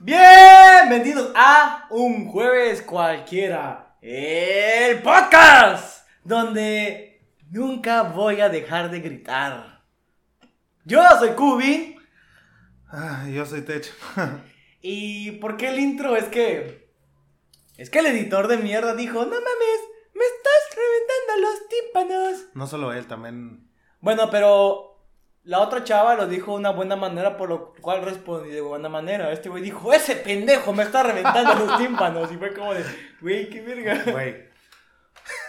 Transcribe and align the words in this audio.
Bienvenidos 0.00 1.32
a 1.34 1.88
un 1.90 2.28
jueves 2.28 2.82
cualquiera, 2.82 3.96
el 4.00 5.02
podcast 5.02 6.06
donde 6.22 7.20
nunca 7.50 8.04
voy 8.04 8.40
a 8.40 8.48
dejar 8.48 8.92
de 8.92 9.00
gritar. 9.00 9.82
Yo 10.84 11.02
soy 11.18 11.30
Kubi 11.30 11.96
Ah, 12.86 13.26
yo 13.28 13.44
soy 13.44 13.62
Tech. 13.62 13.92
y 14.82 15.32
¿por 15.32 15.56
qué 15.56 15.70
el 15.70 15.80
intro? 15.80 16.14
Es 16.14 16.26
que 16.26 16.88
es 17.76 17.90
que 17.90 17.98
el 17.98 18.06
editor 18.06 18.46
de 18.46 18.58
mierda 18.58 18.94
dijo, 18.94 19.18
"No 19.24 19.26
mames, 19.26 19.80
me 20.14 20.24
estás 20.24 20.76
reventando 20.76 21.48
los 21.48 21.68
tímpanos." 21.68 22.46
No 22.54 22.66
solo 22.68 22.92
él, 22.92 23.08
también. 23.08 23.68
Bueno, 24.00 24.30
pero 24.30 24.87
la 25.48 25.60
otra 25.60 25.82
chava 25.82 26.14
lo 26.14 26.26
dijo 26.26 26.52
de 26.52 26.58
una 26.58 26.70
buena 26.72 26.94
manera, 26.94 27.38
por 27.38 27.48
lo 27.48 27.72
cual 27.80 28.04
respondí 28.04 28.50
de 28.50 28.60
buena 28.60 28.90
manera. 28.90 29.32
Este 29.32 29.48
güey 29.48 29.62
dijo, 29.62 29.94
ese 29.94 30.16
pendejo 30.16 30.74
me 30.74 30.82
está 30.82 31.02
reventando 31.02 31.54
los 31.54 31.78
tímpanos. 31.78 32.30
Y 32.30 32.36
fue 32.36 32.52
como 32.52 32.74
de, 32.74 32.84
güey, 33.22 33.48
qué 33.48 33.62
verga. 33.62 34.12
Güey. 34.12 34.46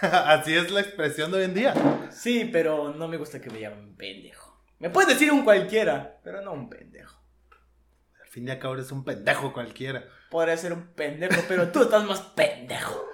Así 0.00 0.54
es 0.54 0.70
la 0.70 0.80
expresión 0.80 1.30
de 1.30 1.36
hoy 1.36 1.44
en 1.44 1.52
día. 1.52 1.74
Sí, 2.10 2.48
pero 2.50 2.94
no 2.94 3.08
me 3.08 3.18
gusta 3.18 3.42
que 3.42 3.50
me 3.50 3.60
llamen 3.60 3.94
pendejo. 3.94 4.64
Me 4.78 4.88
puedes 4.88 5.10
decir 5.10 5.30
un 5.30 5.44
cualquiera, 5.44 6.18
pero 6.24 6.40
no 6.40 6.54
un 6.54 6.70
pendejo. 6.70 7.22
Al 8.22 8.28
fin 8.28 8.48
y 8.48 8.50
al 8.52 8.58
cabo 8.58 8.74
eres 8.76 8.90
un 8.92 9.04
pendejo 9.04 9.52
cualquiera. 9.52 10.08
Podría 10.30 10.56
ser 10.56 10.72
un 10.72 10.94
pendejo, 10.94 11.42
pero 11.46 11.68
tú 11.72 11.82
estás 11.82 12.06
más 12.06 12.22
pendejo. 12.22 13.06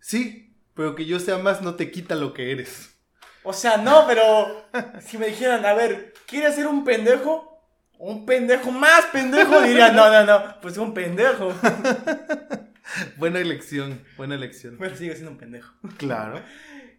Sí, 0.00 0.56
pero 0.72 0.94
que 0.94 1.04
yo 1.04 1.20
sea 1.20 1.36
más 1.36 1.60
no 1.60 1.74
te 1.74 1.90
quita 1.90 2.14
lo 2.14 2.32
que 2.32 2.50
eres. 2.50 2.93
O 3.44 3.52
sea, 3.52 3.76
no, 3.76 4.06
pero 4.06 4.66
si 5.06 5.18
me 5.18 5.26
dijeran, 5.26 5.64
a 5.66 5.74
ver, 5.74 6.14
¿quieres 6.26 6.54
ser 6.54 6.66
un 6.66 6.82
pendejo? 6.84 7.62
Un 7.98 8.26
pendejo 8.26 8.70
más 8.70 9.04
pendejo, 9.12 9.60
diría, 9.62 9.92
no, 9.92 10.10
no, 10.10 10.24
no, 10.24 10.60
pues 10.60 10.76
un 10.78 10.92
pendejo. 10.92 11.52
Buena 13.16 13.38
elección, 13.38 14.04
buena 14.16 14.34
elección. 14.34 14.76
Pero 14.78 14.94
sigue 14.96 15.12
siendo 15.14 15.30
un 15.32 15.38
pendejo. 15.38 15.72
Claro. 15.96 16.40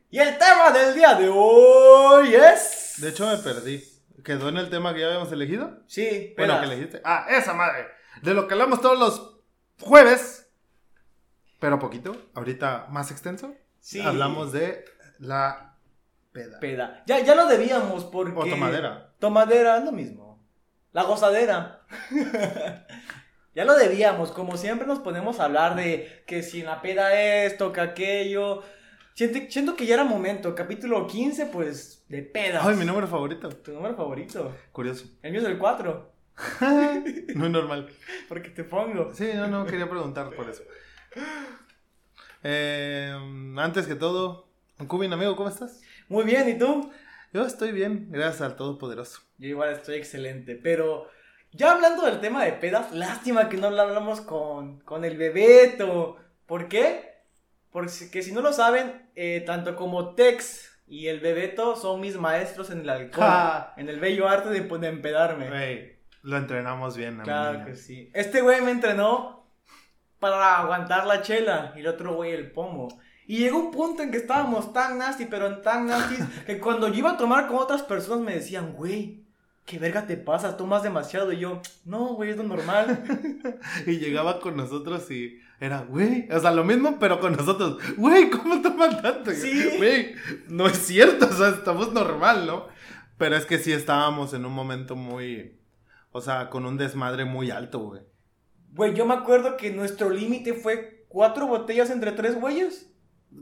Y 0.09 0.19
el 0.19 0.37
tema 0.37 0.71
del 0.71 0.95
día 0.95 1.13
de 1.15 1.29
hoy 1.31 2.33
es. 2.35 2.95
De 2.97 3.09
hecho, 3.09 3.27
me 3.27 3.37
perdí. 3.37 3.83
¿Quedó 4.23 4.49
en 4.49 4.57
el 4.57 4.69
tema 4.69 4.93
que 4.93 5.01
ya 5.01 5.07
habíamos 5.07 5.31
elegido? 5.31 5.83
Sí, 5.87 6.33
Bueno, 6.37 6.53
pedas. 6.53 6.67
que 6.67 6.73
elegiste. 6.73 7.01
Ah, 7.05 7.27
esa 7.29 7.53
madre. 7.53 7.87
De 8.23 8.33
lo 8.33 8.47
que 8.47 8.53
hablamos 8.55 8.81
todos 8.81 8.97
los 8.97 9.37
jueves. 9.79 10.49
Pero 11.59 11.77
poquito. 11.79 12.29
Ahorita 12.33 12.87
más 12.89 13.11
extenso. 13.11 13.53
Sí. 13.79 14.01
Hablamos 14.01 14.51
de 14.51 14.85
la 15.19 15.74
peda. 16.35 16.59
Peda. 16.59 17.03
Ya, 17.07 17.19
ya 17.23 17.33
lo 17.33 17.47
debíamos 17.47 18.03
porque. 18.03 18.37
O 18.37 18.45
tomadera. 18.45 19.13
Tomadera, 19.19 19.77
es 19.77 19.85
lo 19.85 19.91
mismo. 19.91 20.39
La 20.91 21.03
gozadera. 21.03 21.81
ya 23.55 23.65
lo 23.65 23.73
debíamos. 23.75 24.31
Como 24.31 24.57
siempre 24.57 24.85
nos 24.85 24.99
ponemos 24.99 25.39
a 25.39 25.45
hablar 25.45 25.75
de 25.75 26.23
que 26.27 26.43
si 26.43 26.59
en 26.59 26.67
la 26.67 26.81
peda 26.81 27.19
esto, 27.19 27.71
que 27.71 27.81
aquello. 27.81 28.61
Siento, 29.13 29.39
siento 29.49 29.75
que 29.75 29.85
ya 29.85 29.95
era 29.95 30.03
momento. 30.03 30.53
Capítulo 30.53 31.07
15, 31.07 31.45
pues, 31.47 32.03
de 32.09 32.21
pedas. 32.21 32.65
Ay, 32.65 32.75
mi 32.75 32.85
número 32.85 33.07
favorito. 33.07 33.49
Tu 33.49 33.71
número 33.71 33.95
favorito. 33.95 34.53
Curioso. 34.73 35.05
El 35.21 35.31
mío 35.31 35.41
es 35.41 35.47
el 35.47 35.57
4. 35.57 36.11
Muy 37.35 37.49
normal. 37.49 37.89
Porque 38.29 38.49
te 38.49 38.65
pongo. 38.65 39.13
Sí, 39.13 39.29
no, 39.33 39.47
no, 39.47 39.65
quería 39.65 39.89
preguntar 39.89 40.29
por 40.35 40.49
eso. 40.49 40.63
Eh, 42.43 43.13
antes 43.57 43.87
que 43.87 43.95
todo, 43.95 44.49
Cubin, 44.87 45.13
amigo, 45.13 45.35
¿cómo 45.35 45.49
estás? 45.49 45.81
Muy 46.09 46.23
bien, 46.23 46.47
¿y 46.49 46.57
tú? 46.57 46.91
Yo 47.33 47.45
estoy 47.45 47.71
bien, 47.71 48.07
gracias 48.11 48.41
al 48.41 48.55
Todopoderoso. 48.55 49.21
Yo 49.37 49.47
igual 49.49 49.71
estoy 49.73 49.95
excelente, 49.95 50.55
pero 50.55 51.09
ya 51.51 51.71
hablando 51.71 52.05
del 52.05 52.19
tema 52.21 52.45
de 52.45 52.53
pedas, 52.53 52.91
lástima 52.91 53.49
que 53.49 53.57
no 53.57 53.69
lo 53.69 53.81
hablamos 53.81 54.21
con, 54.21 54.79
con 54.81 55.03
el 55.03 55.17
Bebeto. 55.17 56.17
¿Por 56.45 56.67
qué? 56.67 57.15
Porque 57.71 57.89
si 58.21 58.31
no 58.31 58.41
lo 58.41 58.53
saben, 58.53 59.09
eh, 59.15 59.43
tanto 59.45 59.75
como 59.75 60.15
Tex 60.15 60.79
y 60.87 61.07
el 61.07 61.19
Bebeto 61.19 61.75
son 61.75 61.99
mis 61.99 62.17
maestros 62.17 62.69
en 62.69 62.81
el 62.81 62.89
alcohol, 62.89 63.25
Ja. 63.27 63.73
en 63.77 63.89
el 63.89 63.99
bello 63.99 64.29
arte 64.29 64.49
de, 64.49 64.61
de 64.61 64.87
empedarme. 64.87 65.49
Güey, 65.49 65.97
lo 66.21 66.37
entrenamos 66.37 66.95
bien, 66.95 67.19
Claro 67.23 67.65
que 67.65 67.75
sí. 67.75 68.11
Este 68.13 68.41
güey 68.41 68.61
me 68.61 68.71
entrenó 68.71 69.49
para 70.19 70.59
aguantar 70.59 71.05
la 71.05 71.21
chela 71.21 71.73
y 71.75 71.79
el 71.79 71.87
otro 71.87 72.13
güey 72.13 72.31
el 72.31 72.51
pomo. 72.51 72.87
Y 73.27 73.37
llegó 73.37 73.59
un 73.59 73.71
punto 73.71 74.03
en 74.03 74.11
que 74.11 74.17
estábamos 74.17 74.71
tan 74.73 74.97
nasty, 74.97 75.25
pero 75.25 75.59
tan 75.59 75.87
nasty, 75.87 76.15
que 76.45 76.59
cuando 76.59 76.87
yo 76.87 76.95
iba 76.95 77.11
a 77.11 77.17
tomar 77.17 77.47
con 77.47 77.57
otras 77.57 77.81
personas 77.81 78.23
me 78.23 78.35
decían, 78.35 78.73
güey, 78.73 79.25
¿qué 79.65 79.79
verga 79.79 80.05
te 80.05 80.15
pasa? 80.15 80.57
Tomas 80.57 80.83
demasiado. 80.83 81.31
Y 81.31 81.39
yo, 81.39 81.61
no, 81.85 82.13
güey, 82.13 82.31
es 82.31 82.37
lo 82.37 82.43
normal. 82.43 83.03
Y 83.87 83.97
llegaba 83.97 84.39
con 84.39 84.55
nosotros 84.57 85.09
y 85.11 85.39
era, 85.59 85.81
güey, 85.81 86.27
o 86.31 86.39
sea, 86.39 86.51
lo 86.51 86.63
mismo, 86.63 86.97
pero 86.99 87.19
con 87.19 87.33
nosotros. 87.35 87.77
Güey, 87.97 88.29
¿cómo 88.29 88.61
toman 88.61 89.01
tanto? 89.01 89.31
Sí. 89.31 89.77
Güey, 89.77 90.15
no 90.47 90.67
es 90.67 90.77
cierto, 90.77 91.27
o 91.27 91.33
sea, 91.33 91.49
estamos 91.49 91.93
normal, 91.93 92.45
¿no? 92.45 92.67
Pero 93.17 93.35
es 93.35 93.45
que 93.45 93.57
sí 93.57 93.71
estábamos 93.71 94.33
en 94.33 94.45
un 94.45 94.53
momento 94.53 94.95
muy, 94.95 95.57
o 96.11 96.21
sea, 96.21 96.49
con 96.49 96.65
un 96.65 96.77
desmadre 96.77 97.25
muy 97.25 97.51
alto, 97.51 97.79
güey. 97.79 98.01
Güey, 98.73 98.93
yo 98.93 99.05
me 99.05 99.13
acuerdo 99.13 99.55
que 99.55 99.71
nuestro 99.71 100.09
límite 100.09 100.53
fue 100.53 101.05
cuatro 101.07 101.47
botellas 101.47 101.89
entre 101.89 102.11
tres 102.11 102.39
güeyes. 102.39 102.91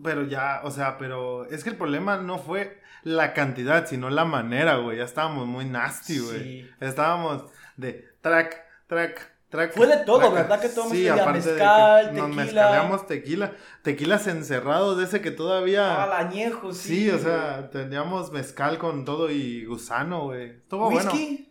Pero 0.01 0.23
ya, 0.23 0.61
o 0.63 0.71
sea, 0.71 0.97
pero 0.97 1.45
es 1.45 1.63
que 1.63 1.69
el 1.71 1.75
problema 1.77 2.17
no 2.17 2.39
fue 2.39 2.81
la 3.03 3.33
cantidad, 3.33 3.85
sino 3.85 4.09
la 4.09 4.25
manera, 4.25 4.77
güey. 4.77 4.97
Ya 4.97 5.03
estábamos 5.03 5.45
muy 5.47 5.65
nasty, 5.65 6.19
güey. 6.19 6.39
Sí. 6.63 6.69
Estábamos 6.79 7.45
de 7.77 8.09
track, 8.21 8.63
track, 8.87 9.31
track. 9.49 9.73
Fue 9.73 9.87
de 9.87 9.97
todo, 10.05 10.19
track. 10.19 10.33
¿verdad? 10.33 10.61
Que 10.61 10.69
tomamos 10.69 10.97
sí, 10.97 11.07
aparte 11.07 11.39
de 11.41 11.51
mezcal, 11.53 12.05
que 12.05 12.11
nos 12.17 12.25
tequila. 12.29 12.43
mezcaleamos 12.43 13.07
tequila. 13.07 13.51
Tequilas 13.83 14.27
encerrados 14.27 14.97
de 14.97 15.03
ese 15.03 15.21
que 15.21 15.31
todavía... 15.31 16.01
Al 16.03 16.13
añejo, 16.13 16.73
sí. 16.73 17.03
sí, 17.03 17.09
o 17.11 17.19
sea, 17.19 17.69
teníamos 17.69 18.31
mezcal 18.31 18.77
con 18.77 19.03
todo 19.05 19.29
y 19.29 19.65
gusano, 19.65 20.23
güey. 20.23 20.51
Estuvo 20.51 20.89
bueno. 20.89 21.11
¿Whisky? 21.11 21.49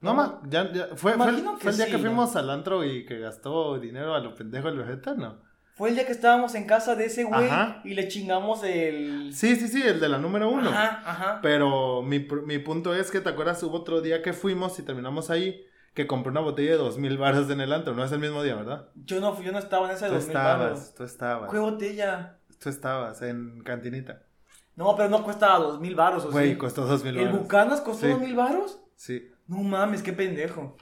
No, 0.00 0.14
ma, 0.14 0.40
ya, 0.46 0.70
ya, 0.72 0.88
fue, 0.94 1.14
fue, 1.14 1.28
el- 1.30 1.44
fue 1.58 1.72
día 1.72 1.86
sí, 1.86 1.90
que 1.90 1.96
¿no? 1.96 2.04
fuimos 2.04 2.36
al 2.36 2.50
antro 2.50 2.84
y 2.84 3.06
que 3.06 3.18
gastó 3.18 3.78
dinero 3.80 4.14
a 4.14 4.20
lo 4.20 4.34
pendejo 4.34 4.68
el 4.68 4.76
vegeta, 4.76 5.14
¿no? 5.14 5.45
Fue 5.76 5.90
el 5.90 5.94
día 5.94 6.06
que 6.06 6.12
estábamos 6.12 6.54
en 6.54 6.66
casa 6.66 6.96
de 6.96 7.04
ese 7.04 7.24
güey 7.24 7.44
Ajá. 7.48 7.82
y 7.84 7.92
le 7.94 8.08
chingamos 8.08 8.64
el... 8.64 9.30
Sí, 9.34 9.56
sí, 9.56 9.68
sí, 9.68 9.82
el 9.82 10.00
de 10.00 10.08
la 10.08 10.16
número 10.18 10.48
uno. 10.50 10.70
Ajá, 10.70 11.02
ajá. 11.04 11.38
Pero 11.42 12.00
mi, 12.02 12.26
mi 12.46 12.58
punto 12.58 12.94
es 12.94 13.10
que, 13.10 13.20
¿te 13.20 13.28
acuerdas? 13.28 13.62
Hubo 13.62 13.76
otro 13.76 14.00
día 14.00 14.22
que 14.22 14.32
fuimos 14.32 14.78
y 14.78 14.82
terminamos 14.82 15.28
ahí, 15.28 15.66
que 15.92 16.06
compré 16.06 16.30
una 16.30 16.40
botella 16.40 16.70
de 16.72 16.76
dos 16.78 16.96
mil 16.96 17.18
baros 17.18 17.50
en 17.50 17.60
el 17.60 17.72
antro. 17.74 17.92
No 17.94 18.02
es 18.04 18.10
el 18.12 18.20
mismo 18.20 18.42
día, 18.42 18.54
¿verdad? 18.54 18.88
Yo 18.94 19.20
no, 19.20 19.34
fui- 19.34 19.44
yo 19.44 19.52
no 19.52 19.58
estaba 19.58 19.86
en 19.90 19.96
ese 19.96 20.06
Tú 20.06 20.14
2000 20.14 20.28
estabas, 20.28 20.58
baros. 20.58 20.94
tú 20.94 21.04
estabas. 21.04 21.50
¿Qué 21.52 21.58
botella? 21.58 22.38
Tú 22.58 22.68
estabas 22.70 23.20
en 23.20 23.60
cantinita. 23.62 24.22
No, 24.76 24.96
pero 24.96 25.10
no 25.10 25.22
cuesta 25.24 25.58
2000 25.58 25.94
baros, 25.94 26.24
¿o 26.24 26.30
Güey, 26.30 26.52
sí? 26.52 26.56
costó 26.58 26.86
dos 26.86 27.04
mil 27.04 27.18
¿El 27.18 27.26
baros. 27.26 27.40
Bucanas 27.42 27.80
costó 27.82 28.06
Sí. 28.06 28.12
2000 28.12 28.34
baros? 28.34 28.80
Sí, 28.96 29.30
No 29.46 29.58
mames, 29.58 30.02
qué 30.02 30.14
pendejo. 30.14 30.76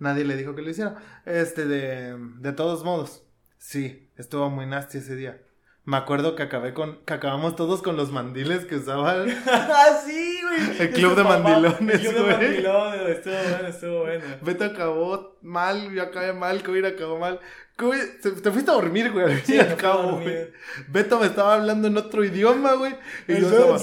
nadie 0.00 0.24
le 0.24 0.36
dijo 0.36 0.56
que 0.56 0.62
lo 0.62 0.70
hiciera. 0.70 0.96
Este, 1.24 1.66
de, 1.66 2.16
de 2.38 2.52
todos 2.52 2.82
modos, 2.84 3.24
sí, 3.60 4.08
estuvo 4.16 4.50
muy 4.50 4.66
nasty 4.66 4.98
ese 4.98 5.14
día. 5.14 5.40
Me 5.84 5.96
acuerdo 5.96 6.36
que 6.36 6.42
acabé 6.42 6.74
con, 6.74 6.98
que 7.04 7.14
acabamos 7.14 7.56
todos 7.56 7.80
con 7.82 7.96
los 7.96 8.10
mandiles 8.12 8.64
que 8.66 8.76
usaban. 8.76 9.28
¡Ah, 9.46 9.98
sí, 10.04 10.38
güey! 10.42 10.80
El 10.82 10.90
club 10.90 11.14
de 11.16 11.22
papá- 11.22 11.38
mandilones, 11.38 11.94
El 11.94 12.00
club 12.00 12.14
de 12.26 12.32
mandilones, 12.32 13.08
estuvo 13.16 13.34
bueno, 13.34 13.68
estuvo 13.68 13.98
bueno. 14.00 14.24
Beto 14.42 14.64
acabó 14.64 15.38
mal, 15.42 15.90
yo 15.92 16.02
acabé 16.02 16.32
mal, 16.32 16.62
Kobe 16.62 16.86
acabó 16.86 17.18
mal. 17.18 17.40
Kobe, 17.76 17.98
te, 18.22 18.30
te 18.32 18.50
fuiste 18.50 18.70
a 18.70 18.74
dormir, 18.74 19.10
güey, 19.10 19.36
Sí, 19.38 19.42
fin 19.42 19.54
y 19.56 19.58
al 19.60 19.68
me 19.68 19.74
fui 19.74 19.74
a 19.74 19.76
cabo, 19.90 20.02
dormir. 20.02 20.28
güey. 20.28 20.48
Beto 20.88 21.18
me 21.18 21.26
estaba 21.26 21.54
hablando 21.54 21.88
en 21.88 21.96
otro 21.96 22.24
idioma, 22.24 22.74
güey. 22.74 22.94
Y 23.26 23.32
yo 23.40 23.46
Eso- 23.48 23.56
estaba, 23.56 23.78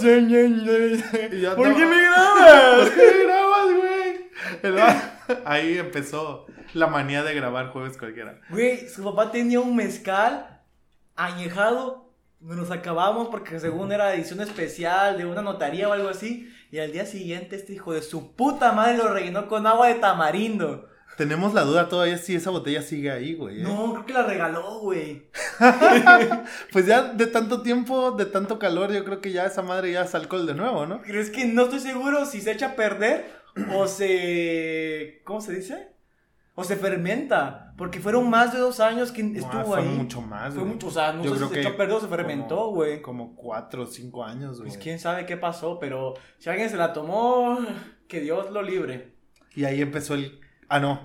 ¿Por 1.55 1.75
qué 1.75 1.85
me 1.85 2.01
grabas? 2.01 2.89
¿Por 2.89 2.93
qué 2.95 3.23
grabas, 3.23 3.65
güey? 3.75 4.29
El 4.61 4.73
Ahí 5.45 5.77
empezó 5.77 6.45
la 6.73 6.87
manía 6.87 7.23
de 7.23 7.33
grabar 7.33 7.69
jueves 7.69 7.97
cualquiera. 7.97 8.39
Güey, 8.49 8.87
su 8.89 9.03
papá 9.03 9.31
tenía 9.31 9.59
un 9.59 9.75
mezcal 9.75 10.61
añejado. 11.15 12.13
Nos 12.39 12.69
acabamos 12.69 13.29
porque 13.29 13.59
según 13.59 13.91
era 13.91 14.13
edición 14.13 14.41
especial 14.41 15.17
de 15.17 15.25
una 15.25 15.41
notaría 15.41 15.89
o 15.89 15.93
algo 15.93 16.09
así. 16.09 16.53
Y 16.71 16.79
al 16.79 16.91
día 16.91 17.05
siguiente 17.05 17.55
este 17.55 17.73
hijo 17.73 17.93
de 17.93 18.01
su 18.01 18.35
puta 18.35 18.71
madre 18.73 18.97
lo 18.97 19.11
rellenó 19.11 19.47
con 19.47 19.65
agua 19.65 19.87
de 19.87 19.95
tamarindo. 19.95 20.87
Tenemos 21.17 21.55
la 21.55 21.63
duda 21.63 21.89
todavía 21.89 22.19
si 22.19 22.35
esa 22.35 22.51
botella 22.51 22.83
sigue 22.83 23.09
ahí, 23.09 23.33
güey. 23.33 23.61
¿eh? 23.61 23.63
No, 23.63 23.93
creo 23.93 24.05
que 24.05 24.13
la 24.13 24.23
regaló, 24.23 24.79
güey. 24.79 25.29
Pues 26.71 26.85
ya 26.85 27.01
de 27.13 27.25
tanto 27.25 27.63
tiempo, 27.63 28.11
de 28.11 28.27
tanto 28.27 28.59
calor, 28.59 28.91
yo 28.91 29.03
creo 29.03 29.19
que 29.19 29.31
ya 29.31 29.45
esa 29.45 29.63
madre 29.63 29.93
ya 29.93 30.03
es 30.03 30.13
alcohol 30.13 30.45
de 30.45 30.53
nuevo, 30.53 30.85
¿no? 30.85 31.01
Pero 31.03 31.19
es 31.19 31.31
que 31.31 31.45
no 31.45 31.63
estoy 31.63 31.79
seguro 31.79 32.27
si 32.27 32.39
se 32.39 32.51
echa 32.51 32.67
a 32.67 32.75
perder 32.75 33.36
o 33.73 33.87
se... 33.87 35.21
¿Cómo 35.23 35.41
se 35.41 35.53
dice? 35.55 35.89
O 36.55 36.63
se 36.63 36.75
fermenta. 36.75 37.73
Porque 37.77 37.99
fueron 37.99 38.29
más 38.29 38.51
de 38.53 38.59
dos 38.59 38.79
años 38.79 39.11
que 39.11 39.21
No, 39.23 39.37
estuvo 39.39 39.63
fue 39.65 39.79
ahí. 39.81 39.87
mucho 39.87 40.21
más, 40.21 40.53
Fue 40.53 40.63
güey. 40.63 40.73
mucho, 40.73 40.87
o 40.87 40.91
sea, 40.91 41.13
no 41.13 41.23
Yo 41.23 41.31
sé 41.31 41.35
creo 41.37 41.47
si 41.49 41.53
se 41.53 41.61
que 41.61 41.67
echó 41.67 41.75
a 41.75 41.77
perder 41.77 41.95
o 41.95 41.99
se 42.01 42.07
fermentó, 42.07 42.67
güey. 42.71 43.01
Como 43.01 43.35
cuatro 43.35 43.83
o 43.83 43.85
cinco 43.85 44.23
años, 44.23 44.57
güey. 44.59 44.69
Pues 44.69 44.81
quién 44.81 44.97
sabe 44.99 45.25
qué 45.27 45.37
pasó, 45.37 45.77
pero 45.79 46.15
si 46.39 46.49
alguien 46.49 46.69
se 46.69 46.77
la 46.77 46.93
tomó, 46.93 47.59
que 48.07 48.21
Dios 48.21 48.49
lo 48.51 48.61
libre. 48.63 49.13
Y 49.55 49.65
ahí 49.65 49.81
empezó 49.81 50.15
el... 50.15 50.39
Ah, 50.67 50.79
no. 50.79 51.01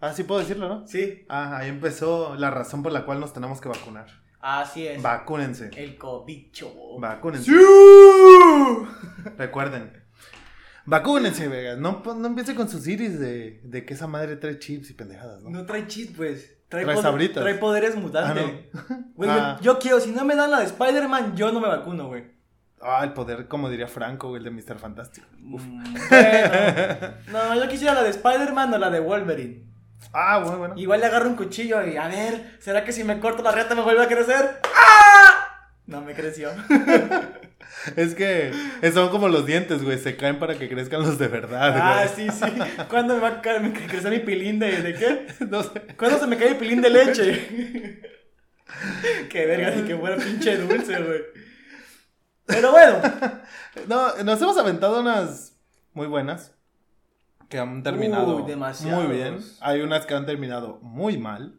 Ah, 0.00 0.12
sí 0.12 0.24
puedo 0.24 0.40
decirlo, 0.40 0.68
¿no? 0.68 0.86
Sí. 0.86 1.24
Ah, 1.28 1.56
ahí 1.58 1.68
empezó 1.68 2.34
la 2.36 2.50
razón 2.50 2.82
por 2.82 2.92
la 2.92 3.04
cual 3.04 3.20
nos 3.20 3.32
tenemos 3.32 3.60
que 3.60 3.68
vacunar. 3.68 4.06
Así 4.40 4.86
es. 4.86 5.00
Vacúnense. 5.02 5.70
El 5.76 5.96
cobicho. 5.96 6.72
Vacúnense. 6.98 7.50
Recuerden. 9.36 10.04
Vacúnense, 10.86 11.48
Vegas. 11.48 11.78
No, 11.78 12.02
pues, 12.02 12.16
no 12.16 12.28
empiece 12.28 12.54
con 12.54 12.68
sus 12.68 12.86
iris 12.86 13.18
de, 13.18 13.60
de 13.64 13.84
que 13.84 13.94
esa 13.94 14.06
madre 14.06 14.36
trae 14.36 14.58
chips 14.58 14.90
y 14.90 14.94
pendejadas, 14.94 15.42
¿no? 15.42 15.50
No 15.50 15.66
trae 15.66 15.86
chip, 15.86 16.16
pues. 16.16 16.52
Trae, 16.68 16.84
Trae 16.84 16.96
poder- 16.96 17.32
trae 17.32 17.54
poderes 17.54 17.94
mutantes. 17.96 18.44
Ah, 18.74 18.96
Güey, 19.14 19.30
Ah. 19.30 19.58
yo 19.62 19.78
quiero, 19.78 20.00
si 20.00 20.10
no 20.10 20.24
me 20.24 20.34
dan 20.34 20.50
la 20.50 20.58
de 20.60 20.64
Spider-Man, 20.66 21.36
yo 21.36 21.52
no 21.52 21.60
me 21.60 21.68
vacuno, 21.68 22.08
güey. 22.08 22.24
Ah, 22.80 23.02
el 23.04 23.12
poder, 23.12 23.46
como 23.48 23.70
diría 23.70 23.86
Franco, 23.88 24.28
güey, 24.28 24.38
el 24.38 24.44
de 24.44 24.50
Mr. 24.50 24.78
Fantástico. 24.78 25.26
Mm, 25.38 25.56
bueno. 26.10 27.14
No, 27.32 27.54
yo 27.54 27.68
quisiera 27.68 27.94
la 27.94 28.02
de 28.02 28.10
Spider-Man 28.10 28.74
o 28.74 28.78
la 28.78 28.90
de 28.90 29.00
Wolverine. 29.00 29.64
Ah, 30.12 30.38
bueno, 30.40 30.58
bueno. 30.58 30.74
Igual 30.76 31.00
le 31.00 31.06
agarro 31.06 31.28
un 31.28 31.36
cuchillo 31.36 31.84
y 31.86 31.96
a 31.96 32.06
ver, 32.08 32.56
¿será 32.60 32.84
que 32.84 32.92
si 32.92 33.02
me 33.04 33.18
corto 33.18 33.42
la 33.42 33.50
reta 33.52 33.74
me 33.74 33.82
vuelve 33.82 34.02
a 34.02 34.08
crecer? 34.08 34.60
¡Ah! 34.74 35.70
No 35.86 36.00
me 36.02 36.14
creció. 36.14 36.50
Es 37.96 38.14
que 38.14 38.52
son 38.92 39.10
como 39.10 39.28
los 39.28 39.46
dientes, 39.46 39.82
güey. 39.82 39.98
Se 39.98 40.16
caen 40.16 40.38
para 40.38 40.56
que 40.58 40.68
crezcan 40.68 41.02
los 41.02 41.18
de 41.18 41.28
verdad, 41.28 41.76
Ah, 41.80 42.06
güey. 42.14 42.28
sí, 42.30 42.36
sí. 42.36 42.52
¿Cuándo 42.88 43.14
me 43.14 43.20
va 43.20 43.40
a 43.44 43.58
me 43.60 43.72
crecer 43.72 44.10
mi 44.10 44.18
pilín 44.20 44.58
de, 44.58 44.82
de 44.82 44.94
qué? 44.94 45.26
No 45.48 45.62
sé. 45.62 45.80
¿Cuándo 45.96 46.18
se 46.18 46.26
me 46.26 46.36
cae 46.36 46.48
el 46.48 46.56
pilín 46.56 46.82
de 46.82 46.90
leche? 46.90 48.00
qué 49.30 49.46
verga, 49.46 49.70
ni 49.70 49.82
que 49.82 49.96
fuera 49.96 50.16
pinche 50.16 50.56
dulce, 50.56 51.02
güey. 51.02 51.20
Pero 52.46 52.70
bueno. 52.70 53.00
No, 53.88 54.22
nos 54.22 54.40
hemos 54.40 54.56
aventado 54.58 55.00
unas 55.00 55.56
muy 55.92 56.06
buenas. 56.06 56.52
Que 57.48 57.58
han 57.58 57.82
terminado 57.82 58.36
Uy, 58.36 58.54
muy 58.84 59.06
bien. 59.06 59.38
Hay 59.60 59.80
unas 59.80 60.04
que 60.04 60.14
han 60.14 60.26
terminado 60.26 60.80
muy 60.82 61.16
mal. 61.16 61.54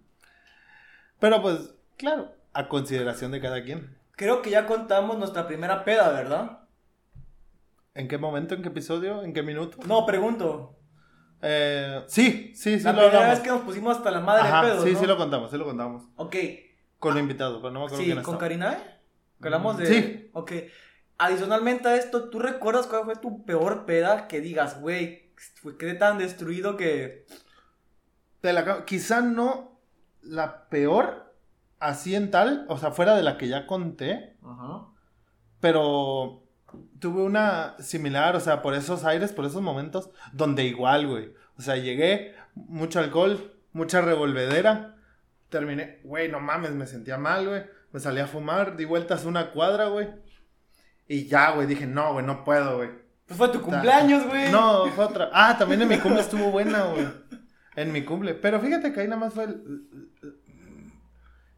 Pero 1.20 1.42
pues, 1.42 1.74
claro, 1.98 2.36
a 2.54 2.68
consideración 2.68 3.32
de 3.32 3.40
cada 3.42 3.64
quien. 3.64 3.97
Creo 4.18 4.42
que 4.42 4.50
ya 4.50 4.66
contamos 4.66 5.18
nuestra 5.18 5.48
primera 5.48 5.86
peda, 5.86 6.10
¿verdad? 6.12 6.60
¿En 7.94 8.08
qué 8.08 8.18
momento? 8.18 8.56
¿En 8.56 8.62
qué 8.64 8.68
episodio? 8.70 9.24
¿En 9.24 9.32
qué 9.32 9.44
minuto? 9.44 9.78
No, 9.86 10.06
pregunto. 10.06 10.76
Eh, 11.42 12.04
sí, 12.08 12.52
sí, 12.56 12.80
sí 12.80 12.84
la 12.84 12.94
lo 12.94 12.98
primera 12.98 13.18
hablamos. 13.20 13.38
vez 13.38 13.40
que 13.44 13.50
nos 13.50 13.62
pusimos 13.62 13.98
hasta 13.98 14.10
la 14.12 14.20
madre 14.20 14.48
Ajá, 14.48 14.64
de 14.64 14.72
pedos, 14.72 14.84
sí, 14.84 14.94
¿no? 14.94 15.00
sí 15.00 15.06
lo 15.06 15.18
contamos, 15.18 15.52
sí 15.52 15.58
lo 15.58 15.66
contamos. 15.66 16.04
Ok, 16.16 16.36
Con 17.00 17.14
lo 17.14 17.20
invitado, 17.20 17.62
pero 17.62 17.72
no 17.72 17.82
me 17.82 17.86
acuerdo 17.86 18.04
sí, 18.04 18.06
quién 18.06 18.16
con 18.18 18.22
estaba. 18.36 18.40
Karina, 18.40 18.74
¿eh? 18.74 19.00
Que 19.40 19.48
hablamos 19.48 19.78
de... 19.78 19.86
Sí. 19.86 20.30
Ok. 20.34 20.52
Adicionalmente 21.20 21.88
a 21.88 21.96
esto, 21.96 22.30
¿tú 22.30 22.40
recuerdas 22.40 22.88
cuál 22.88 23.06
fue 23.06 23.16
tu 23.16 23.46
peor 23.46 23.86
peda 23.86 24.28
que 24.28 24.42
digas, 24.42 24.82
güey, 24.82 25.32
quedé 25.78 25.94
tan 25.94 26.18
destruido 26.18 26.76
que... 26.76 27.26
Te 28.42 28.52
la 28.54 28.84
Quizá 28.86 29.22
no 29.22 29.80
la 30.24 30.70
peor, 30.70 31.27
así 31.80 32.16
en 32.16 32.32
tal, 32.32 32.66
o 32.70 32.78
sea, 32.78 32.92
fuera 32.92 33.16
de 33.16 33.24
la 33.24 33.38
que 33.38 33.48
ya 33.48 33.68
conté, 33.68 34.36
Ajá. 34.44 34.86
pero 35.60 36.44
tuve 37.00 37.24
una 37.24 37.76
similar, 37.80 38.36
o 38.36 38.40
sea, 38.40 38.62
por 38.62 38.74
esos 38.74 39.04
aires, 39.06 39.32
por 39.32 39.46
esos 39.46 39.62
momentos, 39.62 40.10
donde 40.34 40.64
igual, 40.64 41.08
güey. 41.08 41.34
O 41.58 41.62
sea, 41.62 41.76
llegué, 41.76 42.36
mucho 42.56 43.00
alcohol, 43.00 43.54
mucha 43.74 44.02
revolvedera, 44.02 44.96
terminé, 45.50 46.00
güey, 46.04 46.30
no 46.30 46.40
mames, 46.40 46.72
me 46.72 46.88
sentía 46.88 47.18
mal, 47.18 47.48
güey. 47.48 47.64
Me 47.92 48.00
salí 48.00 48.20
a 48.20 48.28
fumar, 48.28 48.76
di 48.76 48.86
vueltas 48.86 49.26
una 49.26 49.52
cuadra, 49.52 49.88
güey. 49.88 50.10
Y 51.08 51.26
ya, 51.28 51.52
güey, 51.52 51.68
dije, 51.68 51.88
no, 51.88 52.14
güey, 52.14 52.26
no 52.26 52.44
puedo, 52.44 52.78
güey. 52.78 52.90
Pues 53.26 53.38
fue 53.38 53.50
tu 53.50 53.62
cumpleaños, 53.62 54.26
güey. 54.26 54.52
No, 54.52 54.86
fue 54.88 55.06
otra. 55.06 55.30
Ah, 55.34 55.58
también 55.58 55.82
en 55.82 55.90
mi 55.90 55.98
cumple 55.98 56.22
estuvo 56.22 56.50
buena, 56.50 56.86
güey. 56.86 57.08
En 57.76 57.92
mi 57.92 58.04
cumple. 58.04 58.34
Pero 58.34 58.60
fíjate 58.60 58.92
que 58.92 59.02
ahí 59.02 59.08
nada 59.08 59.20
más 59.20 59.34
fue 59.34 59.46
el. 59.46 60.12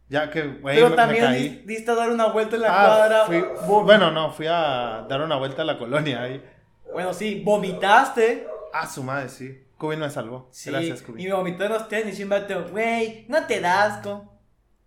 Ya 0.09 0.29
que, 0.31 0.41
güey, 0.41 0.75
Pero 0.75 0.85
me, 0.88 0.89
me 0.91 0.95
también 0.95 1.23
caí. 1.23 1.63
diste 1.65 1.91
a 1.91 1.95
dar 1.95 2.09
una 2.09 2.25
vuelta 2.27 2.56
en 2.56 2.63
la 2.63 2.67
Ah, 2.69 2.85
cuadra. 2.88 3.25
fui- 3.25 3.45
vom- 3.67 3.85
bueno, 3.85 4.09
no, 4.11 4.31
fui 4.31 4.47
a 4.47 5.06
dar 5.07 5.21
una 5.21 5.35
vuelta 5.38 5.61
a 5.61 5.65
la 5.65 5.77
colonia 5.77 6.23
ahí. 6.23 6.44
Bueno, 6.91 7.13
sí, 7.13 7.41
vomitaste. 7.45 8.47
Ah, 8.73 8.88
su 8.88 9.03
madre, 9.03 9.29
sí. 9.29 9.63
Cubin 9.77 10.00
me 10.00 10.09
salvó. 10.09 10.50
Sí, 10.51 10.71
Gracias, 10.71 11.01
y 11.01 11.06
Cubin. 11.06 11.27
me 11.27 11.33
vomitó 11.33 11.63
en 11.63 11.71
los 11.73 11.88
tenis 11.88 12.19
y 12.19 12.23
un 12.23 12.29
vato, 12.29 12.65
güey, 12.71 13.25
no 13.29 13.45
te 13.45 13.61
das, 13.61 13.97
asco. 13.97 14.33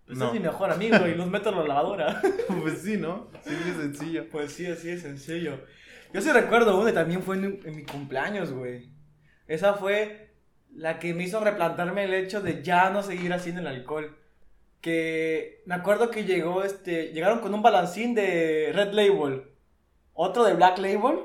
Pues 0.06 0.19
No. 0.19 0.26
es 0.26 0.32
mi 0.32 0.40
mejor 0.40 0.70
amigo 0.72 1.06
y 1.06 1.14
los 1.14 1.28
meto 1.28 1.50
en 1.50 1.56
la 1.58 1.64
lavadora. 1.68 2.20
pues 2.60 2.82
sí, 2.82 2.96
¿no? 2.96 3.28
Sí, 3.44 3.50
muy 3.64 3.75
sencillo. 3.80 4.28
Pues 4.30 4.52
sí, 4.52 4.66
así 4.66 4.90
es 4.90 5.02
sencillo. 5.02 5.60
Yo 6.12 6.20
sí 6.20 6.30
recuerdo 6.32 6.78
una 6.78 6.90
y 6.90 6.94
también 6.94 7.22
fue 7.22 7.36
en, 7.36 7.60
en 7.64 7.76
mi 7.76 7.84
cumpleaños, 7.84 8.52
güey. 8.52 8.90
Esa 9.46 9.75
fue 9.75 10.34
la 10.75 10.98
que 10.98 11.14
me 11.14 11.22
hizo 11.22 11.38
replantarme 11.40 12.04
el 12.04 12.12
hecho 12.14 12.40
de 12.42 12.62
ya 12.62 12.90
no 12.90 13.02
seguir 13.02 13.32
haciendo 13.32 13.60
el 13.60 13.68
alcohol. 13.68 14.18
Que 14.82 15.62
me 15.64 15.75
acuerdo 15.76 16.11
que 16.11 16.25
llegó 16.25 16.62
este. 16.64 17.12
Llegaron 17.12 17.38
con 17.40 17.55
un 17.55 17.62
balancín 17.62 18.14
de 18.14 18.73
Red 18.75 18.93
Label. 18.93 19.44
Otro 20.12 20.44
de 20.44 20.52
Black 20.55 20.76
Label. 20.79 21.20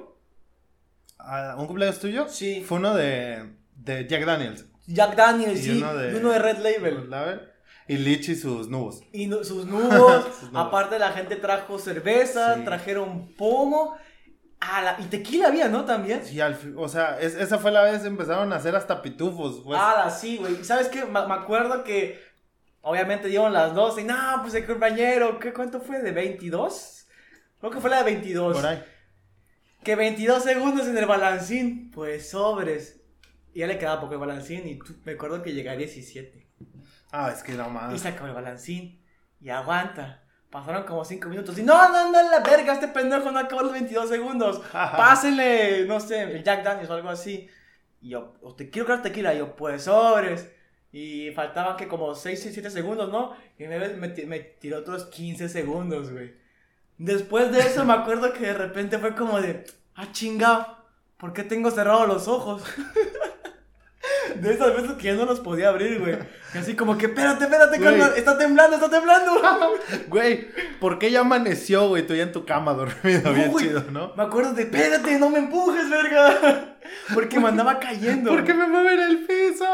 Ah, 1.19 1.55
¿Un 1.57 1.65
cumpleaños 1.65 1.99
tuyo? 1.99 2.27
Sí. 2.29 2.63
Fue 2.65 2.77
uno 2.77 2.93
de, 2.95 3.55
de 3.75 4.07
Jack 4.07 4.23
Daniels. 4.25 4.65
Jack 4.85 5.15
Daniels, 5.15 5.59
Y 5.59 5.63
sí. 5.63 5.77
uno 5.81 5.95
de- 5.95 6.11
y 6.13 6.15
uno 6.15 6.29
de 6.31 6.39
Red 6.39 6.57
Label. 6.59 7.09
Y 7.89 7.97
Lich 7.97 8.29
y 8.29 8.35
sus 8.35 8.69
nubos. 8.69 9.01
Y 9.11 9.29
sus 9.43 9.65
nudos. 9.65 10.25
aparte 10.53 10.99
la 10.99 11.11
gente 11.11 11.35
trajo 11.35 11.79
cerveza, 11.79 12.55
Sí. 12.55 12.61
trajeron 12.63 13.33
pomo. 13.35 13.97
Ah, 14.59 14.81
la- 14.81 14.97
y 15.03 15.07
tequila 15.07 15.47
había, 15.47 15.67
¿no? 15.67 15.83
También. 15.85 16.23
Sí, 16.23 16.39
al 16.39 16.57
o 16.77 16.87
sea, 16.87 17.19
es- 17.19 17.35
esa 17.35 17.57
fue 17.57 17.71
la 17.71 17.81
vez 17.83 18.01
que 18.01 18.07
empezaron 18.07 18.53
a 18.53 18.57
hacer 18.57 18.75
hasta 18.75 19.01
pitufos. 19.01 19.61
Pues. 19.65 19.79
Ah, 19.81 20.09
sí, 20.09 20.37
güey. 20.37 20.63
¿Sabes 20.63 20.87
qué? 20.89 21.03
Me, 21.05 21.25
me 21.27 21.33
acuerdo 21.33 21.83
que 21.83 22.19
obviamente 22.87 23.27
dieron 23.27 23.53
las 23.53 23.73
12 23.73 24.01
y 24.01 24.03
no, 24.05 24.15
pues 24.41 24.53
el 24.55 24.65
compañero, 24.65 25.39
¿qué 25.39 25.53
cuánto 25.53 25.79
fue? 25.79 26.01
¿De 26.01 26.11
22? 26.11 27.07
Creo 27.59 27.71
que 27.71 27.79
fue 27.79 27.89
la 27.89 27.97
de 27.97 28.03
22. 28.03 28.55
por 28.55 28.65
ahí. 28.65 28.83
Que 29.83 29.95
22 29.95 30.43
segundos 30.43 30.87
en 30.87 30.97
el 30.97 31.05
balancín. 31.05 31.91
Pues 31.91 32.29
sobres. 32.29 33.01
Y 33.53 33.59
ya 33.59 33.67
le 33.67 33.77
quedaba 33.77 34.01
poco 34.01 34.13
el 34.13 34.19
balancín 34.19 34.67
y 34.67 34.79
me 35.05 35.13
acuerdo 35.13 35.41
que 35.41 35.53
llegué 35.53 35.69
a 35.69 35.75
17. 35.75 36.47
Ah, 37.11 37.31
es 37.33 37.41
que 37.41 37.53
no 37.53 37.67
Y 37.67 37.71
más. 37.71 37.99
se 37.99 38.07
acabó 38.07 38.27
el 38.27 38.33
balancín. 38.33 39.03
Y 39.39 39.49
aguanta. 39.49 40.23
Pasaron 40.49 40.83
como 40.83 41.03
5 41.03 41.27
minutos. 41.29 41.57
Y 41.57 41.63
no, 41.63 41.89
no, 41.89 42.11
no, 42.11 42.31
la 42.31 42.39
verga, 42.39 42.73
este 42.73 42.87
pendejo 42.87 43.31
no 43.31 43.39
acabó 43.39 43.63
los 43.63 43.71
22 43.71 44.09
segundos. 44.09 44.61
Pásenle, 44.71 45.85
no 45.85 45.99
sé, 45.99 46.21
el 46.23 46.43
Jack 46.43 46.63
Daniels 46.63 46.89
o 46.89 46.93
algo 46.93 47.09
así. 47.09 47.49
Y 48.01 48.09
yo, 48.09 48.35
te 48.55 48.69
quiero 48.69 48.85
crear 48.85 49.01
tequila. 49.01 49.33
Y 49.33 49.39
yo, 49.39 49.55
pues 49.55 49.83
sobres. 49.83 50.49
Y 50.91 51.31
faltaban 51.31 51.77
que 51.77 51.87
como 51.87 52.15
6, 52.15 52.49
7 52.53 52.69
segundos, 52.69 53.11
¿no? 53.11 53.35
Y 53.59 53.65
me, 53.65 53.77
me, 53.89 54.07
me 54.07 54.39
tiró 54.39 54.79
otros 54.79 55.05
15 55.05 55.49
segundos, 55.49 56.11
güey. 56.11 56.33
Después 56.97 57.51
de 57.51 57.59
eso 57.59 57.85
me 57.85 57.93
acuerdo 57.93 58.33
que 58.33 58.39
de 58.39 58.53
repente 58.53 58.97
fue 58.97 59.13
como 59.15 59.39
de, 59.39 59.65
ah, 59.95 60.11
chingado, 60.11 60.77
¿por 61.17 61.33
qué 61.33 61.43
tengo 61.43 61.69
cerrados 61.71 62.07
los 62.07 62.27
ojos? 62.27 62.63
De 64.41 64.53
esas 64.53 64.75
veces 64.75 64.91
que 64.93 65.03
ya 65.03 65.13
no 65.15 65.25
los 65.25 65.39
podía 65.39 65.69
abrir, 65.69 65.99
güey. 65.99 66.17
Así 66.53 66.75
como 66.75 66.97
que, 66.97 67.07
espérate, 67.07 67.43
espérate, 67.43 67.79
calma, 67.79 68.11
está 68.15 68.37
temblando, 68.37 68.75
está 68.75 68.89
temblando. 68.89 69.33
Güey, 70.07 70.47
¿por 70.79 70.97
qué 70.99 71.11
ya 71.11 71.21
amaneció, 71.21 71.87
güey? 71.89 72.05
Tú 72.05 72.15
ya 72.15 72.23
en 72.23 72.31
tu 72.31 72.45
cama 72.45 72.73
dormido, 72.73 73.21
No, 73.23 73.33
bien 73.33 73.51
güey. 73.51 73.67
chido, 73.67 73.83
¿no? 73.91 74.13
Me 74.15 74.23
acuerdo 74.23 74.53
de, 74.53 74.63
espérate, 74.63 75.19
no 75.19 75.29
me 75.29 75.39
empujes, 75.39 75.89
verga. 75.89 76.77
Porque 77.13 77.39
me 77.39 77.49
andaba 77.49 77.79
cayendo. 77.79 78.31
¿Por 78.31 78.43
qué 78.43 78.53
me 78.53 78.67
mueven 78.67 78.99
el 78.99 79.25
piso? 79.25 79.65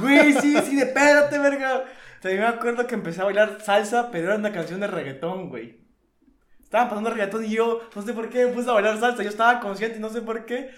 Güey, 0.00 0.32
sí, 0.34 0.56
sí, 0.64 0.76
de 0.76 0.82
espérate, 0.86 1.38
verga. 1.38 1.84
También 2.20 2.42
me 2.42 2.48
acuerdo 2.48 2.86
que 2.86 2.94
empecé 2.94 3.20
a 3.20 3.24
bailar 3.24 3.58
salsa, 3.62 4.10
pero 4.10 4.26
era 4.28 4.36
una 4.36 4.52
canción 4.52 4.80
de 4.80 4.86
reggaetón, 4.88 5.48
güey. 5.48 5.80
Estaban 6.62 6.88
pasando 6.88 7.10
reggaetón 7.10 7.44
y 7.44 7.50
yo, 7.50 7.80
no 7.94 8.02
sé 8.02 8.12
por 8.12 8.28
qué, 8.28 8.46
me 8.46 8.52
puse 8.52 8.68
a 8.68 8.72
bailar 8.72 8.98
salsa. 8.98 9.22
Yo 9.22 9.28
estaba 9.28 9.60
consciente 9.60 9.98
y 9.98 10.00
no 10.00 10.10
sé 10.10 10.22
por 10.22 10.44
qué. 10.44 10.70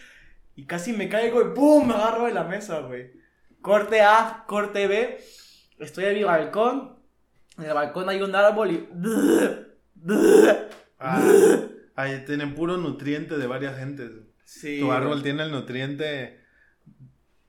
Y 0.55 0.67
casi 0.67 0.93
me 0.93 1.09
caigo 1.09 1.41
y 1.41 1.55
¡pum! 1.55 1.87
Me 1.89 1.95
agarro 1.95 2.27
de 2.27 2.33
la 2.35 2.45
mesa, 2.45 2.81
güey. 2.81 3.13
Corte 3.69 4.01
A, 4.01 4.45
corte 4.47 4.87
B. 4.87 5.21
Estoy 5.79 6.07
en 6.07 6.15
mi 6.15 6.25
balcón. 6.25 6.97
En 7.59 7.65
el 7.65 7.75
balcón 7.75 8.09
hay 8.09 8.23
un 8.23 8.35
árbol 8.35 8.71
y. 8.71 8.89
Ah, 10.99 11.21
ahí 11.95 12.25
tienen 12.25 12.55
puro 12.55 12.79
nutriente 12.79 13.37
de 13.37 13.47
varias 13.47 13.77
gentes. 13.77 14.11
Sí. 14.43 14.81
Tu 14.81 14.91
árbol 14.91 15.23
tiene 15.23 15.43
el 15.43 15.51
nutriente 15.51 16.41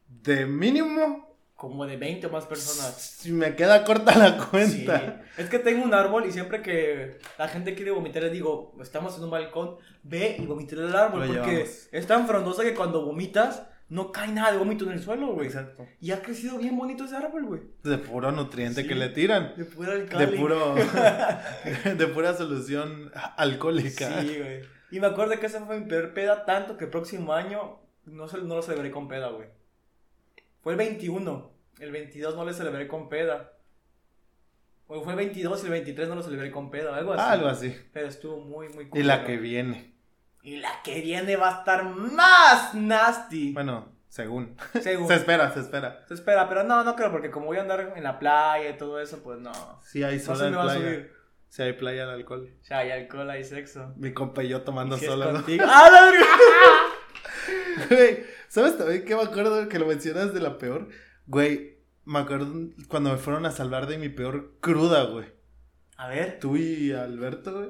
de 0.10 0.46
mínimo. 0.46 1.38
Como 1.56 1.86
de 1.86 1.96
20 1.96 2.28
o 2.28 2.32
más 2.32 2.46
personas. 2.46 2.96
Si 3.02 3.32
me 3.32 3.56
queda 3.56 3.86
corta 3.86 4.18
la 4.18 4.34
Sí. 4.34 4.46
cuenta. 4.50 5.24
Es 5.38 5.50
que 5.50 5.60
tengo 5.60 5.86
un 5.86 5.94
árbol 5.94 6.26
y 6.26 6.34
siempre 6.34 6.62
que 6.62 7.20
la 7.38 7.48
gente 7.48 7.76
quiere 7.76 7.92
vomitar 7.92 8.24
les 8.24 8.34
digo, 8.34 8.76
estamos 8.82 9.18
en 9.18 9.24
un 9.24 9.30
balcón, 9.30 9.78
ve 10.04 10.36
y 10.38 10.46
vomita 10.46 10.76
el 10.76 10.94
árbol. 10.94 11.22
Lo 11.22 11.28
porque 11.28 11.52
llevamos. 11.52 11.88
es 11.94 12.08
tan 12.08 12.28
frondosa 12.28 12.64
que 12.64 12.76
cuando 12.76 13.06
vomitas 13.06 13.64
no 13.90 14.12
cae 14.12 14.32
nada 14.32 14.52
de 14.52 14.58
vómito 14.60 14.86
en 14.86 14.92
el 14.92 15.02
suelo, 15.02 15.34
güey. 15.34 15.48
Exacto. 15.48 15.88
Y 16.00 16.12
ha 16.12 16.22
crecido 16.22 16.58
bien 16.60 16.78
bonito 16.78 17.06
ese 17.06 17.16
árbol, 17.16 17.46
güey. 17.46 17.62
De 17.84 17.98
puro 17.98 18.32
nutriente 18.32 18.84
Sí. 18.84 18.88
que 18.88 18.96
le 18.96 19.10
tiran. 19.10 19.54
De 19.58 19.66
pura 19.66 19.96
De 19.96 20.02
alcali. 20.04 20.38
puro. 20.38 20.76
de 21.98 22.08
pura 22.08 22.34
solución 22.36 23.12
alcohólica. 23.36 24.22
Sí, 24.22 24.38
güey. 24.38 24.62
Y 24.92 25.00
me 25.00 25.08
acuerdo 25.08 25.40
que 25.40 25.46
esa 25.48 25.66
fue 25.66 25.80
mi 25.80 25.86
peor 25.88 26.14
peda, 26.14 26.46
tanto 26.46 26.78
que 26.78 26.86
el 26.86 26.90
próximo 26.92 27.34
año 27.34 27.80
no, 28.06 28.28
se- 28.28 28.40
no 28.40 28.56
lo 28.56 28.62
celebré 28.62 28.92
con 28.92 29.08
peda, 29.08 29.30
güey. 29.30 29.48
Fue 30.62 30.74
el 30.74 30.78
21. 30.78 31.52
El 31.80 31.92
22 31.92 32.36
no 32.36 32.46
le 32.46 32.54
celebré 32.54 32.88
con 32.88 33.08
peda. 33.10 33.54
O 34.88 35.04
fue 35.04 35.14
el 35.14 35.18
22 35.18 35.62
y 35.62 35.66
el 35.68 35.72
23 35.72 36.10
no 36.10 36.16
lo 36.16 36.24
celebré 36.24 36.52
con 36.52 36.72
peda, 36.72 36.96
algo 36.96 37.14
así. 37.14 37.24
Algo 37.24 37.48
así. 37.48 37.76
Pero 37.94 38.08
estuvo 38.08 38.40
muy, 38.42 38.70
muy 38.70 38.90
Y 38.94 39.04
la 39.04 39.24
que 39.24 39.38
viene. 39.38 39.94
Y 40.42 40.58
la 40.58 40.82
que 40.84 41.02
viene 41.02 41.36
va 41.36 41.56
a 41.56 41.60
estar 41.60 41.84
más 41.84 42.74
nasty. 42.74 43.54
Bueno, 43.54 43.92
según. 44.08 44.56
según. 44.82 45.08
Se 45.08 45.16
espera, 45.16 45.52
se 45.54 45.60
espera. 45.60 46.06
Se 46.08 46.14
espera, 46.14 46.48
pero 46.48 46.64
no, 46.64 46.84
no 46.84 46.96
creo, 46.96 47.12
porque 47.12 47.30
como 47.32 47.48
voy 47.48 47.58
a 47.58 47.62
andar 47.62 47.94
en 47.96 48.04
la 48.04 48.20
playa 48.20 48.70
y 48.70 48.78
todo 48.78 49.00
eso, 49.00 49.22
pues 49.22 49.40
no. 49.40 49.52
Sí 49.84 50.04
hay 50.04 50.18
No 50.18 50.24
sola 50.24 50.40
se 50.40 50.48
en 50.48 50.56
a 50.56 50.62
playa. 50.62 50.80
subir. 50.80 51.14
Sí 51.50 51.62
hay 51.64 51.74
playa 51.74 52.06
de 52.06 52.14
alcohol. 52.14 52.54
Ya 52.70 52.78
hay 52.78 52.92
alcohol, 52.92 53.30
hay 53.30 53.44
sexo. 53.44 53.94
Mi 53.98 54.14
compa 54.14 54.44
y 54.44 54.50
yo 54.50 54.62
tomando 54.62 54.96
Y 54.98 55.00
si 55.00 55.06
sola, 55.08 55.32
¿no? 55.32 55.40
¡Ah, 55.68 55.90
la! 55.92 56.12
Güey, 57.90 58.24
¿sabes 58.48 58.78
también 58.78 59.04
qué 59.06 59.16
me 59.16 59.24
acuerdo 59.24 59.68
que 59.68 59.80
lo 59.80 59.88
mencionas 59.88 60.34
de 60.34 60.40
la 60.42 60.58
peor? 60.58 60.90
Güey, 61.26 61.80
me 62.06 62.20
acuerdo 62.20 62.54
cuando 62.88 63.12
me 63.12 63.18
fueron 63.18 63.46
a 63.46 63.52
salvar 63.52 63.88
de 63.88 63.98
mi 63.98 64.10
peor 64.10 64.58
cruda, 64.60 65.04
güey. 65.06 65.26
A 65.98 66.08
ver. 66.08 66.40
Tú 66.40 66.56
y 66.58 66.92
Alberto, 66.92 67.54
güey. 67.54 67.70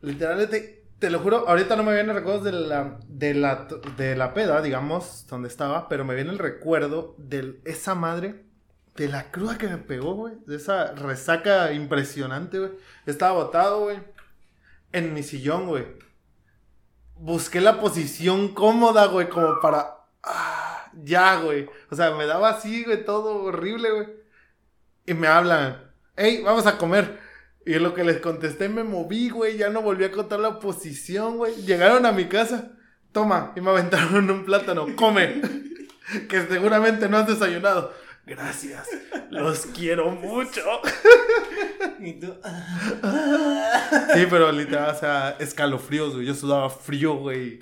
Literalmente, 0.00 0.77
te 0.98 1.10
lo 1.10 1.20
juro, 1.20 1.48
ahorita 1.48 1.76
no 1.76 1.84
me 1.84 1.94
vienen 1.94 2.14
recuerdos 2.14 2.44
de 2.44 2.52
la, 2.52 2.98
de 3.06 3.34
la, 3.34 3.68
de 3.96 4.16
la 4.16 4.34
peda, 4.34 4.60
digamos, 4.62 5.26
donde 5.28 5.48
estaba, 5.48 5.88
pero 5.88 6.04
me 6.04 6.14
viene 6.14 6.30
el 6.30 6.38
recuerdo 6.38 7.14
de 7.18 7.60
esa 7.64 7.94
madre, 7.94 8.44
de 8.96 9.08
la 9.08 9.30
cruda 9.30 9.58
que 9.58 9.68
me 9.68 9.78
pegó, 9.78 10.14
güey. 10.14 10.34
De 10.46 10.56
esa 10.56 10.92
resaca 10.92 11.72
impresionante, 11.72 12.58
güey. 12.58 12.72
Estaba 13.06 13.32
botado, 13.44 13.82
güey. 13.82 13.98
En 14.90 15.14
mi 15.14 15.22
sillón, 15.22 15.68
güey. 15.68 15.86
Busqué 17.14 17.60
la 17.60 17.80
posición 17.80 18.48
cómoda, 18.54 19.06
güey, 19.06 19.28
como 19.28 19.60
para... 19.60 19.98
ah, 20.24 20.90
ya, 21.04 21.40
güey. 21.40 21.68
O 21.90 21.94
sea, 21.94 22.10
me 22.16 22.26
daba 22.26 22.50
así, 22.50 22.84
güey, 22.84 23.04
todo 23.04 23.44
horrible, 23.44 23.90
güey. 23.92 24.08
Y 25.06 25.14
me 25.14 25.28
hablan, 25.28 25.92
hey, 26.16 26.42
vamos 26.44 26.66
a 26.66 26.76
comer. 26.76 27.20
Y 27.68 27.78
lo 27.78 27.92
que 27.92 28.02
les 28.02 28.18
contesté 28.18 28.70
me 28.70 28.82
moví, 28.82 29.28
güey, 29.28 29.58
ya 29.58 29.68
no 29.68 29.82
volví 29.82 30.02
a 30.02 30.10
contar 30.10 30.40
la 30.40 30.58
posición, 30.58 31.36
güey. 31.36 31.54
Llegaron 31.66 32.06
a 32.06 32.12
mi 32.12 32.24
casa, 32.24 32.72
toma, 33.12 33.52
y 33.56 33.60
me 33.60 33.68
aventaron 33.68 34.30
un 34.30 34.46
plátano, 34.46 34.86
come. 34.96 35.42
que 36.30 36.46
seguramente 36.46 37.10
no 37.10 37.18
has 37.18 37.26
desayunado. 37.26 37.92
Gracias, 38.24 38.88
los 39.28 39.66
quiero 39.66 40.10
mucho. 40.12 40.62
Y 42.00 42.14
tú. 42.14 42.34
Sí, 44.14 44.26
pero 44.30 44.50
literal, 44.50 44.94
o 44.94 44.98
sea, 44.98 45.36
escalofríos, 45.38 46.14
güey. 46.14 46.26
Yo 46.26 46.34
sudaba 46.34 46.70
frío, 46.70 47.16
güey. 47.16 47.60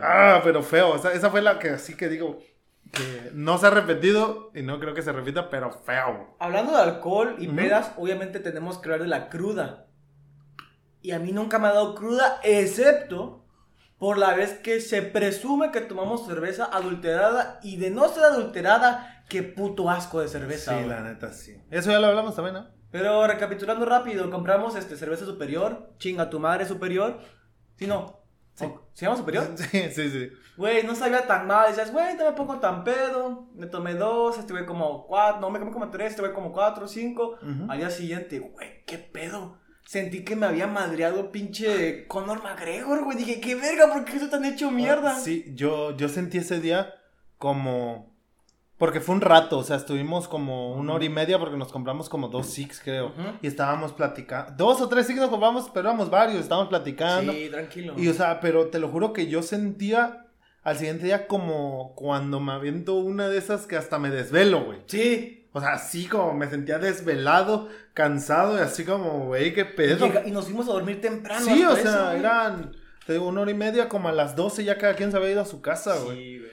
Ah, 0.00 0.40
pero 0.42 0.62
feo. 0.62 0.90
O 0.90 0.98
sea, 0.98 1.12
esa 1.12 1.28
fue 1.28 1.42
la 1.42 1.58
que 1.58 1.70
así 1.70 1.94
que 1.96 2.08
digo 2.08 2.40
que 2.92 3.30
no 3.34 3.58
se 3.58 3.66
ha 3.66 3.70
repetido 3.70 4.50
y 4.54 4.62
no 4.62 4.80
creo 4.80 4.94
que 4.94 5.02
se 5.02 5.12
repita, 5.12 5.50
pero 5.50 5.70
feo. 5.70 6.36
Hablando 6.38 6.72
de 6.72 6.82
alcohol 6.82 7.36
y 7.38 7.48
pedas, 7.48 7.92
obviamente 7.96 8.40
tenemos 8.40 8.78
que 8.78 8.88
hablar 8.88 9.02
de 9.02 9.08
la 9.08 9.28
cruda. 9.28 9.86
Y 11.00 11.12
a 11.12 11.18
mí 11.18 11.32
nunca 11.32 11.58
me 11.58 11.68
ha 11.68 11.72
dado 11.72 11.94
cruda, 11.94 12.40
excepto 12.42 13.44
por 13.98 14.18
la 14.18 14.34
vez 14.34 14.54
que 14.54 14.80
se 14.80 15.02
presume 15.02 15.70
que 15.70 15.80
tomamos 15.80 16.26
cerveza 16.26 16.64
adulterada. 16.64 17.60
Y 17.62 17.76
de 17.76 17.90
no 17.90 18.08
ser 18.08 18.24
adulterada, 18.24 19.24
qué 19.28 19.42
puto 19.42 19.90
asco 19.90 20.20
de 20.20 20.28
cerveza. 20.28 20.78
Sí, 20.78 20.86
la 20.86 21.00
neta, 21.00 21.32
sí. 21.32 21.60
Eso 21.70 21.90
ya 21.90 22.00
lo 22.00 22.06
hablamos 22.06 22.34
también, 22.34 22.54
¿no? 22.54 22.68
Pero 22.90 23.26
recapitulando 23.26 23.84
rápido, 23.84 24.30
compramos 24.30 24.74
este 24.74 24.96
cerveza 24.96 25.26
superior, 25.26 25.92
chinga 25.98 26.30
tu 26.30 26.40
madre 26.40 26.66
superior. 26.66 27.18
Si 27.76 27.86
no, 27.86 28.17
Sí. 28.58 28.64
¿o- 28.66 28.82
¿se 28.92 29.04
llama 29.04 29.16
superior? 29.16 29.48
Sí, 29.56 29.90
sí, 29.90 30.10
sí. 30.10 30.28
Güey, 30.56 30.84
no 30.84 30.94
sabía 30.96 31.26
tan 31.26 31.46
mal. 31.46 31.68
Decías, 31.68 31.92
güey, 31.92 32.16
no 32.16 32.24
me 32.24 32.32
pongo 32.32 32.58
tan 32.58 32.82
pedo. 32.82 33.48
Me 33.54 33.66
tomé 33.66 33.94
dos, 33.94 34.38
este 34.38 34.52
güey 34.52 34.66
como 34.66 35.06
cuatro, 35.06 35.40
no, 35.40 35.50
me 35.50 35.58
comí 35.60 35.70
como 35.70 35.90
tres, 35.90 36.10
este 36.10 36.22
güey 36.22 36.32
como 36.34 36.52
cuatro, 36.52 36.88
cinco. 36.88 37.36
Al 37.68 37.78
día 37.78 37.90
siguiente, 37.90 38.40
güey, 38.40 38.84
qué 38.86 38.98
pedo. 38.98 39.58
Sentí 39.86 40.22
que 40.24 40.36
me 40.36 40.46
había 40.46 40.66
madreado 40.66 41.30
pinche 41.32 42.06
Conor 42.08 42.42
McGregor, 42.42 43.04
güey. 43.04 43.16
Dije, 43.16 43.40
qué 43.40 43.54
verga, 43.54 43.90
¿por 43.92 44.04
qué 44.04 44.16
eso 44.16 44.28
tan 44.28 44.44
hecho 44.44 44.70
mierda? 44.70 45.12
Ah, 45.12 45.18
Sí, 45.20 45.44
yo, 45.54 45.96
yo 45.96 46.08
sentí 46.10 46.38
ese 46.38 46.60
día 46.60 46.92
como... 47.38 48.07
Porque 48.78 49.00
fue 49.00 49.16
un 49.16 49.20
rato, 49.20 49.58
o 49.58 49.64
sea, 49.64 49.76
estuvimos 49.76 50.28
como 50.28 50.72
una 50.74 50.94
hora 50.94 51.04
y 51.04 51.08
media 51.08 51.38
porque 51.38 51.56
nos 51.56 51.72
compramos 51.72 52.08
como 52.08 52.28
dos 52.28 52.46
six, 52.46 52.80
creo. 52.82 53.12
Y 53.42 53.46
estábamos 53.48 53.92
platicando. 53.92 54.52
Dos 54.56 54.80
o 54.80 54.88
tres 54.88 55.06
six 55.08 55.18
nos 55.18 55.30
compramos, 55.30 55.68
pero 55.74 55.88
éramos 55.88 56.08
varios, 56.10 56.40
estábamos 56.42 56.68
platicando. 56.68 57.32
Sí, 57.32 57.48
tranquilo. 57.50 57.94
Y 57.96 58.06
o 58.08 58.14
sea, 58.14 58.38
pero 58.40 58.68
te 58.68 58.78
lo 58.78 58.88
juro 58.88 59.12
que 59.12 59.26
yo 59.26 59.42
sentía 59.42 60.26
al 60.62 60.76
siguiente 60.76 61.06
día 61.06 61.26
como 61.26 61.94
cuando 61.96 62.38
me 62.40 62.52
aviento 62.52 62.94
una 62.94 63.28
de 63.28 63.38
esas 63.38 63.66
que 63.66 63.76
hasta 63.76 63.98
me 63.98 64.10
desvelo, 64.10 64.64
güey. 64.64 64.78
sí. 64.86 65.34
O 65.54 65.60
sea, 65.60 65.70
así 65.72 66.06
como 66.06 66.34
me 66.34 66.48
sentía 66.48 66.78
desvelado, 66.78 67.68
cansado 67.94 68.58
y 68.58 68.60
así 68.60 68.84
como, 68.84 69.26
güey, 69.26 69.54
qué 69.54 69.64
pedo. 69.64 70.06
Llega- 70.06 70.26
y 70.26 70.30
nos 70.30 70.44
fuimos 70.44 70.68
a 70.68 70.72
dormir 70.72 71.00
temprano. 71.00 71.44
Sí, 71.44 71.64
o 71.64 71.74
sea, 71.74 71.80
eso, 71.82 72.10
eran 72.12 72.76
te 73.06 73.14
digo, 73.14 73.26
una 73.26 73.40
hora 73.40 73.50
y 73.50 73.54
media, 73.54 73.88
como 73.88 74.08
a 74.08 74.12
las 74.12 74.36
12 74.36 74.62
ya 74.64 74.76
cada 74.76 74.94
quien 74.94 75.10
se 75.10 75.16
había 75.16 75.30
ido 75.30 75.40
a 75.40 75.46
su 75.46 75.62
casa, 75.62 75.96
güey. 76.04 76.16
Sí, 76.16 76.38
güey. 76.38 76.50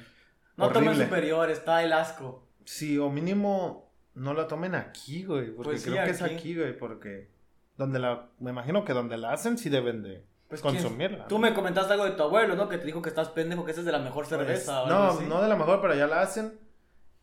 No 0.57 0.69
tomen 0.69 0.89
Horrible. 0.89 1.05
superior, 1.05 1.49
está 1.49 1.83
el 1.83 1.93
asco. 1.93 2.47
Sí, 2.63 2.97
o 2.97 3.09
mínimo 3.09 3.91
no 4.13 4.33
la 4.33 4.47
tomen 4.47 4.75
aquí, 4.75 5.23
güey. 5.25 5.51
Porque 5.51 5.71
Pues 5.71 5.81
sí, 5.83 5.91
creo 5.91 6.05
que 6.05 6.11
es 6.11 6.21
aquí. 6.21 6.55
güey. 6.55 6.77
Porque 6.77 7.29
donde 7.77 7.99
la. 7.99 8.29
Me 8.39 8.51
imagino 8.51 8.85
que 8.85 8.93
donde 8.93 9.17
la 9.17 9.33
hacen 9.33 9.57
sí 9.57 9.69
deben 9.69 10.01
de 10.01 10.25
Pues, 10.47 10.61
¿quién- 10.61 10.75
consumirla. 10.75 11.27
Tú 11.27 11.37
me 11.39 11.53
comentaste 11.53 11.91
algo 11.93 12.05
de 12.05 12.11
tu 12.11 12.23
abuelo, 12.23 12.55
¿no? 12.55 12.69
Que 12.69 12.77
te 12.77 12.85
dijo 12.85 13.01
que 13.01 13.09
estás 13.09 13.29
pendejo, 13.29 13.65
que 13.65 13.71
esa 13.71 13.81
es 13.81 13.85
de 13.85 13.91
la 13.91 13.99
mejor 13.99 14.25
Pues, 14.25 14.29
cerveza. 14.29 14.85
no, 14.87 15.03
así. 15.09 15.25
no 15.25 15.41
de 15.41 15.49
la 15.49 15.55
mejor, 15.55 15.81
pero 15.81 15.93
ya 15.95 16.07
la 16.07 16.21
hacen. 16.21 16.57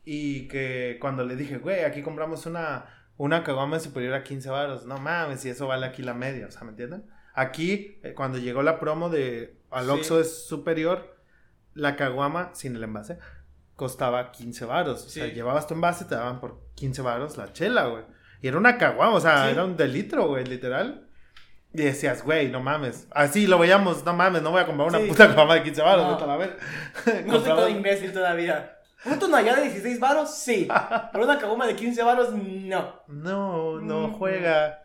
Y 0.05 0.49
que 0.49 0.99
cuando 1.01 1.25
le 1.25 1.37
dije, 1.37 1.59
güey, 1.59 1.85
aquí 1.85 2.03
compramos 2.03 2.45
una, 2.47 2.87
una 3.17 3.45
caguama 3.45 3.79
superior 3.79 4.15
a 4.15 4.25
15 4.25 4.51
baros. 4.51 4.85
No 4.85 4.99
mames, 4.99 5.45
y 5.45 5.49
eso 5.51 5.67
vale 5.69 5.87
aquí 5.87 6.03
la 6.03 6.12
media, 6.15 6.47
o 6.47 6.51
sea, 6.51 6.65
¿me 6.65 6.71
entienden? 6.71 7.07
Aquí, 7.35 7.99
eh, 8.03 8.12
cuando 8.15 8.37
llegó 8.39 8.62
la 8.62 8.79
promo 8.79 9.09
de 9.09 9.57
al 9.71 9.87
Sí. 10.03 10.15
Es 10.21 10.45
superior, 10.47 11.12
la 11.75 11.97
caguama, 11.97 12.50
sin 12.55 12.76
el 12.76 12.85
envase, 12.85 13.19
costaba 13.76 14.31
15 14.33 14.64
varos. 14.64 15.05
O 15.07 15.09
sea, 15.09 15.26
Sí. 15.26 15.33
llevabas 15.33 15.67
tu 15.67 15.75
envase, 15.75 16.05
te 16.05 16.14
daban 16.14 16.41
por 16.41 16.61
15 16.75 17.02
varos 17.02 17.37
la 17.37 17.52
chela, 17.52 17.87
güey. 17.87 18.05
Y 18.41 18.49
era 18.49 18.59
una 18.59 18.76
caguama, 18.79 19.14
o 19.17 19.21
sea, 19.21 19.47
Sí. 19.47 19.52
era 19.52 19.64
un 19.64 19.76
de 19.76 19.88
litro, 19.88 20.26
güey, 20.29 20.45
literal. 20.45 21.09
Y 21.75 21.83
decías, 21.83 22.23
güey, 22.23 22.50
no 22.50 22.61
mames. 22.61 23.07
Así 23.12 23.47
lo 23.47 23.59
veíamos, 23.59 24.05
no 24.05 24.12
mames, 24.12 24.43
no 24.43 24.50
voy 24.50 24.61
a 24.61 24.67
comprar 24.67 24.88
una 24.88 24.99
Sí. 24.99 25.07
puta 25.07 25.29
caguama 25.29 25.55
de 25.55 25.62
15 25.62 25.81
varos, 25.83 26.07
No. 26.07 26.25
a 26.25 26.26
la 26.26 26.37
ver. 26.37 26.59
No 27.26 27.35
soy 27.41 27.45
todo 27.49 27.69
imbécil 27.69 28.12
todavía. 28.12 28.76
¿Un 29.05 29.19
tonallá 29.19 29.57
de 29.57 29.62
16 29.62 29.99
varos? 29.99 30.35
Sí. 30.35 30.69
Pero 31.12 31.25
una 31.25 31.38
cagoma 31.38 31.67
de 31.67 31.75
15 31.75 32.02
varos, 32.02 32.31
no. 32.33 33.02
No, 33.09 33.81
no 33.81 34.09
Mm. 34.09 34.12
juega. 34.12 34.83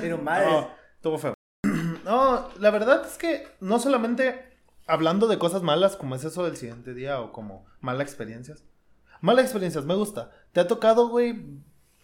Pero 0.00 0.18
madre. 0.18 0.46
No, 0.50 0.70
estuvo 0.96 1.18
feo. 1.18 1.34
No, 2.04 2.48
la 2.60 2.70
verdad 2.70 3.02
es 3.04 3.18
que 3.18 3.46
no 3.60 3.78
solamente 3.78 4.55
hablando 4.86 5.26
de 5.28 5.38
cosas 5.38 5.62
malas 5.62 5.96
como 5.96 6.14
es 6.14 6.24
eso 6.24 6.44
del 6.44 6.56
siguiente 6.56 6.94
día 6.94 7.20
o 7.20 7.32
como 7.32 7.66
malas 7.80 8.02
experiencias. 8.06 8.64
Malas 9.20 9.44
experiencias, 9.46 9.84
me 9.84 9.94
gusta. 9.94 10.30
¿Te 10.52 10.60
ha 10.60 10.66
tocado, 10.68 11.08
güey, 11.08 11.42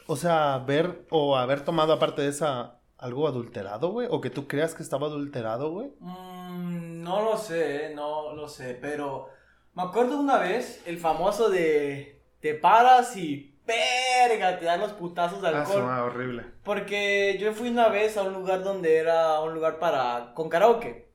o 0.07 0.17
sea, 0.17 0.59
ver 0.67 1.07
o 1.11 1.37
haber 1.37 1.65
tomado 1.65 1.93
aparte 1.93 2.23
de 2.23 2.29
esa 2.29 2.79
algo 2.99 3.27
adulterado, 3.29 3.91
güey? 3.91 4.09
¿O 4.11 4.21
que 4.21 4.31
tú 4.31 4.47
creas 4.47 4.75
que 4.75 4.83
estaba 4.83 5.07
adulterado, 5.09 5.71
güey? 5.71 5.93
Mm, 6.01 7.03
no 7.03 7.23
lo 7.23 7.37
sé, 7.37 7.87
eh, 7.87 7.95
no 7.95 8.33
lo 8.35 8.49
sé. 8.49 8.79
Pero 8.81 9.29
me 9.75 9.83
acuerdo 9.83 10.19
una 10.19 10.39
vez 10.39 10.83
el 10.87 10.99
famoso 10.99 11.51
de 11.51 12.23
te 12.41 12.55
paras 12.55 13.17
y 13.17 13.59
perga, 13.67 14.59
te 14.59 14.65
dan 14.65 14.81
los 14.81 14.93
putazos 14.93 15.41
de 15.43 15.49
Ah, 15.49 15.61
alcohol. 15.61 15.73
suena 15.83 16.05
horrible. 16.05 16.47
Porque 16.65 17.37
yo 17.41 17.53
fui 17.53 17.69
una 17.71 17.89
vez 17.89 18.17
a 18.17 18.23
un 18.23 18.33
lugar 18.35 18.63
donde 18.65 18.97
era 18.97 19.41
un 19.41 19.55
lugar 19.55 19.79
para 19.79 20.33
con 20.35 20.49
karaoke. 20.49 21.12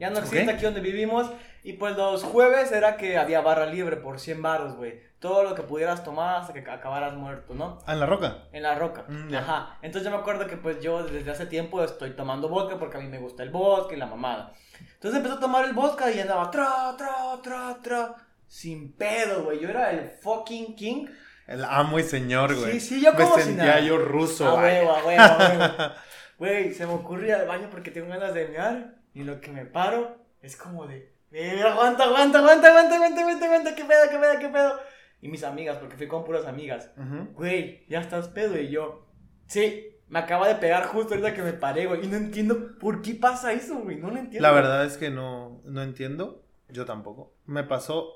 Ya 0.00 0.10
no 0.10 0.18
existe 0.18 0.42
Ok. 0.44 0.48
aquí 0.54 0.64
donde 0.64 0.80
vivimos. 0.80 1.30
Y 1.62 1.74
pues 1.74 1.94
los 1.96 2.24
jueves 2.24 2.72
era 2.72 2.96
que 2.96 3.18
había 3.18 3.42
barra 3.42 3.66
libre 3.66 3.96
por 3.96 4.18
100 4.18 4.40
baros, 4.42 4.76
güey. 4.76 4.98
Todo 5.18 5.44
lo 5.44 5.54
que 5.54 5.62
pudieras 5.62 6.02
tomar 6.02 6.40
hasta 6.40 6.54
que 6.54 6.60
acabaras 6.70 7.14
muerto, 7.14 7.54
¿no? 7.54 7.78
Ah, 7.86 7.92
en 7.92 8.00
la 8.00 8.06
roca. 8.06 8.38
En 8.52 8.62
la 8.62 8.74
roca. 8.74 9.04
Mm, 9.06 9.28
ya. 9.28 9.38
Ajá. 9.40 9.78
Entonces 9.82 10.10
yo 10.10 10.16
me 10.16 10.20
acuerdo 10.22 10.46
que 10.46 10.56
pues 10.56 10.80
yo 10.80 11.02
desde 11.04 11.30
hace 11.30 11.44
tiempo 11.44 11.84
estoy 11.84 12.12
tomando 12.12 12.48
vodka 12.48 12.78
porque 12.78 12.96
a 12.96 13.00
mí 13.00 13.08
me 13.08 13.18
gusta 13.18 13.42
el 13.42 13.50
vodka 13.50 13.94
y 13.94 13.98
la 13.98 14.06
mamada. 14.06 14.54
Entonces 14.94 15.18
empecé 15.18 15.36
a 15.36 15.40
tomar 15.40 15.66
el 15.66 15.74
vodka 15.74 16.10
y 16.10 16.18
andaba 16.18 16.50
tra, 16.50 16.94
tra, 16.96 17.12
tra, 17.42 17.76
tra. 17.82 18.14
Sin 18.46 18.92
pedo, 18.94 19.44
güey. 19.44 19.60
Yo 19.60 19.68
era 19.68 19.90
el 19.90 20.08
fucking 20.08 20.74
king. 20.74 21.06
El 21.46 21.62
amo 21.64 21.98
y 21.98 22.02
señor, 22.04 22.54
güey. 22.56 22.72
Sí, 22.72 22.80
sí, 22.80 23.00
yo 23.02 23.12
Me 23.12 23.18
como 23.24 23.36
si 23.36 23.42
sentía 23.42 23.64
nada. 23.66 23.80
yo 23.80 23.98
ruso. 23.98 24.54
Huevo, 24.56 24.92
a 24.92 25.04
huevo, 25.04 25.22
a 25.22 25.36
huevo. 25.38 25.94
Güey, 26.38 26.72
se 26.72 26.86
me 26.86 26.94
ocurre 26.94 27.26
ir 27.28 27.34
al 27.34 27.46
baño 27.46 27.68
porque 27.70 27.90
tengo 27.90 28.08
ganas 28.08 28.32
de 28.32 28.48
mear. 28.48 28.94
Y 29.14 29.24
lo 29.24 29.40
que 29.40 29.50
me 29.50 29.66
paro 29.66 30.16
es 30.40 30.56
como 30.56 30.86
de. 30.86 31.12
"Eh, 31.32 31.62
aguanta, 31.62 32.04
aguanta, 32.04 32.38
aguanta, 32.38 32.68
aguanta, 32.68 32.96
aguanta, 32.96 33.20
aguanta, 33.20 33.46
aguanta, 33.46 33.74
qué 33.74 33.84
pedo, 33.84 34.00
qué 34.10 34.18
pedo, 34.18 34.38
qué 34.40 34.48
pedo. 34.48 34.80
Y 35.20 35.28
mis 35.28 35.44
amigas, 35.44 35.76
porque 35.78 35.96
fui 35.96 36.08
con 36.08 36.24
puras 36.24 36.46
amigas. 36.46 36.90
Ujú. 36.96 37.32
Güey, 37.34 37.84
ya 37.88 38.00
estás 38.00 38.28
pedo. 38.28 38.58
Y 38.58 38.68
yo, 38.70 39.06
sí, 39.46 39.86
me 40.08 40.18
acaba 40.18 40.48
de 40.48 40.54
pegar 40.56 40.86
justo 40.86 41.14
ahorita 41.14 41.34
que 41.34 41.42
me 41.42 41.52
paré, 41.52 41.86
güey. 41.86 42.04
Y 42.04 42.08
no 42.08 42.16
entiendo 42.16 42.78
por 42.78 43.02
qué 43.02 43.14
pasa 43.14 43.52
eso, 43.52 43.76
güey. 43.80 43.96
No 43.96 44.10
lo 44.10 44.16
entiendo. 44.18 44.46
La 44.48 44.54
verdad 44.54 44.84
es 44.84 44.96
que 44.96 45.10
no, 45.10 45.60
no 45.64 45.82
entiendo. 45.82 46.44
Yo 46.68 46.84
tampoco. 46.86 47.34
Me 47.46 47.64
pasó 47.64 48.14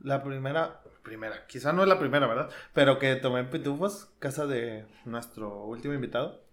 la 0.00 0.22
primera. 0.22 0.80
primera, 1.02 1.46
quizá 1.46 1.72
no 1.72 1.82
es 1.82 1.88
la 1.88 1.98
primera, 1.98 2.26
¿verdad? 2.26 2.50
Pero 2.74 2.98
que 2.98 3.16
tomé 3.16 3.40
en 3.40 3.50
Pitufos, 3.50 4.12
casa 4.18 4.46
de 4.46 4.86
nuestro 5.06 5.64
último 5.64 5.94
invitado. 5.94 6.44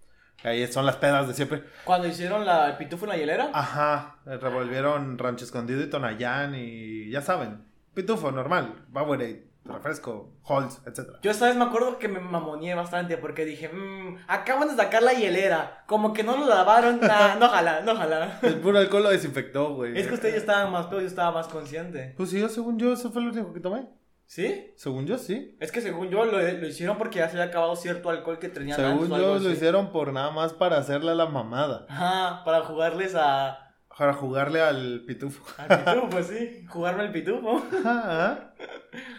Ahí 0.43 0.65
son 0.67 0.85
las 0.85 0.97
pedas 0.97 1.27
de 1.27 1.33
siempre. 1.33 1.63
Cuando 1.83 2.07
hicieron 2.07 2.45
la, 2.45 2.69
el 2.69 2.77
pitufo 2.77 3.05
en 3.05 3.09
la 3.09 3.17
hielera. 3.17 3.49
Ajá, 3.53 4.17
revolvieron 4.25 5.17
Rancho 5.17 5.45
Escondido 5.45 5.81
y 5.81 5.89
Tonayán 5.89 6.53
y 6.55 7.09
ya 7.09 7.21
saben, 7.21 7.63
pitufo 7.93 8.31
normal, 8.31 8.85
Powerade, 8.93 9.47
refresco, 9.65 10.33
Halls, 10.47 10.81
etc. 10.85 11.17
Yo 11.21 11.31
esta 11.31 11.47
vez 11.47 11.55
me 11.55 11.65
acuerdo 11.65 11.97
que 11.97 12.07
me 12.07 12.19
mamoneé 12.19 12.75
bastante 12.75 13.17
porque 13.17 13.45
dije, 13.45 13.69
mmm, 13.69 14.17
acaban 14.27 14.69
de 14.69 14.75
sacar 14.75 15.03
la 15.03 15.13
hielera. 15.13 15.83
Como 15.87 16.13
que 16.13 16.23
no 16.23 16.37
lo 16.37 16.45
lavaron. 16.45 16.99
Nah, 17.07 17.35
no 17.35 17.47
jala, 17.49 17.81
no 17.81 17.95
jala. 17.95 18.39
El 18.41 18.59
puro 18.59 18.77
alcohol 18.77 19.03
lo 19.03 19.09
desinfectó, 19.09 19.73
güey. 19.75 19.97
Es 19.97 20.07
que 20.07 20.13
ustedes 20.13 20.35
ya 20.35 20.39
estaban 20.39 20.71
más 20.71 20.87
pedos, 20.87 21.03
yo 21.03 21.07
estaba 21.07 21.31
más 21.31 21.47
consciente. 21.47 22.13
Pues 22.17 22.29
sí, 22.29 22.39
yo 22.39 22.49
según 22.49 22.77
yo, 22.77 22.93
eso 22.93 23.11
fue 23.11 23.21
lo 23.21 23.31
único 23.31 23.53
que 23.53 23.59
tomé. 23.59 23.87
¿Sí? 24.27 24.73
Según 24.75 25.05
yo, 25.07 25.17
sí. 25.17 25.55
Es 25.61 25.71
que 25.71 25.79
según 25.81 26.09
yo 26.09 26.25
lo, 26.25 26.33
lo 26.39 26.67
hicieron 26.67 26.97
porque 26.97 27.19
ya 27.19 27.29
se 27.29 27.37
había 27.37 27.49
acabado 27.49 27.75
cierto 27.77 28.09
alcohol 28.09 28.39
que 28.39 28.49
tenían 28.49 28.75
Según 28.75 29.07
yo, 29.09 29.17
lo 29.17 29.35
así. 29.35 29.47
hicieron 29.47 29.91
por 29.91 30.11
nada 30.11 30.31
más 30.31 30.51
para 30.53 30.77
hacerle 30.77 31.11
a 31.11 31.15
la 31.15 31.27
mamada. 31.27 31.85
Ajá, 31.89 32.43
para 32.43 32.61
jugarles 32.65 33.15
a... 33.15 33.73
Para 33.97 34.13
jugarle 34.13 34.61
al 34.61 35.05
pitufo. 35.07 35.43
Al 35.57 35.79
pitufo, 35.79 36.09
pues 36.09 36.27
sí. 36.27 36.65
Jugarme 36.67 37.03
al 37.03 37.11
pitufo. 37.11 37.65
Ajá. 37.83 38.53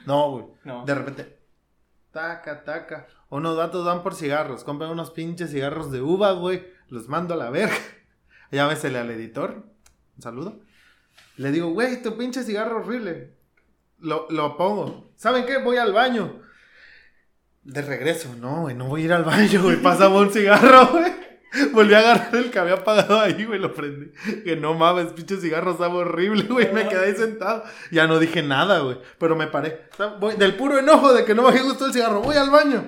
no, 0.07 0.31
güey. 0.31 0.45
No. 0.62 0.85
De 0.85 0.95
repente, 0.95 1.38
taca, 2.12 2.62
taca. 2.62 3.07
Unos 3.31 3.57
datos 3.57 3.85
van 3.85 4.03
por 4.05 4.15
cigarros. 4.15 4.62
Compran 4.62 4.91
unos 4.91 5.11
pinches 5.11 5.50
cigarros 5.50 5.91
de 5.91 6.00
uva, 6.00 6.31
güey. 6.33 6.65
Los 6.88 7.09
mando 7.09 7.35
a 7.35 7.37
la 7.38 7.50
verga. 7.50 7.75
Llámesele 8.53 8.99
al 8.99 9.11
editor. 9.11 9.65
Un 10.17 10.23
saludo. 10.23 10.61
Le 11.38 11.50
digo, 11.50 11.71
güey, 11.73 12.00
tu 12.00 12.17
pinche 12.17 12.45
cigarro 12.45 12.79
horrible. 12.81 13.38
Lo, 14.00 14.26
lo 14.31 14.57
pongo. 14.57 15.12
¿Saben 15.17 15.45
qué? 15.47 15.59
Voy 15.59 15.76
al 15.76 15.93
baño. 15.93 16.43
De 17.64 17.83
regreso, 17.83 18.35
no, 18.40 18.62
güey, 18.62 18.75
no 18.75 18.87
voy 18.87 19.02
a 19.02 19.05
ir 19.05 19.12
al 19.12 19.25
baño, 19.25 19.62
güey. 19.62 19.76
Pásame 19.83 20.17
un 20.17 20.33
cigarro, 20.33 20.87
güey. 20.87 21.28
Volví 21.73 21.95
a 21.95 21.99
agarrar 22.00 22.37
el 22.37 22.50
que 22.50 22.59
había 22.59 22.75
apagado 22.75 23.21
ahí, 23.21 23.45
güey, 23.45 23.59
lo 23.59 23.75
prendí. 23.75 24.12
Que 24.45 24.57
no 24.57 24.75
mames, 24.75 25.12
pinche 25.12 25.37
cigarro 25.38 25.73
estaba 25.73 25.95
horrible, 25.95 26.45
güey. 26.45 26.73
Me 26.73 26.88
quedé 26.88 27.07
ahí 27.07 27.17
sentado. 27.17 27.64
Ya 27.90 28.07
no 28.07 28.19
dije 28.19 28.43
nada, 28.43 28.81
güey. 28.81 28.99
Pero 29.19 29.35
me 29.35 29.47
paré. 29.47 29.88
Del 30.38 30.55
puro 30.57 30.78
enojo 30.78 31.12
de 31.12 31.25
que 31.25 31.35
no 31.35 31.50
me 31.50 31.61
gustó 31.62 31.87
el 31.87 31.93
cigarro, 31.93 32.21
voy 32.21 32.37
al 32.37 32.50
baño. 32.50 32.87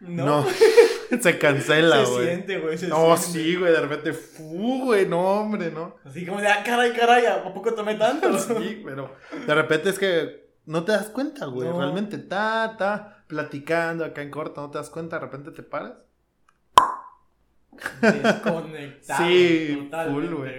No, 0.00 0.44
se 1.20 1.38
cancela, 1.38 2.04
Se 2.04 2.12
güey. 2.12 2.26
siente, 2.26 2.58
güey. 2.58 2.76
se 2.78 2.88
No, 2.88 3.16
siente. 3.16 3.38
sí, 3.48 3.56
güey, 3.56 3.72
de 3.72 3.80
repente, 3.80 4.12
fu, 4.12 4.84
güey, 4.84 5.06
no, 5.06 5.20
hombre, 5.40 5.70
no. 5.70 5.96
Así 6.04 6.26
como 6.26 6.40
de, 6.40 6.48
ah, 6.48 6.62
caray, 6.64 6.92
caray, 6.92 7.24
¿a 7.26 7.42
poco 7.54 7.74
tomé 7.74 7.94
tanto? 7.94 8.36
Sí, 8.38 8.82
pero 8.84 9.14
de 9.46 9.54
repente 9.54 9.90
es 9.90 9.98
que 9.98 10.50
no 10.66 10.84
te 10.84 10.92
das 10.92 11.08
cuenta, 11.08 11.46
güey. 11.46 11.68
No. 11.68 11.78
Realmente, 11.78 12.18
ta, 12.18 12.74
ta, 12.78 13.24
platicando 13.26 14.04
acá 14.04 14.20
en 14.22 14.30
corto, 14.30 14.60
no 14.60 14.70
te 14.70 14.78
das 14.78 14.90
cuenta, 14.90 15.16
de 15.18 15.24
repente 15.24 15.50
te 15.50 15.62
paras. 15.62 15.94
Desconectado. 18.00 19.26
Sí, 19.28 19.90
full, 20.10 20.26
güey. 20.34 20.52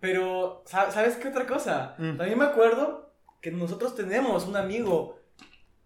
Pero, 0.00 0.62
¿sa- 0.66 0.90
¿sabes 0.90 1.16
qué 1.16 1.28
otra 1.28 1.46
cosa? 1.46 1.94
Mm. 1.98 2.16
También 2.16 2.38
me 2.38 2.44
acuerdo 2.46 3.12
que 3.40 3.50
nosotros 3.50 3.94
tenemos 3.94 4.46
un 4.46 4.56
amigo, 4.56 5.18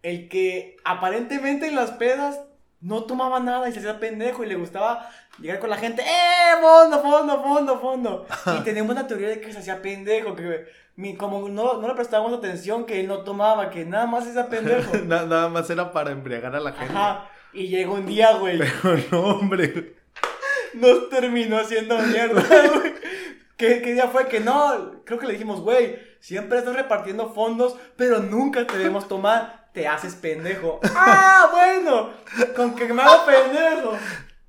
el 0.03 0.29
que 0.29 0.77
aparentemente 0.85 1.67
en 1.69 1.75
las 1.75 1.91
pedas 1.93 2.41
no 2.87 3.03
tomaba 3.05 3.41
nada 3.41 3.69
y 3.69 3.73
se 3.73 3.81
hacía 3.81 3.99
pendejo 3.99 4.45
y 4.45 4.47
le 4.49 4.55
gustaba 4.55 5.11
llegar 5.41 5.59
con 5.59 5.71
la 5.71 5.77
gente, 5.77 6.03
¡eh! 6.03 6.61
Fondo, 6.61 7.01
fondo, 7.03 7.43
fondo, 7.43 7.81
fondo. 7.81 8.27
Y 8.59 8.63
tenemos 8.65 8.91
una 8.93 9.07
teoría 9.07 9.29
de 9.29 9.41
que 9.41 9.53
se 9.53 9.59
hacía 9.59 9.83
pendejo, 9.83 10.35
que 10.37 10.67
mi- 10.97 11.17
como 11.17 11.49
no, 11.49 11.75
no 11.81 11.89
le 11.89 11.95
prestábamos 11.95 12.33
atención, 12.33 12.87
que 12.87 13.01
él 13.01 13.09
no 13.09 13.19
tomaba, 13.19 13.71
que 13.71 13.85
nada 13.85 14.07
más 14.07 14.25
se 14.25 14.31
hacía 14.31 14.49
pendejo. 14.49 14.97
Na- 15.05 15.25
Nada 15.27 15.49
más 15.49 15.69
era 15.69 15.93
para 15.93 16.11
embriagar 16.13 16.55
a 16.55 16.61
la 16.61 16.73
gente. 16.73 16.93
Ajá. 16.95 17.29
Y 17.53 17.69
llegó 17.69 17.95
un 17.95 18.07
día, 18.07 18.35
güey. 18.37 18.59
Pero 18.59 18.97
no, 19.11 19.21
hombre. 19.39 19.97
nos 20.75 21.09
terminó 21.09 21.59
haciendo 21.59 21.99
mierda, 21.99 22.43
güey. 22.75 22.95
¿Qué, 23.57 23.81
¿Qué 23.81 23.95
día 23.95 24.09
fue? 24.09 24.29
Que 24.29 24.41
no, 24.41 25.01
creo 25.05 25.19
que 25.19 25.27
le 25.27 25.33
dijimos, 25.33 25.61
güey, 25.63 25.99
siempre 26.21 26.59
estás 26.59 26.75
repartiendo 26.77 27.33
fondos, 27.33 27.75
pero 27.97 28.19
nunca 28.19 28.67
te 28.67 28.77
debemos 28.77 29.09
tomar, 29.09 29.66
te 29.77 29.87
haces 29.87 30.15
pendejo. 30.15 30.81
¡Ah, 30.97 31.51
bueno! 31.53 32.09
Con 32.57 32.75
que 32.75 32.91
me 32.95 33.03
hago 33.03 33.27
pendejo. 33.27 33.93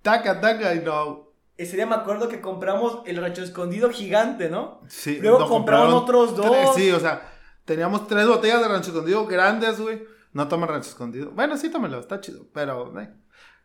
Taca, 0.02 0.40
taca, 0.40 0.74
y 0.74 0.80
no. 0.80 1.34
Ese 1.58 1.76
día 1.76 1.86
me 1.86 1.96
acuerdo 1.96 2.30
que 2.30 2.40
compramos 2.40 3.00
el 3.06 3.18
rancho 3.18 3.44
escondido 3.44 3.90
gigante, 3.90 4.50
¿no? 4.50 4.80
Sí, 4.88 5.20
Luego 5.20 5.40
nos 5.40 5.50
compraron 5.50 5.94
otros 5.94 6.34
dos. 6.34 6.50
tres, 6.50 6.70
sí, 6.76 6.92
o 6.92 7.00
sea, 7.02 7.30
teníamos 7.66 8.08
tres 8.08 8.26
botellas 8.26 8.62
de 8.62 8.70
rancho 8.70 8.92
escondido 8.92 9.26
grandes, 9.26 9.82
güey. 9.82 10.02
No 10.32 10.48
toma 10.48 10.66
rancho 10.66 10.92
escondido. 10.92 11.32
Bueno, 11.32 11.58
sí, 11.58 11.70
tómelo, 11.70 12.00
está 12.00 12.22
chido. 12.22 12.46
Pero, 12.54 12.98
eh. 12.98 13.10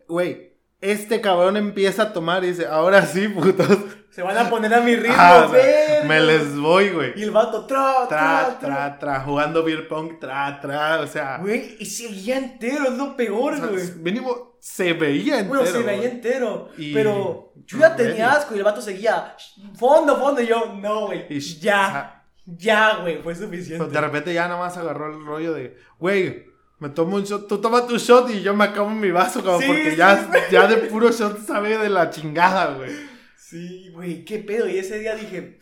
güey, 0.09 0.51
este 0.82 1.20
cabrón 1.22 1.56
empieza 1.56 2.02
a 2.02 2.12
tomar 2.12 2.44
y 2.44 2.48
dice, 2.48 2.66
ahora 2.66 3.06
sí, 3.06 3.28
putos. 3.28 3.66
Se 4.10 4.20
van 4.20 4.36
a 4.36 4.50
poner 4.50 4.74
a 4.74 4.82
mi 4.82 4.94
ritmo, 4.94 5.14
Ah, 5.16 5.46
o 5.48 6.06
me 6.06 6.20
les 6.20 6.54
voy, 6.54 6.90
güey. 6.90 7.12
Y 7.16 7.22
el 7.22 7.30
vato, 7.30 7.64
tra, 7.64 8.06
Tra, 8.08 8.58
tra, 8.60 8.98
tra. 8.98 9.20
jugando 9.20 9.64
beer 9.64 9.88
pong, 9.88 10.18
tra, 10.20 10.60
tra, 10.60 11.00
o 11.00 11.06
sea. 11.06 11.38
Güey, 11.38 11.76
y 11.78 11.86
seguía 11.86 12.36
entero, 12.36 12.84
es 12.88 12.98
lo 12.98 13.16
peor, 13.16 13.54
o 13.54 13.56
sea, 13.56 13.66
güey. 13.68 13.90
mínimo 14.02 14.58
se 14.60 14.92
veía 14.92 15.38
entero. 15.38 15.60
Bueno, 15.60 15.64
se 15.64 15.82
veía 15.82 16.10
entero. 16.10 16.68
Y- 16.76 16.92
Pero 16.92 17.54
yo 17.64 17.78
ya 17.78 17.96
tenía 17.96 18.32
asco 18.32 18.54
y 18.54 18.58
el 18.58 18.64
vato 18.64 18.82
seguía. 18.82 19.34
Fondo, 19.78 20.18
fondo. 20.18 20.42
Y 20.42 20.46
yo, 20.46 20.74
no, 20.78 21.06
güey. 21.06 21.22
O 21.22 21.40
Ya. 21.60 22.18
Ya, 22.44 22.96
güey. 23.00 23.22
Fue 23.22 23.34
suficiente. 23.34 23.86
de 23.86 24.00
repente 24.00 24.34
ya 24.34 24.46
nada 24.48 24.60
más 24.60 24.76
agarró 24.76 25.06
el 25.14 25.24
rollo 25.24 25.54
de, 25.54 25.78
güey, 25.98 26.51
me 26.82 26.88
tomo 26.88 27.14
un 27.14 27.22
shot, 27.22 27.46
tú 27.46 27.60
toma 27.60 27.86
tu 27.86 27.96
shot 27.96 28.28
y 28.30 28.42
yo 28.42 28.56
me 28.56 28.64
acabo 28.64 28.90
mi 28.90 29.12
vaso, 29.12 29.40
como 29.44 29.60
Sí, 29.60 29.66
porque 29.68 29.92
sí, 29.92 29.96
ya, 29.96 30.28
ya 30.50 30.66
de 30.66 30.78
puro 30.88 31.12
shot 31.12 31.38
sabe 31.46 31.78
de 31.78 31.88
la 31.88 32.10
chingada, 32.10 32.74
güey. 32.74 32.90
Sí, 33.36 33.90
güey. 33.92 34.24
Qué 34.24 34.40
pedo. 34.40 34.68
Y 34.68 34.78
ese 34.78 34.98
día 34.98 35.14
dije, 35.14 35.60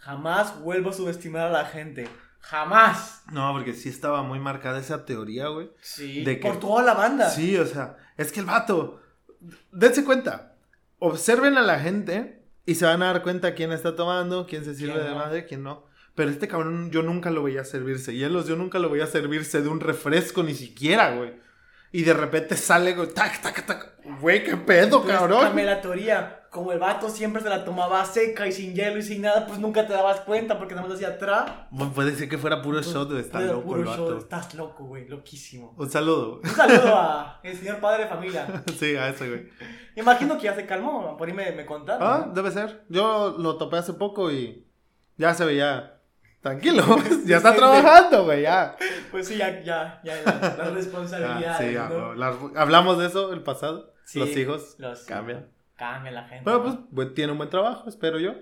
jamás 0.00 0.60
vuelvo 0.60 0.90
a 0.90 0.92
subestimar 0.92 1.46
a 1.46 1.50
la 1.50 1.66
gente. 1.66 2.08
Jamás. 2.40 3.22
No, 3.30 3.52
porque 3.52 3.74
sí 3.74 3.88
estaba 3.88 4.24
muy 4.24 4.40
marcada 4.40 4.80
esa 4.80 5.04
teoría, 5.04 5.46
güey. 5.46 5.70
Sí. 5.80 6.24
¿De 6.24 6.34
por 6.34 6.58
toda 6.58 6.82
la 6.82 6.94
banda. 6.94 7.30
Sí, 7.30 7.56
o 7.56 7.66
sea, 7.66 7.96
es 8.16 8.32
que 8.32 8.40
el 8.40 8.46
vato, 8.46 9.00
dense 9.70 10.04
cuenta, 10.04 10.56
observen 10.98 11.58
a 11.58 11.62
la 11.62 11.78
gente 11.78 12.42
y 12.64 12.74
se 12.74 12.86
van 12.86 13.04
a 13.04 13.12
dar 13.12 13.22
cuenta 13.22 13.54
quién 13.54 13.70
está 13.70 13.94
tomando, 13.94 14.46
quién 14.48 14.64
se 14.64 14.74
sirve 14.74 14.94
¿Quién 14.94 15.04
de 15.04 15.10
no? 15.10 15.16
madre, 15.16 15.46
quién 15.46 15.62
no. 15.62 15.86
Pero 16.16 16.30
este 16.30 16.48
cabrón 16.48 16.90
yo 16.90 17.02
nunca 17.02 17.30
lo 17.30 17.42
veía 17.42 17.62
servirse. 17.64 18.14
Hielos, 18.16 18.48
yo 18.48 18.56
nunca 18.56 18.78
lo 18.78 18.90
veía 18.90 19.06
servirse 19.06 19.62
de 19.62 19.68
un 19.68 19.80
refresco 19.80 20.42
ni 20.42 20.54
siquiera, 20.54 21.14
güey. 21.14 21.34
Y 21.92 22.02
de 22.02 22.14
repente 22.14 22.56
sale, 22.56 22.94
güey, 22.94 23.12
tac, 23.14 23.40
tac, 23.40 23.64
tac. 23.64 23.92
Güey, 24.20 24.42
qué 24.42 24.56
pedo, 24.56 24.84
Entonces, 24.84 25.12
cabrón. 25.12 25.40
cambié 25.42 25.64
la 25.64 25.80
teoría. 25.80 26.42
Como 26.50 26.72
el 26.72 26.78
vato 26.78 27.10
siempre 27.10 27.42
se 27.42 27.50
la 27.50 27.64
tomaba 27.66 28.02
seca 28.06 28.46
y 28.46 28.52
sin 28.52 28.74
hielo 28.74 28.96
y 28.98 29.02
sin 29.02 29.20
nada, 29.22 29.46
pues 29.46 29.58
nunca 29.58 29.86
te 29.86 29.92
dabas 29.92 30.20
cuenta 30.22 30.58
porque 30.58 30.74
nada 30.74 30.88
más 30.88 30.96
hacía. 30.96 31.18
Bueno, 31.70 31.92
Puede 31.92 32.14
ser 32.14 32.30
que 32.30 32.38
fuera 32.38 32.62
puro 32.62 32.80
shot, 32.80 33.08
güey. 33.10 33.20
Está 33.20 33.40
loco 33.40 33.62
puro 33.62 33.82
el 33.82 33.86
shot. 33.88 34.18
Estás 34.18 34.54
loco, 34.54 34.84
güey. 34.86 35.06
Loquísimo. 35.06 35.74
Un 35.76 35.90
saludo. 35.90 36.40
Un 36.42 36.48
saludo 36.48 36.94
a 36.96 37.40
el 37.44 37.56
señor 37.56 37.78
padre 37.78 38.04
de 38.04 38.08
familia. 38.08 38.64
sí, 38.78 38.96
a 38.96 39.10
ese, 39.10 39.28
güey. 39.28 39.48
Imagino 39.96 40.38
que 40.38 40.44
ya 40.44 40.54
se 40.54 40.64
calmó, 40.64 41.14
por 41.18 41.28
ahí 41.28 41.34
me, 41.34 41.52
me 41.52 41.66
contaron. 41.66 42.02
Ah, 42.02 42.30
debe 42.34 42.50
ser. 42.50 42.84
Yo 42.88 43.36
lo 43.38 43.58
topé 43.58 43.76
hace 43.76 43.92
poco 43.92 44.30
y 44.30 44.66
ya 45.18 45.34
se 45.34 45.44
veía 45.44 45.95
tranquilo. 46.50 46.84
ya 47.26 47.38
está 47.38 47.54
trabajando, 47.54 48.24
güey, 48.24 48.42
ya. 48.42 48.76
Pues 49.10 49.28
sí, 49.28 49.36
ya, 49.36 49.60
ya, 49.62 50.00
ya, 50.04 50.14
la, 50.22 50.32
la 50.32 50.56
Ah, 50.64 50.70
responsabilidad. 50.70 51.58
sí, 51.58 51.72
ya, 51.72 51.88
las- 52.16 52.36
hablamos 52.56 52.98
de 52.98 53.06
eso 53.06 53.32
el 53.32 53.42
pasado. 53.42 53.92
Sí, 54.04 54.18
los 54.20 54.30
hijos 54.36 54.76
los- 54.78 55.04
cambian. 55.04 55.48
Cambia 55.76 56.10
la 56.12 56.22
gente. 56.28 56.44
Pero 56.44 56.62
¿no? 56.64 56.88
pues 56.94 57.12
tiene 57.14 57.32
un 57.32 57.38
buen 57.38 57.50
trabajo, 57.50 57.88
espero 57.88 58.18
yo. 58.18 58.34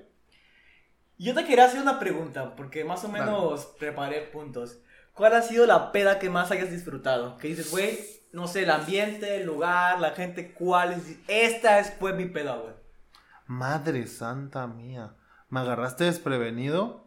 Yo 1.18 1.34
te 1.34 1.44
quería 1.44 1.64
hacer 1.64 1.80
una 1.80 1.98
pregunta, 1.98 2.54
porque 2.56 2.84
más 2.84 3.04
o 3.04 3.08
menos 3.08 3.66
preparé 3.78 4.20
puntos. 4.22 4.78
¿Cuál 5.14 5.34
ha 5.34 5.42
sido 5.42 5.64
la 5.66 5.90
peda 5.92 6.18
que 6.18 6.28
más 6.28 6.50
hayas 6.50 6.70
disfrutado? 6.70 7.36
Que 7.38 7.48
dices, 7.48 7.70
güey, 7.70 7.98
no 8.32 8.46
sé, 8.48 8.64
el 8.64 8.70
ambiente, 8.70 9.36
el 9.36 9.46
lugar, 9.46 10.00
la 10.00 10.10
gente, 10.10 10.52
¿cuál 10.52 10.92
es? 10.92 11.16
Esta 11.28 11.78
es, 11.78 11.92
fue 11.98 12.12
mi 12.12 12.26
peda, 12.26 12.56
güey. 12.56 12.74
Madre 13.46 14.06
santa 14.06 14.66
mía. 14.66 15.14
Me 15.48 15.60
agarraste 15.60 16.04
desprevenido. 16.04 17.03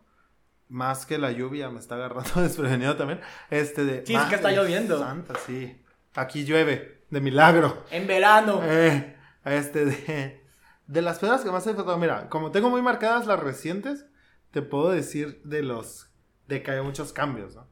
Más 0.69 1.06
que 1.06 1.17
la 1.17 1.32
lluvia 1.32 1.69
me 1.69 1.80
está 1.80 1.95
agarrando 1.95 2.30
desprevenido 2.41 2.95
también. 2.95 3.21
Este 3.49 3.86
de. 3.86 4.06
Sí, 4.06 4.15
es 4.15 4.23
que 4.23 4.36
está 4.36 4.51
lloviendo. 4.51 4.99
Santa, 4.99 5.34
sí. 5.45 5.82
Aquí 6.15 6.45
llueve. 6.45 7.06
De 7.10 7.21
milagro. 7.21 7.86
En 7.89 8.06
verano. 8.06 8.60
Eh, 8.63 9.15
este 9.45 9.86
de. 9.86 10.43
De 10.88 11.01
las 11.01 11.19
pedas 11.19 11.41
que 11.43 11.51
más 11.51 11.65
he 11.65 11.69
disfrutado. 11.69 11.97
Mira, 11.97 12.30
como 12.30 12.51
tengo 12.51 12.69
muy 12.69 12.82
marcadas 12.82 13.27
las 13.27 13.39
recientes, 13.39 14.06
te 14.51 14.62
puedo 14.62 14.89
decir 14.89 15.41
de 15.43 15.63
los. 15.63 16.10
De 16.47 16.63
que 16.63 16.71
hay 16.71 16.82
muchos 16.82 17.13
cambios, 17.13 17.56
¿no? 17.56 17.67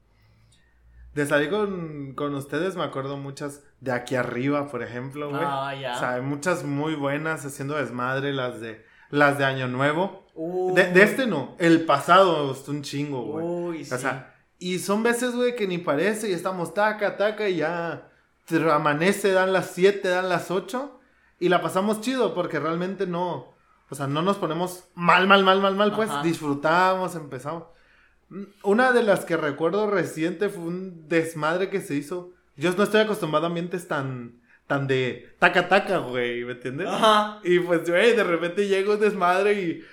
De 1.14 1.26
salir 1.26 1.50
con, 1.50 2.14
con 2.14 2.36
ustedes 2.36 2.76
me 2.76 2.84
acuerdo 2.84 3.16
muchas 3.16 3.64
de 3.80 3.94
aquí 3.94 4.16
arriba, 4.16 4.68
por 4.70 4.84
ejemplo, 4.84 5.30
güey. 5.30 5.42
Ah, 5.44 5.74
ya. 5.74 5.96
O 5.96 6.00
sea, 6.00 6.14
hay 6.16 6.22
muchas 6.22 6.66
muy 6.66 6.96
buenas 6.96 7.46
haciendo 7.46 7.78
desmadre, 7.78 8.34
las 8.34 8.60
de 8.60 8.86
las 9.10 9.38
de 9.38 9.46
Año 9.46 9.68
Nuevo. 9.68 10.26
Uy. 10.36 10.74
De, 10.74 10.92
de 10.92 11.04
este 11.04 11.28
no, 11.28 11.56
el 11.60 11.86
pasado 11.86 12.50
gustó 12.50 12.72
un 12.72 12.82
chingo, 12.82 13.24
güey. 13.24 13.46
Uy, 13.46 13.86
sí. 13.86 13.94
O 13.94 13.98
sea, 13.98 14.36
Y 14.60 14.80
son 14.80 15.04
veces, 15.04 15.36
güey, 15.36 15.56
que 15.56 15.68
ni 15.68 15.78
parece 15.78 16.30
y 16.30 16.34
estamos 16.34 16.74
taca, 16.74 17.18
taca 17.18 17.48
y 17.48 17.58
ya 17.58 18.10
amanece, 18.72 19.32
dan 19.32 19.54
las 19.54 19.72
7, 19.72 20.08
dan 20.08 20.30
las 20.30 20.52
8 20.52 21.00
y 21.40 21.50
la 21.50 21.62
pasamos 21.62 22.02
chido 22.02 22.34
porque 22.34 22.60
realmente 22.60 23.08
no, 23.08 23.56
o 23.90 23.96
sea, 23.96 24.08
no 24.08 24.22
nos 24.22 24.38
ponemos 24.38 24.86
mal, 24.94 25.28
mal, 25.28 25.44
mal, 25.44 25.62
mal, 25.62 25.76
mal, 25.76 25.96
pues 25.96 26.10
Ajá. 26.10 26.24
disfrutamos, 26.24 27.16
empezamos. 27.16 27.64
Una 28.64 28.92
de 28.92 29.04
las 29.04 29.26
que 29.26 29.38
recuerdo 29.38 29.90
reciente 29.90 30.50
fue 30.50 30.64
un 30.64 31.08
desmadre 31.08 31.70
que 31.70 31.82
se 31.82 31.96
hizo. 31.96 32.32
Yo 32.56 32.72
no 32.74 32.84
estoy 32.84 33.02
acostumbrado 33.02 33.46
a 33.46 33.50
ambientes 33.50 33.88
tan, 33.88 34.42
tan 34.68 34.88
de 34.88 35.36
taca, 35.40 35.68
taca, 35.68 35.98
güey, 36.00 36.44
¿me 36.44 36.54
entiendes? 36.54 36.88
Ajá. 36.88 37.40
Y 37.44 37.60
pues, 37.60 37.90
güey, 37.90 38.16
de 38.16 38.24
repente 38.24 38.68
llega 38.68 38.94
un 38.94 39.00
desmadre 39.00 39.54
y, 39.54 39.84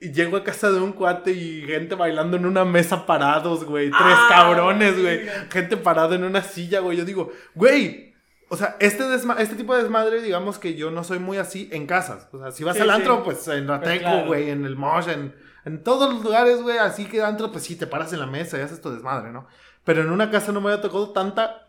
y 0.00 0.12
llego 0.12 0.36
a 0.36 0.44
casa 0.44 0.70
de 0.70 0.80
un 0.80 0.92
cuate 0.92 1.32
y 1.32 1.62
gente 1.66 1.94
bailando 1.94 2.36
en 2.36 2.46
una 2.46 2.64
mesa 2.64 3.04
parados, 3.06 3.64
güey. 3.64 3.90
Tres 3.90 4.00
Ah, 4.02 4.26
cabrones, 4.28 5.00
güey. 5.00 5.20
Gente 5.50 5.76
parada 5.76 6.14
en 6.16 6.24
una 6.24 6.42
silla, 6.42 6.80
güey. 6.80 6.96
Yo 6.98 7.04
digo, 7.04 7.30
güey. 7.54 8.12
O 8.48 8.56
sea, 8.56 8.76
este, 8.80 9.04
desma- 9.04 9.38
este 9.38 9.54
tipo 9.56 9.74
de 9.74 9.82
desmadre, 9.82 10.20
digamos 10.20 10.58
que 10.58 10.74
yo 10.74 10.90
no 10.90 11.04
soy 11.04 11.18
muy 11.18 11.38
así 11.38 11.70
en 11.72 11.86
casas. 11.86 12.28
O 12.32 12.38
sea, 12.38 12.50
si 12.50 12.64
vas 12.64 12.76
Sí, 12.76 12.82
al 12.82 12.88
sí. 12.88 12.94
antro, 12.94 13.22
pues 13.24 13.48
en 13.48 13.66
Rateco, 13.66 14.00
claro. 14.02 14.26
güey, 14.26 14.50
en 14.50 14.66
el 14.66 14.76
Mosh, 14.76 15.08
en, 15.08 15.34
en 15.64 15.82
todos 15.82 16.12
los 16.12 16.22
lugares, 16.22 16.60
güey, 16.60 16.76
así 16.76 17.06
que 17.06 17.22
antro, 17.22 17.50
pues 17.50 17.64
sí, 17.64 17.76
te 17.76 17.86
paras 17.86 18.12
en 18.12 18.20
la 18.20 18.26
mesa 18.26 18.58
y 18.58 18.60
haces 18.60 18.82
tu 18.82 18.90
desmadre, 18.92 19.30
¿no? 19.32 19.46
Pero 19.84 20.02
en 20.02 20.10
una 20.10 20.30
casa 20.30 20.52
no 20.52 20.60
me 20.60 20.70
había 20.70 20.82
tocado 20.82 21.12
tanta 21.12 21.66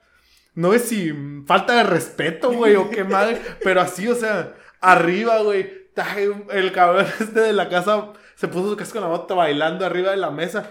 no 0.55 0.73
es 0.73 0.83
si 0.83 1.11
falta 1.45 1.75
de 1.75 1.83
respeto, 1.83 2.51
güey, 2.51 2.75
o 2.75 2.89
qué 2.89 3.03
madre, 3.03 3.41
pero 3.63 3.81
así, 3.81 4.07
o 4.07 4.15
sea, 4.15 4.53
arriba, 4.81 5.39
güey, 5.41 5.89
el 6.51 6.71
cabrón 6.71 7.05
este 7.19 7.39
de 7.39 7.53
la 7.53 7.69
casa 7.69 8.09
se 8.35 8.47
puso 8.47 8.69
su 8.69 8.77
casco 8.77 8.97
en 8.97 9.03
la 9.03 9.09
bota 9.09 9.33
bailando 9.35 9.85
arriba 9.85 10.11
de 10.11 10.17
la 10.17 10.31
mesa. 10.31 10.69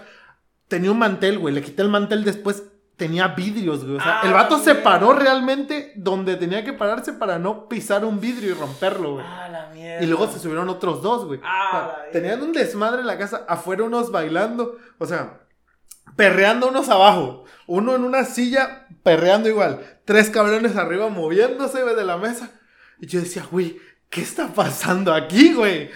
Tenía 0.67 0.91
un 0.91 0.99
mantel, 0.99 1.39
güey, 1.39 1.53
le 1.53 1.61
quité 1.61 1.81
el 1.81 1.89
mantel 1.89 2.23
después, 2.23 2.63
tenía 2.95 3.27
vidrios, 3.29 3.83
güey, 3.83 3.97
o 3.97 4.01
sea, 4.01 4.21
Ah, 4.21 4.27
el 4.27 4.33
vato 4.33 4.57
se 4.59 4.75
paró 4.75 5.13
realmente 5.13 5.91
donde 5.95 6.35
tenía 6.35 6.63
que 6.63 6.73
pararse 6.73 7.13
para 7.13 7.37
no 7.39 7.67
pisar 7.67 8.05
un 8.05 8.19
vidrio 8.19 8.51
y 8.51 8.53
romperlo, 8.53 9.13
güey. 9.15 9.25
Ah, 9.27 9.49
la 9.49 9.67
mierda. 9.67 10.03
Y 10.03 10.07
luego 10.07 10.27
se 10.27 10.39
subieron 10.39 10.69
otros 10.69 11.01
dos, 11.01 11.25
güey. 11.25 11.39
Ah, 11.43 11.67
O 11.67 11.71
sea, 11.71 12.05
la 12.05 12.11
tenían 12.11 12.41
un 12.41 12.53
desmadre 12.53 13.01
en 13.01 13.07
la 13.07 13.17
casa, 13.17 13.45
afuera 13.47 13.83
unos 13.83 14.11
bailando, 14.11 14.77
o 14.97 15.05
sea, 15.05 15.39
perreando 16.15 16.67
unos 16.67 16.89
abajo, 16.89 17.45
uno 17.67 17.95
en 17.95 18.03
una 18.03 18.25
silla 18.25 18.87
perreando 19.03 19.49
igual, 19.49 19.99
tres 20.05 20.29
cabrones 20.29 20.75
arriba 20.75 21.09
moviéndose 21.09 21.83
de 21.83 22.03
la 22.03 22.17
mesa. 22.17 22.51
Y 22.99 23.07
yo 23.07 23.19
decía, 23.19 23.45
güey, 23.51 23.79
¿qué 24.09 24.21
está 24.21 24.47
pasando 24.53 25.13
aquí, 25.13 25.53
güey? 25.53 25.89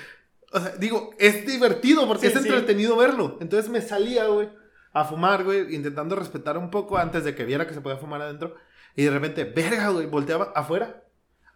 O 0.52 0.60
sea, 0.60 0.74
digo, 0.78 1.12
es 1.20 1.46
divertido 1.46 2.08
porque 2.08 2.30
Sí, 2.30 2.34
es 2.36 2.41
sí. 2.43 2.48
entretenido 2.50 2.96
verlo. 2.98 3.38
Entonces 3.41 3.70
me 3.70 3.82
salía, 3.82 4.26
güey, 4.26 4.50
a 4.93 5.04
fumar, 5.06 5.43
güey, 5.43 5.74
intentando 5.76 6.15
respetar 6.15 6.58
un 6.58 6.72
poco 6.72 6.98
antes 6.98 7.24
de 7.24 7.36
que 7.36 7.46
viera 7.46 7.67
que 7.67 7.74
se 7.74 7.82
podía 7.82 7.98
fumar 7.98 8.22
adentro. 8.22 8.56
Y 8.96 9.04
de 9.04 9.12
repente, 9.12 9.43
verga, 9.43 9.89
güey, 9.89 10.08
volteaba 10.08 10.52
afuera, 10.56 11.04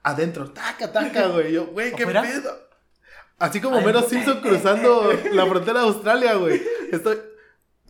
adentro, 0.04 0.52
taca, 0.52 0.92
taca, 0.92 1.28
güey. 1.28 1.52
Yo, 1.54 1.68
güey, 1.68 1.94
qué 1.94 2.06
pedo. 2.06 2.70
Así 3.40 3.60
como. 3.60 3.82
Mero 3.82 4.04
Simpson 4.04 4.40
cruzando 4.42 5.12
la 5.34 5.46
frontera 5.48 5.80
de 5.82 5.88
Australia, 5.88 6.36
güey. 6.36 6.62
Estoy. 6.92 7.18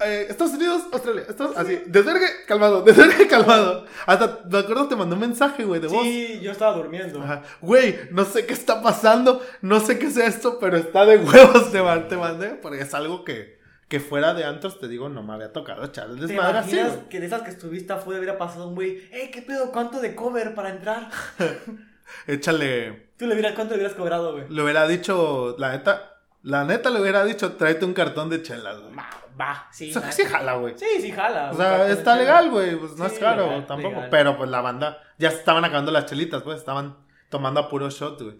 Eh, 0.05 0.27
Estados 0.29 0.53
Unidos, 0.53 0.83
Australia. 0.91 1.23
Estados, 1.27 1.57
así. 1.57 1.81
Desvergue, 1.85 2.27
calmado. 2.47 2.81
Desvergue, 2.85 3.27
calmado. 3.27 3.85
Hasta, 4.05 4.39
me 4.49 4.57
acuerdo, 4.59 4.87
te 4.87 4.95
mandó 4.95 5.15
un 5.15 5.21
mensaje, 5.21 5.63
güey, 5.63 5.79
de 5.81 5.87
voz. 5.87 6.03
Sí, 6.03 6.39
yo 6.41 6.51
estaba 6.51 6.73
durmiendo. 6.75 7.21
Ajá. 7.21 7.43
Güey, 7.61 7.97
no 8.11 8.25
sé 8.25 8.45
qué 8.45 8.53
está 8.53 8.81
pasando, 8.81 9.41
no 9.61 9.79
sé 9.79 9.97
qué 9.99 10.09
sea 10.09 10.27
esto, 10.27 10.57
pero 10.59 10.77
está 10.77 11.05
de 11.05 11.17
huevos, 11.25 11.71
te, 11.71 11.81
man- 11.81 12.07
te 12.07 12.17
mandé, 12.17 12.49
porque 12.49 12.81
es 12.81 12.93
algo 12.93 13.23
que, 13.23 13.59
que 13.87 13.99
fuera 13.99 14.33
de 14.33 14.43
antros, 14.45 14.79
te 14.79 14.87
digo, 14.87 15.09
no 15.09 15.21
me 15.23 15.33
había 15.33 15.51
tocado 15.53 15.83
echar 15.85 16.09
el 16.09 16.19
¿Te 16.19 16.27
desmadre 16.27 16.57
así, 16.59 16.75
güey. 16.79 17.09
que 17.09 17.19
de 17.19 17.25
esas 17.27 17.41
que 17.41 17.49
estuviste 17.51 17.93
afuera 17.93 18.19
hubiera 18.19 18.37
pasado 18.37 18.67
un 18.67 18.75
güey? 18.75 19.01
¡Ey, 19.11 19.31
qué 19.31 19.41
pedo! 19.41 19.71
¿Cuánto 19.71 19.99
de 19.99 20.15
cover 20.15 20.53
para 20.55 20.69
entrar? 20.69 21.09
Échale, 22.27 23.11
Tú 23.17 23.25
le 23.27 23.33
hubieras, 23.33 23.53
¿cuánto 23.53 23.73
le 23.73 23.79
hubieras 23.81 23.95
cobrado, 23.95 24.33
güey? 24.33 24.45
le 24.49 24.63
hubiera 24.63 24.87
dicho, 24.87 25.55
la 25.57 25.71
neta, 25.71 26.10
la 26.43 26.63
neta 26.63 26.89
le 26.89 27.01
hubiera 27.01 27.23
dicho, 27.23 27.53
tráete 27.53 27.85
un 27.85 27.93
cartón 27.93 28.29
de 28.29 28.41
chelas, 28.41 28.79
güey. 28.79 28.95
Va, 28.95 29.09
va, 29.39 29.67
sí. 29.71 29.89
O 29.95 29.99
sea, 29.99 30.11
sí 30.11 30.23
jala, 30.25 30.55
güey. 30.55 30.73
Sí, 30.77 30.85
sí, 30.99 31.11
jala. 31.11 31.51
O 31.51 31.55
sea, 31.55 31.87
está 31.89 32.15
legal, 32.15 32.49
güey, 32.49 32.75
pues 32.75 32.95
no 32.97 33.07
Sí, 33.07 33.15
es 33.15 33.19
caro 33.19 33.43
legal, 33.45 33.67
tampoco, 33.67 33.95
legal. 33.95 34.09
pero 34.09 34.37
pues 34.37 34.49
la 34.49 34.61
banda, 34.61 34.97
ya 35.17 35.29
estaban 35.29 35.63
acabando 35.65 35.91
las 35.91 36.05
chelitas, 36.07 36.41
pues, 36.43 36.59
estaban 36.59 36.97
tomando 37.29 37.59
a 37.59 37.69
puro 37.69 37.89
shot, 37.89 38.21
güey. 38.21 38.39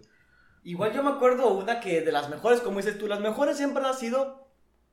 Igual 0.64 0.92
yo 0.92 1.02
me 1.02 1.10
acuerdo 1.10 1.48
una 1.48 1.80
que 1.80 2.02
de 2.02 2.12
las 2.12 2.28
mejores, 2.28 2.60
como 2.60 2.76
dices 2.78 2.98
tú, 2.98 3.08
las 3.08 3.20
mejores 3.20 3.56
siempre 3.56 3.84
han 3.84 3.94
sido 3.94 4.48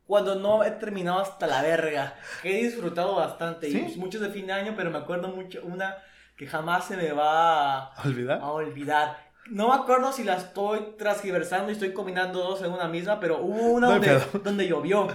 cuando 0.06 0.34
no 0.36 0.63
he 0.63 0.72
terminado 0.72 1.19
hasta 1.19 1.45
la 1.45 1.62
verga. 1.62 2.15
Que 2.41 2.60
he 2.60 2.63
disfrutado 2.63 3.15
bastante. 3.15 3.69
Y 3.69 3.74
¿Sí? 3.74 3.80
pues 3.82 3.98
muchos 3.98 4.22
de 4.22 4.30
fin 4.30 4.48
de 4.48 4.54
año, 4.54 4.74
pero 4.76 4.89
me 4.89 4.98
acuerdo 4.98 5.28
mucho 5.28 5.60
una 5.63 5.95
que 6.36 6.48
jamás 6.48 6.86
se 6.86 6.98
me 6.98 7.12
va 7.12 7.88
a, 7.93 8.02
¿Olvidar? 8.04 8.39
a 8.41 8.48
olvidar. 8.48 9.29
No 9.51 9.69
me 9.69 9.75
acuerdo 9.75 10.12
si 10.12 10.23
la 10.23 10.35
estoy 10.38 10.95
transgiversando 10.97 11.69
y 11.69 11.73
estoy 11.73 11.93
combinando 11.93 12.39
dos 12.39 12.62
en 12.62 12.71
una 12.71 12.88
misma, 12.88 13.19
pero 13.19 13.39
hubo 13.41 13.62
una 13.73 13.88
No 13.88 13.93
donde, 13.93 14.21
donde 14.43 14.67
llovió. 14.67 15.07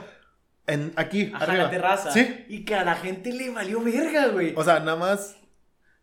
En, 0.66 0.92
aquí, 0.96 1.30
Ajá, 1.34 1.44
en 1.44 1.50
arriba. 1.50 1.64
la 1.64 1.70
terraza. 1.70 2.10
Sí, 2.10 2.46
Y 2.48 2.64
que 2.64 2.74
a 2.74 2.84
la 2.84 2.94
gente 2.96 3.32
le 3.32 3.50
valió 3.50 3.80
verga, 3.80 4.28
güey. 4.28 4.54
o 4.56 4.64
sea, 4.64 4.80
nada 4.80 4.96
más 4.96 5.36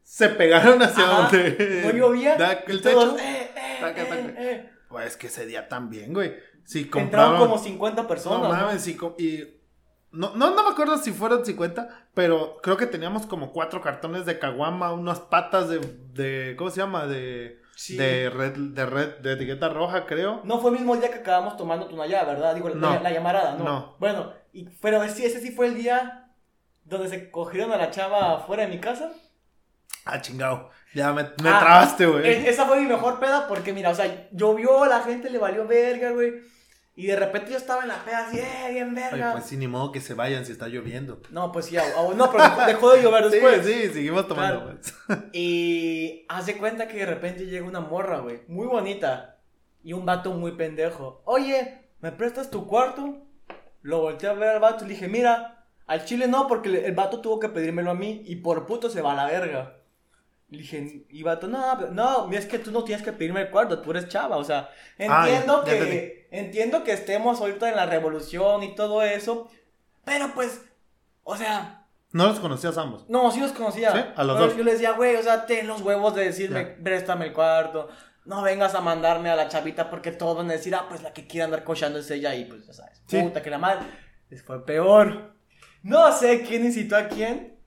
se 0.04 0.30
pegaron 0.30 0.82
hacia 0.82 1.04
Ajá, 1.04 1.22
donde 1.30 1.82
No 1.86 1.92
llovía. 1.92 2.36
da 2.36 2.54
el 2.54 2.82
todos, 2.82 3.16
techo. 3.16 3.28
eh, 3.28 3.52
eh, 3.56 3.78
Taca, 3.80 4.02
eh, 4.02 4.06
taca. 4.06 4.42
eh. 4.44 4.70
Pues 4.90 5.16
que 5.18 5.28
ese 5.28 5.46
día 5.46 5.68
también, 5.68 6.14
güey. 6.14 6.36
Sí, 6.66 6.82
Entraron 6.82 7.10
compraron. 7.10 7.38
como 7.40 7.58
50 7.58 8.08
personas. 8.08 8.86
no 9.00 9.16
y. 9.18 9.58
No, 10.12 10.36
no, 10.36 10.54
no 10.54 10.64
me 10.64 10.70
acuerdo 10.72 10.98
si 10.98 11.14
fueron 11.14 11.46
50, 11.46 12.10
pero 12.14 12.58
creo 12.62 12.76
que 12.76 12.86
teníamos 12.86 13.26
como 13.26 13.54
cuatro 13.54 13.80
cartones 13.82 14.26
de 14.26 14.38
caguama, 14.40 14.92
unas 14.92 15.22
patas 15.22 15.70
de, 15.70 15.80
de 16.14 16.56
¿cómo 16.58 16.70
se 16.70 16.82
llama? 16.82 17.08
De, 17.08 17.61
Sí. 17.84 17.98
de 17.98 18.30
red, 18.30 18.54
de 18.56 18.86
red, 18.86 19.18
de 19.22 19.34
etiqueta 19.34 19.68
roja, 19.70 20.06
creo. 20.06 20.42
No 20.44 20.60
fue 20.60 20.70
el 20.70 20.78
mismo 20.78 20.96
día 20.98 21.10
que 21.10 21.18
acabamos 21.18 21.58
tomando 21.58 21.88
Tunayá, 21.88 22.24
¿verdad? 22.26 22.54
Digo, 22.54 22.70
la, 22.70 22.76
No. 22.76 23.00
la 23.02 23.12
llamarada, 23.12 23.56
¿no? 23.56 23.64
No. 23.64 23.96
Bueno, 24.00 24.32
y, 24.54 24.66
pero 24.82 25.04
sí, 25.10 25.26
ese 25.26 25.40
sí 25.42 25.50
fue 25.52 25.66
el 25.66 25.74
día 25.76 26.30
donde 26.84 27.10
se 27.10 27.32
cogieron 27.32 27.72
a 27.72 27.78
la 27.78 27.90
chava 27.90 28.40
fuera 28.46 28.64
de 28.64 28.70
mi 28.70 28.80
casa. 28.80 29.12
Ah, 30.06 30.22
chingado. 30.22 30.70
Ya 30.94 31.12
me, 31.12 31.24
me 31.24 31.50
Ah, 31.50 31.60
trabaste, 31.60 32.06
güey. 32.06 32.24
E- 32.28 32.50
esa 32.50 32.66
fue 32.68 32.80
mi 32.82 32.86
mejor 32.88 33.20
peda 33.20 33.48
porque, 33.48 33.74
mira, 33.74 33.90
o 33.90 33.96
sea, 33.96 34.28
llovió, 34.32 34.86
la 34.86 35.02
gente 35.02 35.30
le 35.32 35.40
valió 35.40 35.66
verga, 35.68 36.12
güey. 36.12 36.34
Y 37.02 37.08
de 37.08 37.16
repente 37.16 37.50
yo 37.52 37.58
estaba 37.58 37.82
en 37.82 37.88
la 37.88 38.04
peda 38.06 38.28
así, 38.28 38.38
eh, 38.40 38.70
bien 38.72 38.94
verga. 38.94 39.32
pues 39.32 39.46
sí, 39.46 39.58
ni 39.58 39.68
modo 39.68 39.92
que 39.92 40.02
se 40.02 40.14
vayan 40.14 40.46
si 40.46 40.52
está 40.52 40.68
lloviendo. 40.68 41.20
No, 41.32 41.52
pues 41.52 41.66
sí, 41.66 41.76
au- 41.78 42.14
no, 42.16 42.32
pero 42.32 42.44
dejó 42.68 42.92
de 42.94 43.02
llover 43.02 43.28
después. 43.32 43.66
Sí, 43.66 43.74
sí, 43.88 43.94
seguimos 43.94 44.28
tomando, 44.28 44.62
Claro. 44.66 44.80
pues. 45.08 45.24
Y 45.34 46.26
hace 46.30 46.58
cuenta 46.58 46.88
que 46.88 46.98
de 46.98 47.06
repente 47.08 47.46
llega 47.48 47.66
una 47.66 47.80
morra, 47.80 48.20
güey, 48.20 48.42
muy 48.48 48.68
bonita. 48.68 49.40
Y 49.84 49.94
un 49.94 50.06
vato 50.06 50.32
muy 50.34 50.52
pendejo. 50.52 51.24
Oye, 51.26 51.88
¿me 52.02 52.12
prestas 52.12 52.52
tu 52.52 52.68
cuarto? 52.68 53.18
Lo 53.82 54.02
volteé 54.02 54.30
a 54.30 54.34
ver 54.34 54.50
al 54.50 54.60
vato 54.60 54.86
y 54.86 54.88
le 54.90 54.94
dije, 54.94 55.08
mira, 55.08 55.66
al 55.88 56.06
chile 56.06 56.28
no, 56.28 56.48
porque 56.48 56.86
el 56.86 56.94
vato 56.94 57.20
tuvo 57.20 57.40
que 57.40 57.50
pedírmelo 57.50 57.90
a 57.90 57.96
mí 57.96 58.22
y 58.28 58.36
por 58.36 58.68
puto 58.68 58.92
se 58.92 59.02
va 59.02 59.14
a 59.14 59.16
la 59.16 59.26
verga. 59.26 59.78
Le 60.50 60.60
dije, 60.60 61.06
y 61.10 61.24
vato, 61.24 61.48
no, 61.48 61.78
no, 61.92 62.32
es 62.32 62.46
que 62.46 62.60
tú 62.60 62.70
no 62.72 62.84
tienes 62.84 63.04
que 63.04 63.12
pedirme 63.14 63.42
el 63.42 63.50
cuarto, 63.50 63.82
tú 63.82 63.90
eres 63.90 64.08
chava, 64.10 64.38
o 64.38 64.44
sea, 64.44 64.70
entiendo 64.98 65.64
que, 65.64 66.21
entiendo 66.32 66.84
que 66.84 66.94
estemos 66.94 67.40
ahorita 67.42 67.70
en 67.70 67.76
la 67.76 67.86
revolución 67.86 68.64
y 68.64 68.74
todo 68.76 69.04
eso, 69.04 69.50
pero 70.04 70.34
pues, 70.34 70.62
o 71.24 71.38
sea, 71.38 71.86
No 72.12 72.28
los 72.28 72.40
conocías 72.40 72.78
ambos. 72.78 73.06
no, 73.10 73.32
sí 73.32 73.40
los 73.40 73.52
conocía. 73.52 73.92
¿Sí? 73.92 74.00
A 74.16 74.24
los 74.24 74.40
dos. 74.40 74.58
Yo 74.58 74.64
les 74.64 74.74
decía, 74.76 74.92
güey, 74.94 75.16
o 75.16 75.24
sea, 75.24 75.46
ten 75.46 75.68
los 75.68 75.82
huevos 75.82 76.16
de 76.16 76.26
decirme, 76.26 76.76
Ya. 76.78 76.84
préstame 76.84 77.26
el 77.28 77.34
cuarto. 77.34 77.90
No 78.26 78.42
vengas 78.44 78.76
a 78.76 78.82
mandarme 78.82 79.30
a 79.30 79.36
la 79.36 79.48
chavita 79.48 79.90
porque 79.90 80.12
todos 80.12 80.38
van 80.38 80.50
a 80.50 80.54
decir, 80.54 80.74
ah, 80.76 80.86
pues 80.90 81.02
la 81.04 81.12
que 81.14 81.26
quiere 81.28 81.46
andar 81.46 81.64
cochando 81.64 82.00
es 82.00 82.10
ella 82.12 82.34
y 82.36 82.46
pues 82.46 82.66
ya 82.68 82.74
sabes. 82.74 83.02
Sí. 83.08 83.20
Puta, 83.22 83.42
que 83.42 83.50
la 83.50 83.58
madre. 83.58 83.86
Les 84.30 84.44
fue 84.44 84.64
peor. 84.66 85.34
No 85.84 86.12
sé 86.12 86.42
quién 86.44 86.64
incitó 86.66 86.96
a 86.96 87.08
quién, 87.08 87.58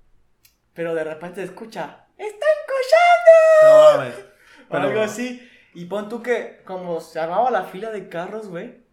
pero 0.73 0.95
de 0.95 1.03
repente 1.05 1.43
escucha, 1.43 2.07
¡están 2.17 2.57
cochando! 2.67 3.93
No 3.93 3.99
mames. 3.99 4.15
O 4.71 4.77
algo 4.77 5.01
así. 5.03 5.47
Y 5.75 5.87
pon 5.87 6.09
tú 6.09 6.23
que, 6.23 6.63
como 6.65 7.01
se 7.01 7.19
armaba 7.19 7.51
la 7.51 7.65
fila 7.65 7.91
de 7.91 8.09
carros, 8.09 8.49
güey, 8.49 8.85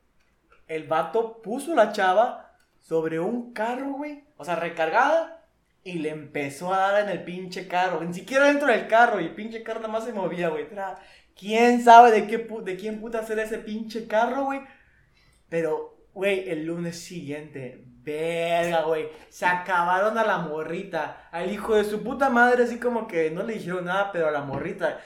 el 0.68 0.88
vato 0.88 1.42
puso 1.42 1.76
la 1.76 1.92
chava 1.92 2.56
sobre 2.80 3.20
un 3.20 3.54
carro, 3.54 3.94
güey, 3.94 4.24
o 4.38 4.44
sea, 4.44 4.56
recargada, 4.56 5.46
y 5.84 5.94
le 6.00 6.10
empezó 6.10 6.74
a 6.74 6.92
dar 6.92 7.04
en 7.04 7.10
el 7.10 7.24
pinche 7.24 7.68
carro, 7.68 8.04
ni 8.04 8.14
siquiera 8.14 8.48
dentro 8.48 8.68
del 8.68 8.88
carro, 8.88 9.22
y 9.22 9.26
el 9.26 9.36
pinche 9.36 9.64
carro 9.64 9.80
nada 9.80 9.94
más 9.94 10.06
se 10.06 10.14
movía, 10.14 10.50
güey. 10.50 10.68
¿Quién 11.36 11.84
sabe 11.84 12.12
de, 12.12 12.28
qué 12.28 12.38
de 12.38 12.76
quién 12.76 13.00
puta 13.00 13.26
era 13.30 13.44
ese 13.44 13.60
pinche 13.60 14.08
carro, 14.08 14.46
güey? 14.46 14.62
Pero, 15.50 15.98
güey, 16.14 16.50
el 16.50 16.66
lunes 16.66 17.00
siguiente, 17.00 17.84
verga, 18.04 18.84
güey, 18.84 19.10
se 19.30 19.46
acabaron 19.46 20.18
a 20.18 20.26
la 20.26 20.40
morrita, 20.40 21.30
al 21.32 21.52
hijo 21.52 21.76
de 21.76 21.84
su 21.84 22.04
puta 22.04 22.30
madre, 22.30 22.64
así 22.64 22.80
como 22.80 23.08
que 23.08 23.30
no 23.32 23.44
le 23.44 23.54
dijeron 23.54 23.86
nada, 23.86 24.12
pero 24.12 24.28
a 24.28 24.32
la 24.32 24.42
morrita. 24.42 25.00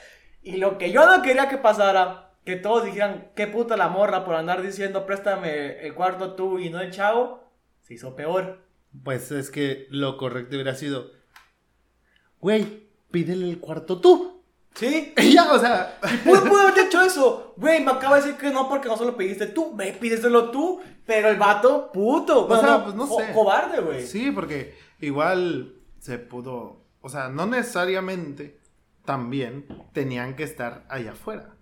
Y 0.46 0.58
lo 0.58 0.78
que 0.78 0.92
yo 0.92 1.04
no 1.04 1.22
quería 1.22 1.48
que 1.48 1.58
pasara, 1.58 2.30
que 2.44 2.54
todos 2.54 2.84
dijeran, 2.84 3.32
qué 3.34 3.48
puta 3.48 3.76
la 3.76 3.88
morra 3.88 4.24
por 4.24 4.36
andar 4.36 4.62
diciendo, 4.62 5.04
préstame 5.04 5.84
el 5.84 5.92
cuarto 5.92 6.34
tú 6.34 6.60
y 6.60 6.70
no 6.70 6.80
el 6.80 6.92
chavo, 6.92 7.50
se 7.82 7.94
hizo 7.94 8.14
peor. 8.14 8.60
Pues 9.02 9.32
es 9.32 9.50
que 9.50 9.88
lo 9.90 10.16
correcto 10.16 10.54
hubiera 10.54 10.76
sido, 10.76 11.10
güey, 12.38 12.86
pídele 13.10 13.50
el 13.50 13.58
cuarto 13.58 14.00
tú. 14.00 14.40
¿Sí? 14.76 15.12
Y 15.20 15.32
ya, 15.32 15.52
o 15.52 15.58
sea, 15.58 15.98
Pude, 16.24 16.42
pude 16.42 16.60
haber 16.60 16.78
hecho 16.86 17.02
eso. 17.02 17.54
Güey, 17.56 17.84
me 17.84 17.90
acaba 17.90 18.20
de 18.20 18.26
decir 18.26 18.38
que 18.38 18.50
no 18.50 18.68
porque 18.68 18.86
no 18.86 18.96
se 18.96 19.04
lo 19.04 19.16
pediste 19.16 19.46
tú. 19.46 19.74
Ve, 19.74 19.96
pídeselo 20.00 20.52
tú. 20.52 20.80
Pero 21.04 21.28
el 21.28 21.38
vato, 21.38 21.90
puto. 21.92 22.46
Bueno, 22.46 22.62
sea, 22.62 22.84
pues, 22.84 22.94
no 22.94 23.08
sé. 23.08 23.32
cobarde, 23.32 23.80
güey. 23.80 24.06
sí, 24.06 24.30
porque 24.30 24.78
igual 25.00 25.74
se 25.98 26.18
pudo, 26.20 26.84
o 27.00 27.08
sea, 27.08 27.30
no 27.30 27.46
necesariamente 27.46 28.60
también 29.06 29.66
tenían 29.92 30.36
que 30.36 30.42
estar 30.42 30.84
allá 30.90 31.12
afuera. 31.12 31.54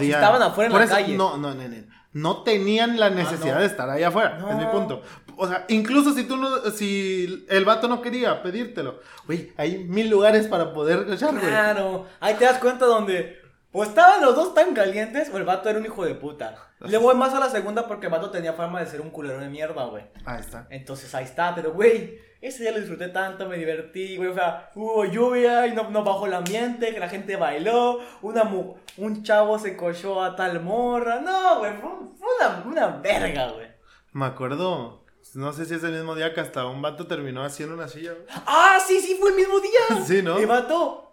si 0.00 0.10
estaban 0.10 0.42
afuera 0.42 0.66
en 0.66 0.72
por 0.72 0.80
la 0.80 0.86
eso, 0.86 0.94
calle. 0.94 1.16
No, 1.16 1.36
no, 1.36 1.54
no, 1.54 1.68
no. 1.68 1.76
No 2.12 2.42
tenían 2.44 2.98
la 2.98 3.10
necesidad 3.10 3.54
no. 3.54 3.60
de 3.60 3.66
estar 3.66 3.90
allá 3.90 4.08
afuera, 4.08 4.38
No. 4.38 4.48
es 4.50 4.56
mi 4.56 4.66
punto. 4.66 5.02
O 5.36 5.48
sea, 5.48 5.64
incluso 5.68 6.14
si 6.14 6.24
tú 6.24 6.36
no, 6.36 6.70
si 6.70 7.44
el 7.48 7.64
vato 7.64 7.88
no 7.88 8.00
quería 8.00 8.40
pedírtelo, 8.42 9.00
güey, 9.26 9.52
hay 9.56 9.78
mil 9.84 10.08
lugares 10.08 10.46
para 10.46 10.72
poder 10.72 11.06
echar, 11.12 11.32
güey. 11.32 11.44
Claro. 11.46 12.06
Ahí 12.20 12.34
te 12.34 12.44
das 12.44 12.58
cuenta 12.58 12.86
donde. 12.86 13.43
O 13.76 13.82
estaban 13.82 14.22
los 14.22 14.36
dos 14.36 14.54
tan 14.54 14.72
calientes 14.72 15.28
o 15.32 15.36
el 15.36 15.42
vato 15.44 15.68
era 15.68 15.78
un 15.80 15.84
hijo 15.84 16.04
de 16.04 16.14
puta. 16.14 16.54
Le 16.80 16.96
voy 16.96 17.14
más 17.16 17.34
a 17.34 17.40
la 17.40 17.50
segunda 17.50 17.86
porque 17.88 18.06
el 18.06 18.12
vato 18.12 18.30
tenía 18.30 18.52
fama 18.52 18.78
de 18.80 18.86
ser 18.86 19.00
un 19.00 19.10
culero 19.10 19.40
de 19.40 19.48
mierda, 19.48 19.84
güey. 19.86 20.04
Ahí 20.24 20.40
está. 20.40 20.66
Entonces 20.70 21.12
ahí 21.14 21.24
está, 21.24 21.54
pero 21.56 21.72
güey, 21.72 22.18
ese 22.40 22.62
día 22.62 22.72
lo 22.72 22.78
disfruté 22.78 23.08
tanto, 23.08 23.48
me 23.48 23.56
divertí, 23.56 24.16
güey, 24.16 24.28
o 24.30 24.34
sea, 24.34 24.70
hubo 24.76 25.04
lluvia 25.06 25.66
y 25.66 25.72
no, 25.74 25.90
no 25.90 26.04
bajó 26.04 26.26
el 26.26 26.34
ambiente, 26.34 26.92
que 26.94 27.00
la 27.00 27.08
gente 27.08 27.34
bailó, 27.36 27.98
una 28.22 28.44
mu- 28.44 28.74
un 28.98 29.22
chavo 29.24 29.58
se 29.58 29.76
cochó 29.76 30.22
a 30.22 30.36
tal 30.36 30.60
morra, 30.62 31.20
no, 31.20 31.58
güey, 31.58 31.72
fue, 31.80 31.90
fue 32.18 32.28
una, 32.38 32.62
una 32.66 32.86
verga, 32.98 33.48
güey. 33.52 33.66
Me 34.12 34.26
acuerdo, 34.26 35.04
no 35.34 35.52
sé 35.52 35.64
si 35.64 35.74
es 35.74 35.82
el 35.84 35.92
mismo 35.92 36.14
día 36.14 36.32
que 36.34 36.40
hasta 36.42 36.66
un 36.66 36.82
vato 36.82 37.06
terminó 37.06 37.42
haciendo 37.42 37.74
una 37.74 37.88
silla, 37.88 38.12
güey. 38.12 38.26
Ah, 38.46 38.78
sí, 38.86 39.00
sí, 39.00 39.16
fue 39.18 39.30
el 39.30 39.36
mismo 39.36 39.58
día. 39.60 40.02
Sí, 40.06 40.22
¿no? 40.22 40.38
El 40.38 40.46
vato 40.46 41.03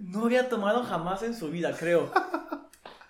no 0.00 0.24
había 0.24 0.48
tomado 0.48 0.82
jamás 0.82 1.22
en 1.22 1.34
su 1.34 1.50
vida, 1.50 1.74
creo. 1.78 2.10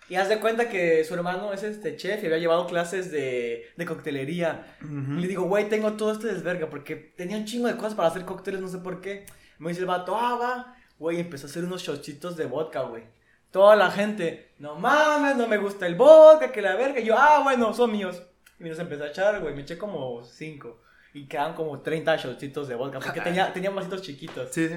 Y 0.09 0.17
haz 0.17 0.29
de 0.29 0.41
cuenta 0.41 0.69
que 0.69 1.05
su 1.05 1.15
hermano 1.15 1.53
es 1.53 1.63
este 1.63 1.97
chef 1.97 2.21
y 2.23 2.27
había 2.27 2.39
llevado 2.39 2.67
clases 2.67 3.13
de, 3.13 3.71
de 3.77 3.87
coctelería. 3.87 4.67
Y 4.83 5.21
le 5.21 5.29
digo, 5.29 5.45
güey, 5.45 5.69
tengo 5.69 5.93
todo 5.93 6.11
este 6.11 6.27
desverga 6.27 6.69
porque 6.69 6.97
tenía 6.97 7.37
un 7.37 7.45
chingo 7.45 7.69
de 7.69 7.77
cosas 7.77 7.95
para 7.95 8.09
hacer 8.09 8.25
cócteles, 8.25 8.61
no 8.61 8.67
sé 8.67 8.79
por 8.79 9.01
qué. 9.01 9.25
Me 9.59 9.69
dice 9.69 9.83
el 9.83 9.87
vato, 9.87 10.17
ah, 10.17 10.35
va. 10.35 10.77
Güey, 10.99 11.21
empezó 11.21 11.47
a 11.47 11.51
hacer 11.51 11.63
unos 11.63 11.83
shotcitos 11.83 12.37
de 12.37 12.47
vodka, 12.47 12.83
güey. 12.83 13.05
Toda 13.53 13.77
la 13.77 13.89
gente, 13.93 14.51
no 14.59 14.75
mames, 14.75 15.37
no 15.37 15.47
me 15.47 15.59
gusta 15.59 15.87
el 15.87 15.95
vodka, 15.95 16.51
que 16.51 16.61
la 16.61 16.75
verga. 16.75 16.99
Y 16.99 17.05
yo, 17.05 17.15
ah, 17.17 17.43
bueno, 17.45 17.73
son 17.73 17.93
míos. 17.93 18.21
Y 18.59 18.65
me 18.65 18.71
los 18.71 18.81
empecé 18.81 19.05
a 19.05 19.09
echar, 19.11 19.41
güey. 19.41 19.55
Me 19.55 19.63
eché 19.63 19.79
como 19.79 20.25
cinco. 20.25 20.81
Y 21.15 21.27
quedan 21.27 21.55
como 21.55 21.81
30 21.81 22.17
shotcitos 22.17 22.67
de 22.67 22.75
vodka 22.75 22.99
porque 22.99 23.21
tenía, 23.21 23.53
tenía 23.53 23.71
vasitos 23.71 24.03
chiquitos. 24.03 24.51
Sí, 24.51 24.69
sí. 24.69 24.75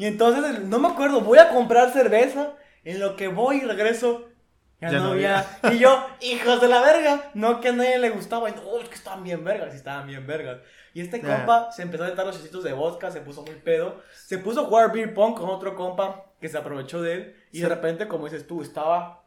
Y 0.00 0.06
entonces, 0.06 0.60
no 0.60 0.78
me 0.78 0.88
acuerdo, 0.88 1.20
voy 1.20 1.38
a 1.38 1.50
comprar 1.50 1.92
cerveza. 1.92 2.54
En 2.84 2.98
lo 3.00 3.16
que 3.16 3.28
voy 3.28 3.58
y 3.58 3.60
regreso, 3.66 4.28
ya, 4.80 4.90
Ya 4.90 4.98
no 5.00 5.10
había. 5.10 5.44
Y 5.72 5.78
yo, 5.78 6.06
hijos 6.22 6.58
de 6.62 6.68
la 6.68 6.80
verga. 6.80 7.30
No 7.34 7.60
que 7.60 7.68
a 7.68 7.72
nadie 7.72 7.98
le 7.98 8.08
gustaba. 8.08 8.48
Y 8.48 8.54
no, 8.54 8.78
es 8.80 8.88
que 8.88 8.94
estaban 8.94 9.22
bien 9.22 9.44
vergas. 9.44 9.74
Y 9.74 9.76
estaban 9.76 10.06
bien 10.06 10.26
vergas. 10.26 10.60
Y 10.94 11.02
este 11.02 11.20
compa 11.20 11.70
se 11.70 11.82
empezó 11.82 12.02
a 12.04 12.06
aventar 12.06 12.24
los 12.24 12.36
chisitos 12.38 12.64
de 12.64 12.72
vodka, 12.72 13.10
se 13.10 13.20
puso 13.20 13.42
muy 13.42 13.56
pedo. 13.56 14.00
Se 14.24 14.38
puso 14.38 14.62
a 14.62 14.64
jugar 14.64 14.90
beer 14.90 15.12
pong 15.12 15.34
con 15.36 15.50
otro 15.50 15.76
compa 15.76 16.24
que 16.40 16.48
se 16.48 16.56
aprovechó 16.56 17.02
de 17.02 17.12
él. 17.14 17.36
Y 17.52 17.56
Sí. 17.58 17.62
de 17.64 17.68
repente, 17.68 18.08
como 18.08 18.24
dices 18.24 18.46
tú, 18.46 18.62
estaba. 18.62 19.24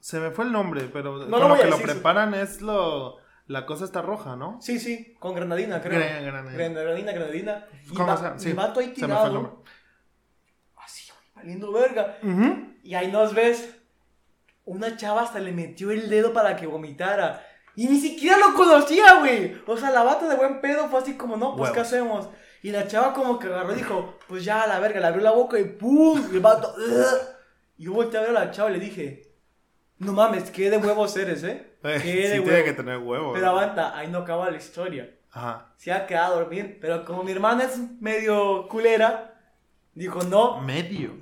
Se 0.00 0.18
me 0.20 0.30
fue 0.30 0.46
el 0.46 0.52
nombre, 0.52 0.88
pero 0.90 1.18
No 1.26 1.36
lo 1.36 1.38
lo 1.40 1.48
voy 1.50 1.58
a 1.58 1.62
que 1.64 1.68
lo 1.70 1.76
decir, 1.76 1.92
preparan 1.92 2.32
es 2.32 2.62
lo... 2.62 3.18
La 3.46 3.64
cosa 3.64 3.84
está 3.86 4.02
roja, 4.02 4.36
¿no? 4.36 4.58
Sí, 4.60 4.78
sí, 4.78 5.14
con 5.18 5.34
granadina, 5.34 5.80
creo. 5.80 5.98
Gra- 5.98 6.22
granadina. 6.22 6.52
Granadina, 6.68 7.12
granadina. 7.12 7.66
Y 7.90 7.94
¿Cómo 7.94 8.06
va- 8.08 8.38
sí, 8.38 8.50
el 8.50 8.54
vato 8.56 8.80
ahí 8.80 8.92
se 8.94 9.06
me 9.06 9.14
fue 9.14 9.26
el 9.26 9.32
nombre. 9.34 9.52
Valiendo 11.48 11.72
verga. 11.72 12.18
Ujú. 12.22 12.74
Y 12.82 12.94
ahí 12.94 13.10
nos 13.10 13.34
ves. 13.34 13.74
Una 14.64 14.96
chava 14.98 15.22
hasta 15.22 15.38
le 15.40 15.52
metió 15.52 15.90
el 15.90 16.10
dedo 16.10 16.32
para 16.34 16.54
que 16.56 16.66
vomitara. 16.66 17.42
Y 17.74 17.86
ni 17.86 17.98
siquiera 17.98 18.36
lo 18.36 18.54
conocía, 18.54 19.14
güey. 19.20 19.56
O 19.66 19.76
sea, 19.78 19.90
la 19.90 20.02
bata 20.02 20.28
de 20.28 20.36
buen 20.36 20.60
pedo 20.60 20.88
fue 20.88 21.00
así 21.00 21.14
como, 21.14 21.36
no, 21.36 21.56
pues, 21.56 21.70
¿qué 21.70 21.78
Huevos. 21.78 21.92
hacemos? 21.92 22.28
Y 22.62 22.70
la 22.70 22.86
chava 22.86 23.14
como 23.14 23.38
que 23.38 23.46
agarró 23.46 23.72
y 23.72 23.76
dijo, 23.76 24.18
pues 24.28 24.44
ya, 24.44 24.62
a 24.62 24.66
la 24.66 24.78
verga, 24.80 25.00
le 25.00 25.06
abrió 25.06 25.22
la 25.22 25.30
boca 25.30 25.58
y 25.58 25.64
¡pum! 25.64 26.20
Y 26.30 26.34
el 26.34 26.40
vato, 26.40 26.74
"Ugh". 26.76 27.18
Y 27.78 27.84
yo 27.84 27.92
volteé 27.92 28.18
a 28.18 28.22
ver 28.22 28.30
a 28.30 28.44
la 28.44 28.50
chava 28.50 28.68
y 28.70 28.74
le 28.74 28.80
dije, 28.80 29.32
no 29.98 30.12
mames, 30.12 30.50
qué 30.50 30.68
de 30.70 30.76
huevos 30.78 31.16
eres, 31.16 31.42
¿eh? 31.44 31.64
Eh, 31.84 31.94
Qué 31.94 32.00
sí 32.00 32.12
de 32.12 32.22
tiene 32.22 32.40
huevos. 32.40 32.64
que 32.64 32.72
tener 32.72 32.98
huevo. 32.98 33.32
Pero 33.34 33.48
aguanta, 33.50 33.96
ahí 33.96 34.08
no 34.08 34.18
acaba 34.18 34.50
la 34.50 34.56
historia. 34.56 35.14
Ajá. 35.30 35.72
Se 35.76 35.92
ha 35.92 36.06
quedado 36.06 36.34
a 36.34 36.40
dormir, 36.40 36.78
pero 36.80 37.04
como 37.04 37.22
mi 37.22 37.30
hermana 37.30 37.62
es 37.64 37.78
medio 38.00 38.66
culera, 38.68 39.37
dijo, 39.98 40.22
no, 40.22 40.60
Medio. 40.60 41.12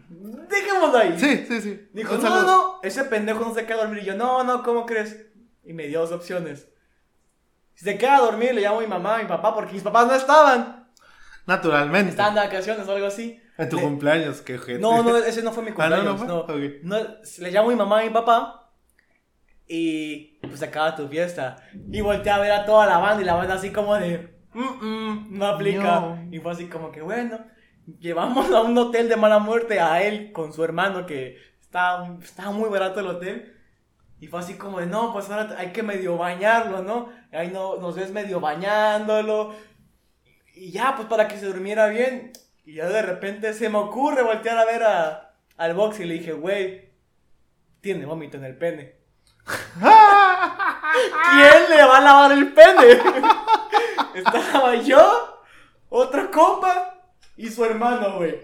dejémoslo 0.49 0.99
ahí. 0.99 1.19
Sí, 1.19 1.45
sí, 1.49 1.61
sí. 1.61 1.89
Dijo, 1.93 2.15
Un 2.15 2.23
no, 2.23 2.29
saludo. 2.29 2.47
no, 2.47 2.79
ese 2.83 3.05
pendejo 3.05 3.41
no 3.41 3.55
se 3.55 3.65
queda 3.67 3.77
a 3.77 3.81
dormir. 3.87 4.03
Y 4.03 4.07
yo, 4.07 4.15
no, 4.17 4.45
no, 4.45 4.63
¿cómo 4.63 4.87
crees? 4.87 5.27
Y 5.65 5.73
me 5.73 5.87
dio 5.87 6.01
dos 6.01 6.13
opciones. 6.13 6.69
Si 7.75 7.85
se 7.85 7.99
queda 7.99 8.17
a 8.17 8.21
dormir, 8.21 8.55
le 8.55 8.63
llamo 8.63 8.79
a 8.79 8.83
mi 8.83 8.87
mamá, 8.87 9.17
a 9.17 9.19
mi 9.23 9.27
papá, 9.29 9.55
porque 9.55 9.73
mis 9.75 9.83
papás 9.83 10.07
no 10.07 10.15
estaban. 10.15 10.89
Naturalmente. 11.47 12.11
Estaban 12.11 12.35
de 12.35 12.41
vacaciones 12.41 12.87
o 12.89 12.93
algo 12.93 13.07
así. 13.07 13.41
En 13.59 13.69
tu 13.69 13.77
Le- 13.77 13.83
cumpleaños, 13.83 14.41
qué 14.43 14.59
gente. 14.59 14.79
No, 14.81 15.03
no, 15.03 15.17
ese 15.17 15.43
no 15.43 15.53
fue 15.53 15.63
mi 15.63 15.71
Ah, 15.79 15.89
¿no, 15.89 15.97
cumpleaños. 15.97 16.21
no 16.21 16.27
no, 16.27 16.45
fue? 16.47 16.67
Ok. 16.67 16.73
No, 16.83 16.97
le 17.39 17.51
llamo 17.51 17.69
a 17.69 17.73
mi 17.73 17.77
mamá 17.79 18.01
a 18.01 18.05
mi 18.05 18.11
papá. 18.11 18.71
Y 19.69 20.39
pues 20.43 20.63
acaba 20.63 20.95
tu 20.95 21.09
fiesta. 21.09 21.57
Y 21.91 22.01
volteé 22.01 22.31
a 22.33 22.39
ver 22.39 22.53
a 22.53 22.65
toda 22.65 22.87
la 22.87 22.99
banda 22.99 23.23
y 23.23 23.25
la 23.25 23.35
banda 23.35 23.55
así 23.55 23.71
como 23.73 23.95
de, 23.97 24.37
"Mm, 24.55 24.61
mm, 24.87 25.39
no 25.39 25.47
aplica. 25.47 25.83
No. 26.01 26.29
Y 26.31 26.39
fue 26.39 26.53
así 26.53 26.67
como 26.69 26.93
que, 26.93 27.03
bueno, 27.03 27.39
llevamos 28.01 28.51
a 28.51 28.63
un 28.63 28.77
hotel 28.77 29.09
de 29.09 29.17
mala 29.17 29.39
muerte 29.39 29.81
a 29.81 30.03
él 30.03 30.33
con 30.33 30.53
su 30.53 30.65
hermano 30.65 31.07
que 31.07 31.39
estaba, 31.61 32.17
estaba 32.23 32.51
muy 32.51 32.69
barato 32.69 33.01
el 33.01 33.07
hotel. 33.07 33.53
Y 34.19 34.29
fue 34.29 34.41
así 34.41 34.55
como 34.55 34.81
de, 34.81 34.87
no, 34.87 35.13
pues 35.13 35.29
ahora 35.31 35.57
hay 35.59 35.73
que 35.73 35.83
medio 35.83 36.17
bañarlo, 36.17 36.83
¿no? 36.83 37.11
Ahí 37.33 37.49
no, 37.49 37.77
nos 37.77 37.97
ves 37.97 38.11
medio 38.11 38.41
bañándolo. 38.41 39.55
Y 40.55 40.71
ya, 40.71 40.95
pues 40.97 41.07
para 41.07 41.29
que 41.29 41.39
se 41.39 41.47
durmiera 41.47 41.89
bien. 41.89 42.33
Y 42.65 42.75
ya 42.75 42.89
de 42.89 43.03
repente 43.03 43.53
se 43.53 43.69
me 43.69 43.79
ocurre 43.79 44.23
voltear 44.23 44.59
a 44.59 44.65
ver 44.65 44.83
a, 44.83 45.35
al 45.59 45.75
box 45.75 46.01
y 46.01 46.07
le 46.07 46.15
dije, 46.15 46.33
güey, 46.33 46.91
tiene 47.81 48.07
vómito 48.07 48.39
en 48.39 48.45
el 48.45 48.57
pene. 48.57 48.97
¿Quién 49.81 51.71
le 51.71 51.85
va 51.85 51.99
a 51.99 52.01
lavar 52.01 52.33
el 52.33 52.53
pene? 52.53 53.01
Estaba 54.15 54.75
yo, 54.77 55.43
otro 55.91 56.31
compa 56.31 56.96
y 57.37 57.49
su 57.49 57.65
hermano, 57.65 58.17
güey. 58.17 58.39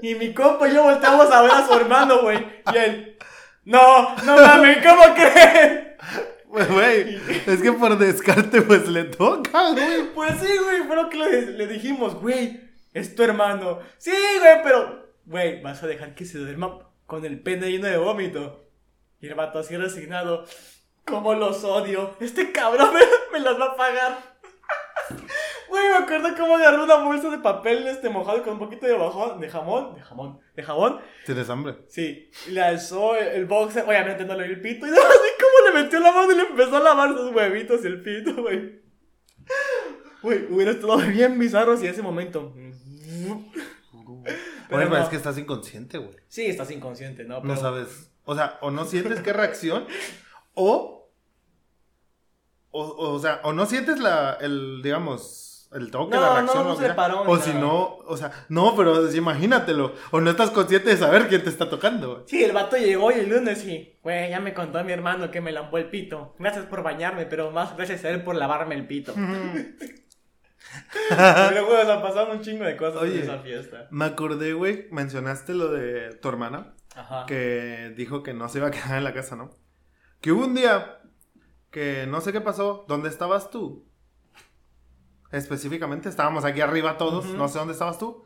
Y 0.00 0.14
mi 0.14 0.34
compa 0.34 0.68
y 0.68 0.74
yo 0.74 0.82
volteamos 0.82 1.30
a 1.30 1.42
ver 1.42 1.50
a 1.50 1.66
su 1.66 1.72
hermano, 1.74 2.22
güey. 2.22 2.38
Y 2.72 2.76
él, 2.76 3.18
no, 3.64 4.14
no 4.24 4.36
mames, 4.36 4.78
¿cómo 4.86 5.14
creen? 5.14 5.96
Pues, 6.54 6.70
Güey, 6.70 7.20
es 7.46 7.62
que 7.62 7.72
por 7.72 7.98
descarte, 7.98 8.62
pues 8.62 8.86
le 8.86 9.04
toca, 9.04 9.72
güey. 9.72 10.12
Pues 10.14 10.34
sí, 10.40 10.56
güey, 10.62 10.82
fue 10.82 10.94
lo 10.94 11.08
que 11.08 11.16
le, 11.16 11.46
le 11.46 11.66
dijimos, 11.66 12.14
güey, 12.14 12.60
es 12.92 13.16
tu 13.16 13.24
hermano. 13.24 13.80
Sí, 13.98 14.12
güey, 14.12 14.62
pero, 14.62 15.08
güey, 15.24 15.60
vas 15.62 15.82
a 15.82 15.88
dejar 15.88 16.14
que 16.14 16.24
se 16.24 16.38
duerma 16.38 16.78
con 17.06 17.24
el 17.24 17.40
pene 17.40 17.72
lleno 17.72 17.88
de 17.88 17.96
vómito. 17.96 18.68
Y 19.20 19.26
el 19.26 19.34
vato 19.34 19.58
así 19.58 19.76
resignado, 19.76 20.44
¿cómo 21.04 21.34
los 21.34 21.64
odio? 21.64 22.16
Este 22.20 22.52
cabrón 22.52 22.94
me, 22.94 23.00
me 23.32 23.40
las 23.44 23.58
va 23.58 23.66
a 23.72 23.76
pagar. 23.76 24.18
Güey, 25.74 25.88
me 25.88 25.96
acuerdo 25.96 26.28
cómo 26.36 26.54
agarró 26.54 26.84
una 26.84 26.94
bolsa 27.02 27.30
de 27.30 27.38
papel 27.38 27.84
este 27.88 28.08
mojado 28.08 28.44
con 28.44 28.52
un 28.52 28.58
poquito 28.60 28.86
de 28.86 28.92
bajón, 28.92 29.40
de 29.40 29.50
jamón, 29.50 29.96
de 29.96 30.02
jamón, 30.02 30.38
de 30.54 30.62
jabón. 30.62 31.00
Tienes 31.26 31.50
hambre. 31.50 31.78
Sí, 31.88 32.30
le 32.48 32.62
alzó 32.62 33.16
el, 33.16 33.26
el 33.26 33.46
boxer, 33.46 33.82
obviamente 33.84 34.24
no 34.24 34.36
le 34.36 34.46
vi 34.46 34.54
el 34.54 34.60
pito, 34.60 34.86
y 34.86 34.90
así 34.92 34.96
como 35.00 35.66
le 35.74 35.82
metió 35.82 35.98
la 35.98 36.12
mano 36.12 36.30
y 36.30 36.36
le 36.36 36.42
empezó 36.42 36.76
a 36.76 36.80
lavar 36.80 37.12
sus 37.12 37.34
huevitos 37.34 37.82
y 37.82 37.88
el 37.88 38.02
pito, 38.04 38.40
güey. 38.40 38.82
Güey, 40.22 40.46
hubiera 40.48 40.70
estado 40.70 40.96
bien 40.98 41.40
bizarro 41.40 41.76
si 41.76 41.88
ese 41.88 42.02
momento. 42.02 42.54
Pero 44.68 44.80
Oye, 44.80 44.88
no. 44.88 44.96
es 45.02 45.08
que 45.08 45.16
estás 45.16 45.36
inconsciente, 45.36 45.98
güey. 45.98 46.14
Sí, 46.28 46.46
estás 46.46 46.70
inconsciente, 46.70 47.24
¿no? 47.24 47.40
No 47.40 47.56
sabes. 47.56 48.12
O 48.24 48.36
sea, 48.36 48.58
o 48.60 48.70
no 48.70 48.84
sientes 48.84 49.20
qué 49.22 49.32
reacción, 49.32 49.86
o, 50.54 51.10
o. 52.70 53.12
O 53.12 53.18
sea, 53.18 53.40
o 53.42 53.52
no 53.52 53.66
sientes 53.66 53.98
la. 53.98 54.38
El, 54.40 54.82
digamos. 54.84 55.50
El 55.74 55.90
toque, 55.90 56.14
No, 56.14 56.20
la 56.20 56.28
no, 56.28 56.34
reacción. 56.36 56.64
no 56.64 56.70
lo 56.70 56.76
se 56.76 56.94
paró 56.94 57.22
o 57.22 57.36
si 57.36 57.52
no. 57.52 57.96
O 58.06 58.16
sea, 58.16 58.30
no, 58.48 58.76
pero 58.76 59.12
imagínatelo. 59.12 59.92
O 60.12 60.20
no 60.20 60.30
estás 60.30 60.50
consciente 60.50 60.90
de 60.90 60.96
saber 60.96 61.28
quién 61.28 61.42
te 61.42 61.50
está 61.50 61.68
tocando, 61.68 62.14
güey. 62.14 62.22
Sí, 62.26 62.44
el 62.44 62.52
vato 62.52 62.76
llegó 62.76 63.10
y 63.10 63.16
el 63.16 63.28
lunes 63.28 63.64
y, 63.66 63.98
güey, 64.02 64.30
ya 64.30 64.38
me 64.40 64.54
contó 64.54 64.82
mi 64.84 64.92
hermano 64.92 65.30
que 65.30 65.40
me 65.40 65.50
lampó 65.52 65.78
el 65.78 65.90
pito. 65.90 66.34
Gracias 66.38 66.66
por 66.66 66.82
bañarme, 66.84 67.26
pero 67.26 67.50
más 67.50 67.76
gracias 67.76 68.04
a 68.04 68.10
él 68.10 68.22
por 68.22 68.36
lavarme 68.36 68.76
el 68.76 68.86
pito. 68.86 69.12
pero, 71.08 71.66
güey, 71.66 71.82
o 71.82 71.84
sea, 71.86 72.02
pasaron 72.02 72.38
un 72.38 72.42
chingo 72.42 72.64
de 72.64 72.76
cosas 72.76 73.02
Oye. 73.02 73.16
en 73.16 73.22
esa 73.22 73.38
fiesta. 73.38 73.86
Me 73.90 74.06
acordé, 74.06 74.52
güey. 74.54 74.86
Mencionaste 74.90 75.54
lo 75.54 75.68
de 75.68 76.14
tu 76.16 76.28
hermana. 76.28 76.74
Ajá. 76.96 77.26
que 77.26 77.92
dijo 77.96 78.22
que 78.22 78.32
no 78.34 78.48
se 78.48 78.58
iba 78.58 78.68
a 78.68 78.70
quedar 78.70 78.98
en 78.98 79.02
la 79.02 79.12
casa, 79.12 79.34
¿no? 79.34 79.50
Que 80.20 80.30
hubo 80.30 80.44
un 80.44 80.54
día 80.54 81.00
que 81.72 82.06
no 82.06 82.20
sé 82.20 82.32
qué 82.32 82.40
pasó, 82.40 82.84
¿dónde 82.86 83.08
estabas 83.08 83.50
tú? 83.50 83.84
Específicamente. 85.36 86.08
Estábamos 86.08 86.44
aquí 86.44 86.60
arriba 86.60 86.96
todos, 86.98 87.26
no 87.26 87.48
sé 87.48 87.58
dónde 87.58 87.72
estabas 87.72 87.98
tú. 87.98 88.24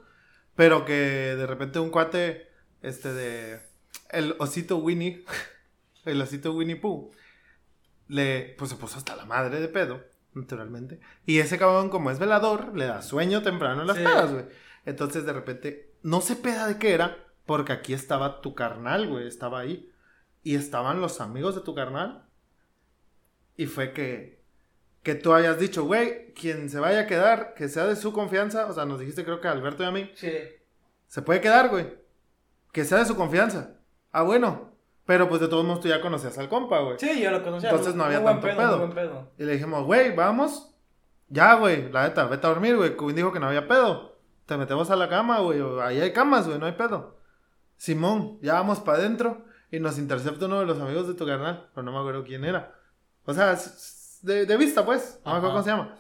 Pero 0.55 0.85
que 0.85 0.93
de 1.37 1.47
repente 1.47 1.79
un 1.79 1.91
cuate, 1.91 2.49
este 2.83 3.13
de. 3.13 3.61
El 4.11 4.35
osito 4.39 4.77
Winnie, 4.79 5.25
el 6.05 6.21
osito 6.21 6.53
Winnie 6.53 6.77
Pooh, 6.77 7.11
le. 8.09 8.55
Pues 8.59 8.71
se 8.71 8.77
puso 8.77 8.99
hasta 8.99 9.17
la 9.17 9.25
madre 9.25 9.61
de 9.61 9.69
pedo, 9.69 10.03
naturalmente. 10.35 11.01
Y 11.27 11.39
ese 11.39 11.59
cabrón, 11.59 11.91
como 11.91 12.11
es 12.11 12.19
velador, 12.19 12.77
le 12.77 12.87
da 12.87 13.03
sueño 13.03 13.43
temprano 13.43 13.83
en 13.83 13.87
las 13.87 13.97
Sí. 13.97 14.03
pedas, 14.05 14.33
güey. 14.33 14.45
Entonces 14.85 15.25
de 15.27 15.33
repente, 15.33 15.95
no 16.03 16.21
sé 16.21 16.35
peda 16.37 16.67
de 16.67 16.79
qué 16.79 16.93
era, 16.95 17.17
porque 17.47 17.73
aquí 17.73 17.93
estaba 17.93 18.41
tu 18.41 18.55
carnal, 18.55 19.07
güey, 19.09 19.27
estaba 19.29 19.61
ahí. 19.61 19.91
Y 20.43 20.55
estaban 20.55 21.01
los 21.01 21.21
amigos 21.21 21.55
de 21.55 21.61
tu 21.61 21.75
carnal. 21.75 22.25
Y 23.57 23.67
fue 23.67 23.93
que, 23.93 24.38
que 25.09 25.15
tú 25.15 25.33
hayas 25.33 25.59
dicho, 25.59 25.85
güey, 25.85 26.35
quien 26.35 26.69
se 26.69 26.79
vaya 26.79 27.01
a 27.01 27.07
quedar, 27.07 27.55
que 27.55 27.69
sea 27.69 27.87
de 27.87 27.97
su 27.97 28.13
confianza. 28.13 28.67
O 28.67 28.75
sea, 28.75 28.85
nos 28.85 29.01
dijiste 29.01 29.25
creo 29.25 29.41
que 29.41 29.49
a 29.49 29.53
Alberto 29.53 29.83
y 29.83 29.87
a 29.87 29.91
mí. 29.91 30.11
Sí. 30.15 30.31
Se 31.07 31.23
puede 31.23 31.41
quedar, 31.41 31.71
güey. 31.71 31.95
Que 32.73 32.85
sea 32.85 32.99
de 32.99 33.07
su 33.07 33.17
confianza. 33.17 33.79
Ah, 34.13 34.21
bueno. 34.21 34.75
Pero 35.07 35.27
pues 35.27 35.41
de 35.41 35.49
todos 35.49 35.65
modos 35.65 35.81
tú 35.81 35.89
ya 35.89 36.03
conocías 36.03 36.37
al 36.37 36.51
compa, 36.51 36.81
güey. 36.81 36.99
Sí, 36.99 37.23
yo 37.23 37.31
lo 37.31 37.43
conocía. 37.43 37.71
Entonces 37.71 37.95
no 37.95 38.05
había 38.05 38.23
tanto 38.23 38.49
pedo. 38.49 38.79
buen 38.81 38.93
pedo. 38.93 39.33
Y 39.39 39.45
le 39.45 39.53
dijimos, 39.53 39.83
güey, 39.85 40.15
vamos. 40.15 40.75
Ya, 41.29 41.55
güey, 41.55 41.91
la 41.91 42.07
neta, 42.07 42.27
vete 42.27 42.47
a 42.47 42.51
dormir, 42.51 42.77
güey. 42.77 42.95
Cubin 42.95 43.17
dijo 43.17 43.33
que 43.33 43.41
no 43.41 43.47
había 43.47 43.67
pedo. 43.67 44.19
Te 44.45 44.59
metemos 44.59 44.91
a 44.91 44.97
la 44.97 45.09
cama, 45.09 45.41
güey. 45.41 45.63
Ahí 45.81 46.03
hay 46.03 46.13
camas, 46.13 46.47
güey, 46.47 46.59
no 46.59 46.67
hay 46.67 46.73
pedo. 46.73 47.17
Simón, 47.79 48.39
ya 48.43 48.53
vamos 48.53 48.81
para 48.81 48.99
adentro. 48.99 49.47
Y 49.71 49.81
nos 49.81 49.97
intercepta 49.97 50.45
uno 50.45 50.61
de 50.61 50.67
los 50.67 50.79
amigos 50.79 51.09
de 51.09 51.15
tu 51.15 51.25
carnal. 51.25 51.71
Pero 51.75 51.83
no 51.83 51.93
me 51.93 51.99
acuerdo 51.99 52.25
quién 52.25 52.45
era. 52.45 52.75
O 53.25 53.33
sea, 53.33 53.57
de, 54.23 54.47
de 54.47 54.57
vista, 54.57 54.85
pues. 54.85 55.21
No 55.25 55.33
me 55.33 55.39
acuerdo 55.39 55.55
cómo 55.55 55.65
se 55.65 55.71
llama. 55.71 55.97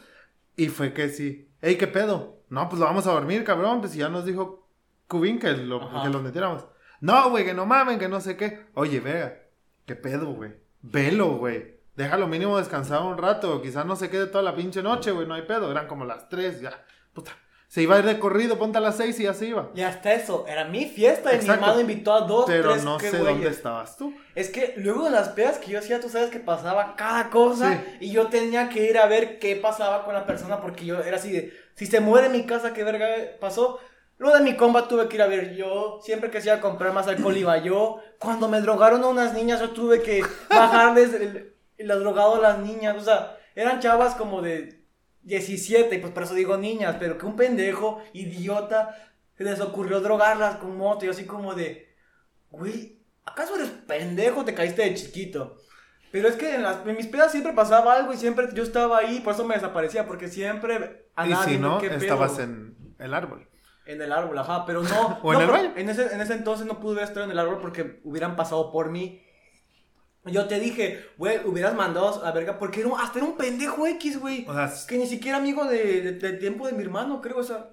Y 0.57 0.69
fue 0.69 0.93
que 0.93 1.09
sí. 1.09 1.51
Ey, 1.61 1.77
¿qué 1.77 1.87
pedo? 1.87 2.43
No, 2.49 2.69
pues 2.69 2.81
lo 2.81 2.87
vamos 2.87 3.07
a 3.07 3.13
dormir, 3.13 3.45
cabrón. 3.45 3.81
Pues 3.81 3.95
ya 3.95 4.09
nos 4.09 4.25
dijo 4.25 4.69
Cubin 5.07 5.39
que, 5.39 5.53
lo, 5.53 5.81
que 6.03 6.09
los 6.09 6.23
metiéramos. 6.23 6.65
No, 7.01 7.31
güey, 7.31 7.45
que 7.45 7.55
no 7.55 7.67
mamen, 7.67 7.99
que 7.99 8.09
no 8.09 8.21
sé 8.21 8.37
qué. 8.37 8.67
Oye, 8.75 9.01
vea, 9.01 9.47
¿qué 9.87 9.95
pedo, 9.95 10.33
güey? 10.33 10.55
Velo, 10.83 11.37
güey. 11.37 11.79
Déjalo 11.97 12.29
mínimo 12.29 12.59
descansar 12.59 13.03
un 13.03 13.19
rato. 13.19 13.61
Quizás 13.63 13.87
no 13.87 13.97
se 13.97 14.11
quede 14.11 14.27
toda 14.27 14.43
la 14.43 14.55
pinche 14.55 14.83
noche, 14.83 15.11
güey. 15.11 15.27
No 15.27 15.35
hay 15.35 15.43
pedo. 15.43 15.71
Eran 15.71 15.87
como 15.87 16.05
las 16.05 16.29
3, 16.29 16.61
ya. 16.61 16.85
Puta. 17.13 17.33
Se 17.69 17.83
iba 17.83 17.97
a 17.97 17.99
ir 17.99 18.07
de 18.07 18.19
corrido, 18.19 18.59
ponte 18.59 18.79
a 18.79 18.81
las 18.81 18.97
6 18.97 19.21
y 19.21 19.25
ya 19.25 19.35
se 19.35 19.47
iba. 19.47 19.69
Y 19.75 19.83
hasta 19.83 20.15
eso, 20.15 20.47
era 20.49 20.65
mi 20.65 20.87
fiesta 20.87 21.35
y 21.35 21.39
mi 21.39 21.49
hermano 21.51 21.79
invitó 21.81 22.15
a 22.15 22.23
dos, 22.23 22.47
Pero 22.47 22.71
tres 22.73 22.83
no 22.83 22.99
sé 22.99 23.11
güeyes. 23.11 23.27
dónde 23.27 23.49
estabas 23.51 23.97
tú. 23.99 24.15
Es 24.35 24.49
que 24.49 24.73
luego 24.79 25.05
de 25.05 25.11
las 25.11 25.29
pedas 25.29 25.59
que 25.59 25.71
yo 25.73 25.79
hacía, 25.79 26.01
tú 26.01 26.09
sabes 26.09 26.31
que 26.31 26.41
pasaba 26.41 26.97
cada 26.97 27.29
cosa 27.29 27.75
Sí. 27.75 28.07
y 28.07 28.11
yo 28.11 28.29
tenía 28.29 28.71
que 28.71 28.85
ir 28.89 28.97
a 28.97 29.05
ver 29.07 29.39
qué 29.39 29.55
pasaba 29.55 30.05
con 30.07 30.15
la 30.15 30.25
persona 30.25 30.63
porque 30.63 30.87
yo 30.87 30.99
era 31.03 31.19
así 31.19 31.31
de, 31.31 31.53
si 31.75 31.85
se 31.85 32.01
muere 32.01 32.27
en 32.29 32.33
mi 32.33 32.45
casa, 32.47 32.73
¿qué 32.73 32.85
verga 32.85 33.07
pasó? 33.39 33.79
Lo 34.17 34.33
de 34.35 34.41
mi 34.41 34.57
comba 34.57 34.89
tuve 34.89 35.07
que 35.09 35.17
ir 35.17 35.23
a 35.23 35.27
ver 35.27 35.55
yo, 35.55 36.01
siempre 36.03 36.31
que 36.31 36.41
se 36.41 36.49
iba 36.49 36.57
a 36.57 36.61
comprar 36.63 36.93
más 36.95 37.07
alcohol 37.07 37.37
iba 37.37 37.59
yo, 37.59 37.99
cuando 38.19 38.49
me 38.49 38.63
drogaron 38.63 39.05
a 39.05 39.09
unas 39.09 39.35
niñas 39.35 39.61
yo 39.61 39.71
tuve 39.71 40.01
que 40.03 40.25
bajarles 40.49 41.13
el, 41.13 41.55
el 41.77 41.87
drogado 41.89 42.37
a 42.37 42.41
las 42.41 42.59
niñas, 42.61 42.97
o 42.97 43.01
sea, 43.05 43.37
eran 43.55 43.79
chavas 43.81 44.15
como 44.15 44.41
de 44.43 44.78
17 45.23 45.95
y 45.95 45.99
pues 45.99 46.13
por 46.13 46.23
eso 46.23 46.35
digo 46.35 46.57
niñas, 46.57 46.97
pero 46.99 47.19
que 47.19 47.27
un 47.27 47.37
pendejo, 47.37 48.03
idiota, 48.13 48.97
se 49.37 49.45
les 49.45 49.61
ocurrió 49.61 50.01
drogarlas 50.01 50.57
con 50.57 50.77
moto 50.77 51.05
y 51.05 51.07
yo 51.07 51.13
así 51.13 51.25
como 51.25 51.55
de, 51.55 51.95
güey, 52.51 52.99
¿acaso 53.25 53.57
eres 53.57 53.71
pendejo? 53.87 54.45
Te 54.45 54.55
caíste 54.55 54.83
de 54.83 54.95
chiquito. 54.95 55.57
Pero 56.11 56.29
es 56.29 56.37
que 56.37 56.55
en, 56.55 56.63
las, 56.63 56.87
en 56.87 56.97
mis 56.97 57.07
pedas 57.07 57.31
siempre 57.31 57.53
pasaba 57.53 57.95
algo 57.95 58.13
y 58.13 58.17
siempre 58.17 58.49
yo 58.55 58.63
estaba 58.63 58.99
ahí, 58.99 59.21
por 59.21 59.35
eso 59.35 59.45
me 59.45 59.55
desaparecía, 59.55 60.07
porque 60.07 60.29
siempre 60.29 61.07
Y 61.17 61.21
andaba 61.21 61.45
si 61.45 61.51
viendo 61.51 61.69
no, 61.69 61.79
qué 61.79 61.89
pedo. 61.89 61.99
estabas 62.01 62.39
en 62.39 62.77
el 62.99 63.13
árbol. 63.13 63.47
En 63.85 64.01
el 64.01 64.13
árbol, 64.13 64.39
ajá, 64.39 64.65
pero 64.67 64.83
no. 64.83 65.19
O 65.23 65.35
en 65.35 65.41
el 65.43 65.47
baño. 65.47 65.73
En 65.77 65.89
ese, 65.89 66.13
en 66.15 66.21
ese 66.21 66.35
entonces 66.35 66.67
no 66.67 66.81
pude 66.81 67.03
estar 67.03 67.23
en 67.23 67.31
el 67.31 67.39
árbol 67.39 67.59
porque 67.61 68.01
hubieran 68.05 68.37
pasado 68.37 68.73
por 68.73 68.91
mí. 68.91 69.23
Yo 70.25 70.47
te 70.47 70.61
dije, 70.61 71.07
güey, 71.17 71.39
hubieras 71.47 71.75
mandado 71.75 72.25
a 72.25 72.33
verga, 72.33 72.59
porque 72.59 72.81
era 72.81 72.91
hasta 73.01 73.19
era 73.19 73.27
un 73.29 73.37
pendejo 73.37 73.87
X, 73.87 74.19
güey. 74.21 74.45
O 74.49 74.53
sea, 74.53 74.71
Que 74.87 74.99
ni 74.99 75.07
siquiera 75.07 75.39
amigo 75.39 75.65
de, 75.65 76.03
de- 76.03 76.13
del 76.13 76.39
tiempo 76.39 76.67
de 76.67 76.73
mi 76.75 76.83
hermano, 76.83 77.21
creo, 77.23 77.39
o 77.39 77.43
sea. 77.43 77.71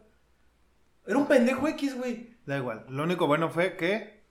Era 1.06 1.18
un 1.18 1.28
pendejo 1.28 1.68
X, 1.68 1.96
güey. 1.98 2.36
Da 2.46 2.58
igual. 2.58 2.86
Lo 2.90 3.04
único 3.04 3.28
bueno 3.28 3.50
fue 3.50 3.76
que 3.76 4.24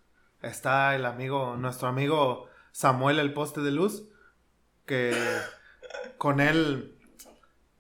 está 0.43 0.95
el 0.95 1.05
amigo, 1.07 1.57
nuestro 1.57 1.89
amigo 1.89 2.47
Samuel, 2.73 3.19
el 3.19 3.33
poste 3.35 3.61
de 3.61 3.71
luz, 3.73 4.09
que 4.87 5.13
con 6.19 6.41
él, 6.41 6.97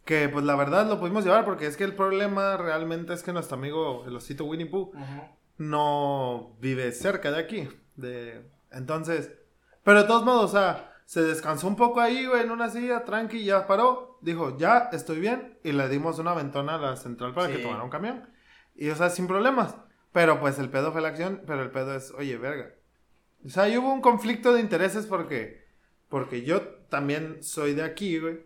que 0.04 0.28
pues 0.28 0.44
la 0.44 0.56
verdad 0.56 0.86
lo 0.88 1.00
pudimos 1.00 1.24
llevar 1.24 1.44
porque 1.44 1.66
es 1.66 1.76
que 1.76 1.84
el 1.84 1.94
problema 1.94 2.56
realmente 2.56 3.12
es 3.14 3.22
que 3.22 3.32
nuestro 3.32 3.56
amigo, 3.56 4.04
el 4.06 4.16
osito 4.16 4.44
Winnie 4.44 4.66
Pooh, 4.66 4.92
no 5.58 6.56
vive 6.60 6.92
cerca 6.92 7.30
de 7.30 7.38
aquí. 7.38 7.68
De... 7.96 8.42
Entonces, 8.70 9.30
pero 9.84 10.02
de 10.02 10.08
todos 10.08 10.24
modos, 10.24 10.50
o 10.50 10.52
sea, 10.52 10.94
se 11.04 11.22
descansó 11.22 11.68
un 11.68 11.76
poco 11.76 12.00
ahí, 12.00 12.26
güey, 12.26 12.42
en 12.42 12.50
una 12.50 12.70
silla, 12.70 13.04
tranqui, 13.04 13.44
ya 13.44 13.66
paró. 13.66 14.18
Dijo, 14.22 14.56
ya 14.56 14.88
estoy 14.92 15.20
bien. 15.20 15.58
Y 15.62 15.72
le 15.72 15.88
dimos 15.88 16.18
una 16.18 16.34
ventana 16.34 16.76
a 16.76 16.78
la 16.78 16.96
central 16.96 17.34
para 17.34 17.52
que 17.52 17.58
tomara 17.58 17.84
un 17.84 17.90
camión. 17.90 18.28
Y, 18.74 18.88
o 18.88 18.96
sea, 18.96 19.10
sin 19.10 19.26
problemas. 19.26 19.76
Pero 20.12 20.40
pues 20.40 20.58
el 20.58 20.70
pedo 20.70 20.92
fue 20.92 21.02
la 21.02 21.08
acción, 21.08 21.42
pero 21.46 21.62
el 21.62 21.70
pedo 21.70 21.94
es, 21.94 22.12
oye, 22.12 22.38
verga. 22.38 22.74
O 23.44 23.50
sea, 23.50 23.64
ahí 23.64 23.76
hubo 23.76 23.92
un 23.92 24.00
conflicto 24.00 24.54
de 24.54 24.60
intereses 24.60 25.06
porque, 25.06 25.66
porque 26.08 26.42
yo 26.42 26.62
también 26.88 27.42
soy 27.42 27.74
de 27.74 27.82
aquí, 27.82 28.18
güey. 28.18 28.40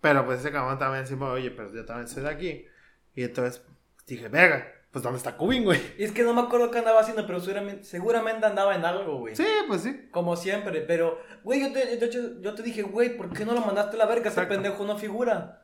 Pero 0.00 0.24
pues 0.24 0.40
ese 0.40 0.52
cabrón 0.52 0.78
también 0.78 1.02
encima, 1.02 1.30
oye, 1.30 1.50
pero 1.50 1.72
yo 1.74 1.84
también 1.84 2.08
soy 2.08 2.22
de 2.22 2.30
aquí. 2.30 2.66
Y 3.14 3.24
entonces 3.24 3.62
dije, 4.06 4.28
verga, 4.28 4.66
pues 4.94 5.02
¿dónde 5.02 5.16
está 5.16 5.36
Cubin, 5.36 5.64
güey? 5.64 5.80
Y 5.98 6.04
es 6.04 6.12
que 6.12 6.22
no 6.22 6.32
me 6.32 6.42
acuerdo 6.42 6.70
qué 6.70 6.78
andaba 6.78 7.00
haciendo, 7.00 7.26
pero 7.26 7.40
seguramente, 7.40 7.82
seguramente 7.82 8.46
andaba 8.46 8.76
en 8.76 8.84
algo, 8.84 9.18
güey. 9.18 9.34
Sí, 9.34 9.44
pues 9.66 9.82
sí. 9.82 10.08
Como 10.12 10.36
siempre, 10.36 10.82
pero, 10.82 11.18
güey, 11.42 11.62
yo 11.62 11.72
te, 11.72 11.98
yo, 11.98 12.40
yo 12.40 12.54
te 12.54 12.62
dije, 12.62 12.82
güey, 12.82 13.16
¿por 13.16 13.32
qué 13.32 13.44
no 13.44 13.54
lo 13.54 13.60
mandaste 13.60 13.96
a 13.96 13.98
la 13.98 14.06
verga? 14.06 14.30
Ese 14.30 14.46
pendejo 14.46 14.84
no 14.84 14.96
figura. 14.96 15.62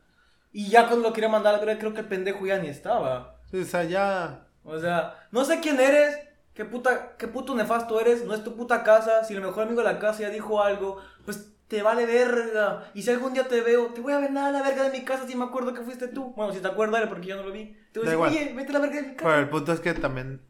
Y 0.51 0.69
ya 0.69 0.89
cuando 0.89 1.09
lo 1.09 1.15
quería 1.15 1.29
mandar 1.29 1.55
a 1.55 1.59
la 1.59 1.65
verga, 1.65 1.79
creo 1.79 1.95
que 1.95 2.01
el 2.01 2.09
pendejo 2.09 2.45
ya 2.45 2.59
ni 2.59 2.67
estaba. 2.67 3.37
Sí, 3.53 3.61
o 3.61 3.65
sea, 3.65 3.85
ya... 3.85 4.49
O 4.65 4.81
sea, 4.81 5.29
no 5.31 5.45
sé 5.45 5.61
quién 5.61 5.79
eres, 5.79 6.19
qué 6.53 6.65
puta, 6.65 7.17
qué 7.17 7.29
puto 7.29 7.55
nefasto 7.55 8.01
eres, 8.01 8.25
no 8.25 8.35
es 8.35 8.43
tu 8.43 8.57
puta 8.57 8.83
casa. 8.83 9.23
Si 9.23 9.35
el 9.35 9.43
mejor 9.43 9.63
amigo 9.63 9.81
de 9.81 9.93
la 9.93 10.01
casa 10.01 10.23
ya 10.23 10.31
dijo 10.31 10.61
algo, 10.61 11.01
pues 11.25 11.53
te 11.71 11.83
vale 11.83 12.05
verga. 12.05 12.91
Y 12.95 13.03
si 13.03 13.11
algún 13.11 13.33
día 13.33 13.47
te 13.49 13.61
veo, 13.63 13.87
te 13.95 14.01
voy 14.01 14.13
a 14.13 14.19
vender 14.19 14.43
a 14.43 14.51
la 14.51 14.63
verga 14.63 14.83
de 14.83 14.91
mi 14.91 15.05
casa 15.05 15.27
si 15.27 15.37
me 15.37 15.45
acuerdo 15.45 15.73
que 15.73 15.83
fuiste 15.83 16.09
tú. 16.09 16.35
Bueno, 16.37 16.53
si 16.53 16.59
te 16.61 16.67
acuerdas, 16.69 17.07
porque 17.09 17.29
yo 17.29 17.37
no 17.37 17.45
lo 17.45 17.53
vi. 17.53 17.77
Te 17.93 18.01
voy 18.01 18.09
Da 18.09 18.13
a 18.13 18.17
decir, 18.17 18.43
oye, 18.43 18.53
vete 18.55 18.71
a 18.71 18.73
la 18.75 18.79
verga 18.81 18.97
de 18.97 19.09
mi 19.09 19.15
casa. 19.15 19.31
Pero 19.31 19.39
el 19.39 19.49
punto 19.49 19.73
es 19.73 19.81
que 19.81 19.95
también... 19.95 20.43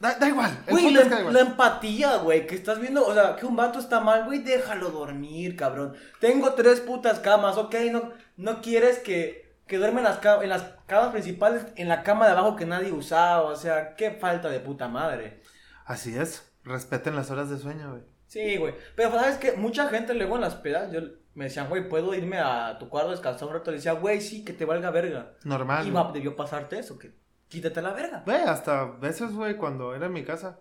Da, 0.00 0.14
da 0.18 0.28
igual. 0.28 0.64
El 0.66 0.74
Güey, 0.74 0.84
punto 0.84 1.00
la, 1.00 1.02
es 1.02 1.08
que 1.08 1.14
da 1.14 1.20
igual. 1.20 1.34
la 1.34 1.40
empatía, 1.40 2.16
güey, 2.18 2.46
que 2.46 2.54
estás 2.56 2.80
viendo, 2.80 3.06
o 3.06 3.14
sea, 3.14 3.36
que 3.36 3.46
un 3.46 3.56
vato 3.56 3.78
está 3.78 4.00
mal, 4.00 4.24
güey, 4.24 4.40
déjalo 4.40 4.90
dormir, 4.90 5.56
cabrón. 5.56 5.94
Tengo 6.20 6.54
tres 6.54 6.80
putas 6.80 7.20
camas, 7.20 7.56
ok, 7.56 7.74
no, 7.92 8.12
no 8.36 8.60
quieres 8.60 8.98
que, 9.00 9.56
que 9.66 9.78
duerme 9.78 9.98
en 10.00 10.04
las, 10.04 10.20
en 10.42 10.48
las 10.48 10.62
camas 10.86 11.10
principales, 11.12 11.66
en 11.76 11.88
la 11.88 12.02
cama 12.02 12.26
de 12.26 12.32
abajo 12.32 12.56
que 12.56 12.66
nadie 12.66 12.92
usaba, 12.92 13.42
o 13.42 13.56
sea, 13.56 13.94
qué 13.96 14.10
falta 14.12 14.48
de 14.48 14.60
puta 14.60 14.88
madre. 14.88 15.40
Así 15.84 16.16
es. 16.16 16.44
Respeten 16.64 17.16
las 17.16 17.30
horas 17.30 17.48
de 17.50 17.58
sueño, 17.58 17.90
güey. 17.92 18.02
Sí, 18.28 18.58
güey, 18.58 18.74
pero 18.94 19.10
sabes 19.10 19.38
que 19.38 19.52
mucha 19.52 19.88
gente 19.88 20.14
luego 20.14 20.36
en 20.36 20.42
las 20.42 20.54
pedas, 20.54 20.92
yo, 20.92 21.00
me 21.34 21.46
decían, 21.46 21.68
güey, 21.68 21.88
¿puedo 21.88 22.14
irme 22.14 22.38
a 22.38 22.78
tu 22.78 22.88
cuarto 22.88 23.08
a 23.08 23.12
descansar 23.12 23.48
un 23.48 23.54
rato? 23.54 23.70
Le 23.70 23.78
decía, 23.78 23.92
güey, 23.92 24.20
sí, 24.20 24.44
que 24.44 24.52
te 24.52 24.66
valga 24.66 24.90
verga. 24.90 25.32
Normal. 25.44 25.86
Y 25.86 25.90
va, 25.90 26.10
debió 26.12 26.36
pasarte 26.36 26.78
eso, 26.78 26.98
que 26.98 27.12
quítate 27.48 27.80
la 27.80 27.94
verga. 27.94 28.22
Güey, 28.26 28.42
hasta 28.42 28.84
veces, 28.84 29.32
güey, 29.32 29.56
cuando 29.56 29.94
era 29.94 30.06
en 30.06 30.12
mi 30.12 30.24
casa, 30.24 30.60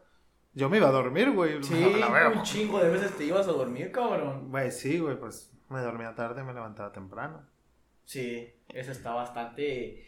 yo 0.54 0.70
me 0.70 0.78
iba 0.78 0.88
a 0.88 0.92
dormir, 0.92 1.32
güey. 1.32 1.62
Sí, 1.62 1.94
La 2.00 2.10
verga. 2.10 2.40
un 2.40 2.44
chingo 2.44 2.80
de 2.80 2.90
veces 2.90 3.18
te 3.18 3.26
ibas 3.26 3.48
a 3.48 3.52
dormir, 3.52 3.92
cabrón. 3.92 4.50
Güey, 4.50 4.72
sí, 4.72 5.00
güey, 5.00 5.20
pues 5.20 5.52
me 5.70 5.82
dormía 5.82 6.16
tarde, 6.16 6.44
me 6.44 6.54
levantaba 6.54 6.94
temprano. 6.94 7.46
Sí, 8.06 8.50
eso 8.70 8.92
está 8.94 9.14
bastante 9.14 10.08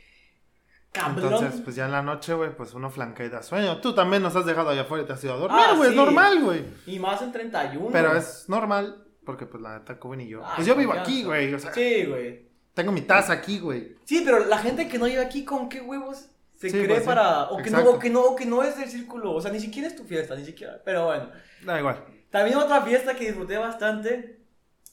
cabrón. 0.91 1.33
Entonces, 1.33 1.61
pues 1.61 1.75
ya 1.75 1.85
en 1.85 1.91
la 1.91 2.01
noche, 2.01 2.33
güey, 2.33 2.55
pues 2.55 2.73
uno 2.73 2.89
flanquea 2.89 3.25
y 3.25 3.29
da 3.29 3.41
sueño. 3.43 3.77
Tú 3.81 3.93
también 3.93 4.21
nos 4.23 4.35
has 4.35 4.45
dejado 4.45 4.69
allá 4.69 4.81
afuera 4.81 5.03
y 5.03 5.07
te 5.07 5.13
has 5.13 5.23
ido 5.23 5.33
a 5.33 5.37
dormir, 5.37 5.61
Ah, 5.63 5.73
güey, 5.75 5.89
sí. 5.89 5.95
es 5.95 5.95
normal, 5.95 6.43
güey. 6.43 6.65
Y 6.87 6.99
más 6.99 7.21
en 7.21 7.31
31. 7.31 7.89
Pero 7.91 8.15
es 8.15 8.45
normal, 8.47 9.03
porque 9.25 9.45
pues 9.45 9.61
la 9.61 9.79
neta, 9.79 9.99
Coben 9.99 10.21
y 10.21 10.27
yo. 10.27 10.41
Ah, 10.43 10.53
Pues 10.55 10.67
yo 10.67 10.75
vivo 10.75 10.93
aquí, 10.93 11.23
güey, 11.23 11.53
o 11.53 11.59
sea, 11.59 11.73
Sí, 11.73 12.05
güey. 12.05 12.47
tengo 12.73 12.91
mi 12.91 13.01
taza 13.01 13.33
aquí, 13.33 13.59
güey. 13.59 13.95
Sí, 14.05 14.21
pero 14.25 14.45
la 14.45 14.57
gente 14.57 14.87
que 14.87 14.97
no 14.97 15.05
vive 15.05 15.21
aquí, 15.21 15.45
¿con 15.45 15.69
qué 15.69 15.81
huevos 15.81 16.27
se 16.55 16.69
Sí, 16.69 16.77
cree 16.77 16.87
pues 16.87 16.99
sí. 17.01 17.05
para. 17.05 17.43
O 17.49 17.57
que, 17.57 17.69
no, 17.69 17.79
o, 17.89 17.99
que 17.99 18.09
no, 18.09 18.21
o 18.21 18.35
que 18.35 18.45
no 18.45 18.63
es 18.63 18.77
del 18.77 18.89
círculo. 18.89 19.33
O 19.33 19.39
sea, 19.41 19.51
ni 19.51 19.59
siquiera 19.61 19.87
es 19.87 19.95
tu 19.95 20.03
fiesta, 20.03 20.35
ni 20.35 20.43
siquiera. 20.45 20.81
Pero 20.83 21.05
bueno. 21.05 21.29
Da 21.63 21.79
igual. 21.79 22.03
También 22.29 22.57
otra 22.57 22.81
fiesta 22.81 23.15
que 23.15 23.25
disfruté 23.27 23.57
bastante 23.57 24.39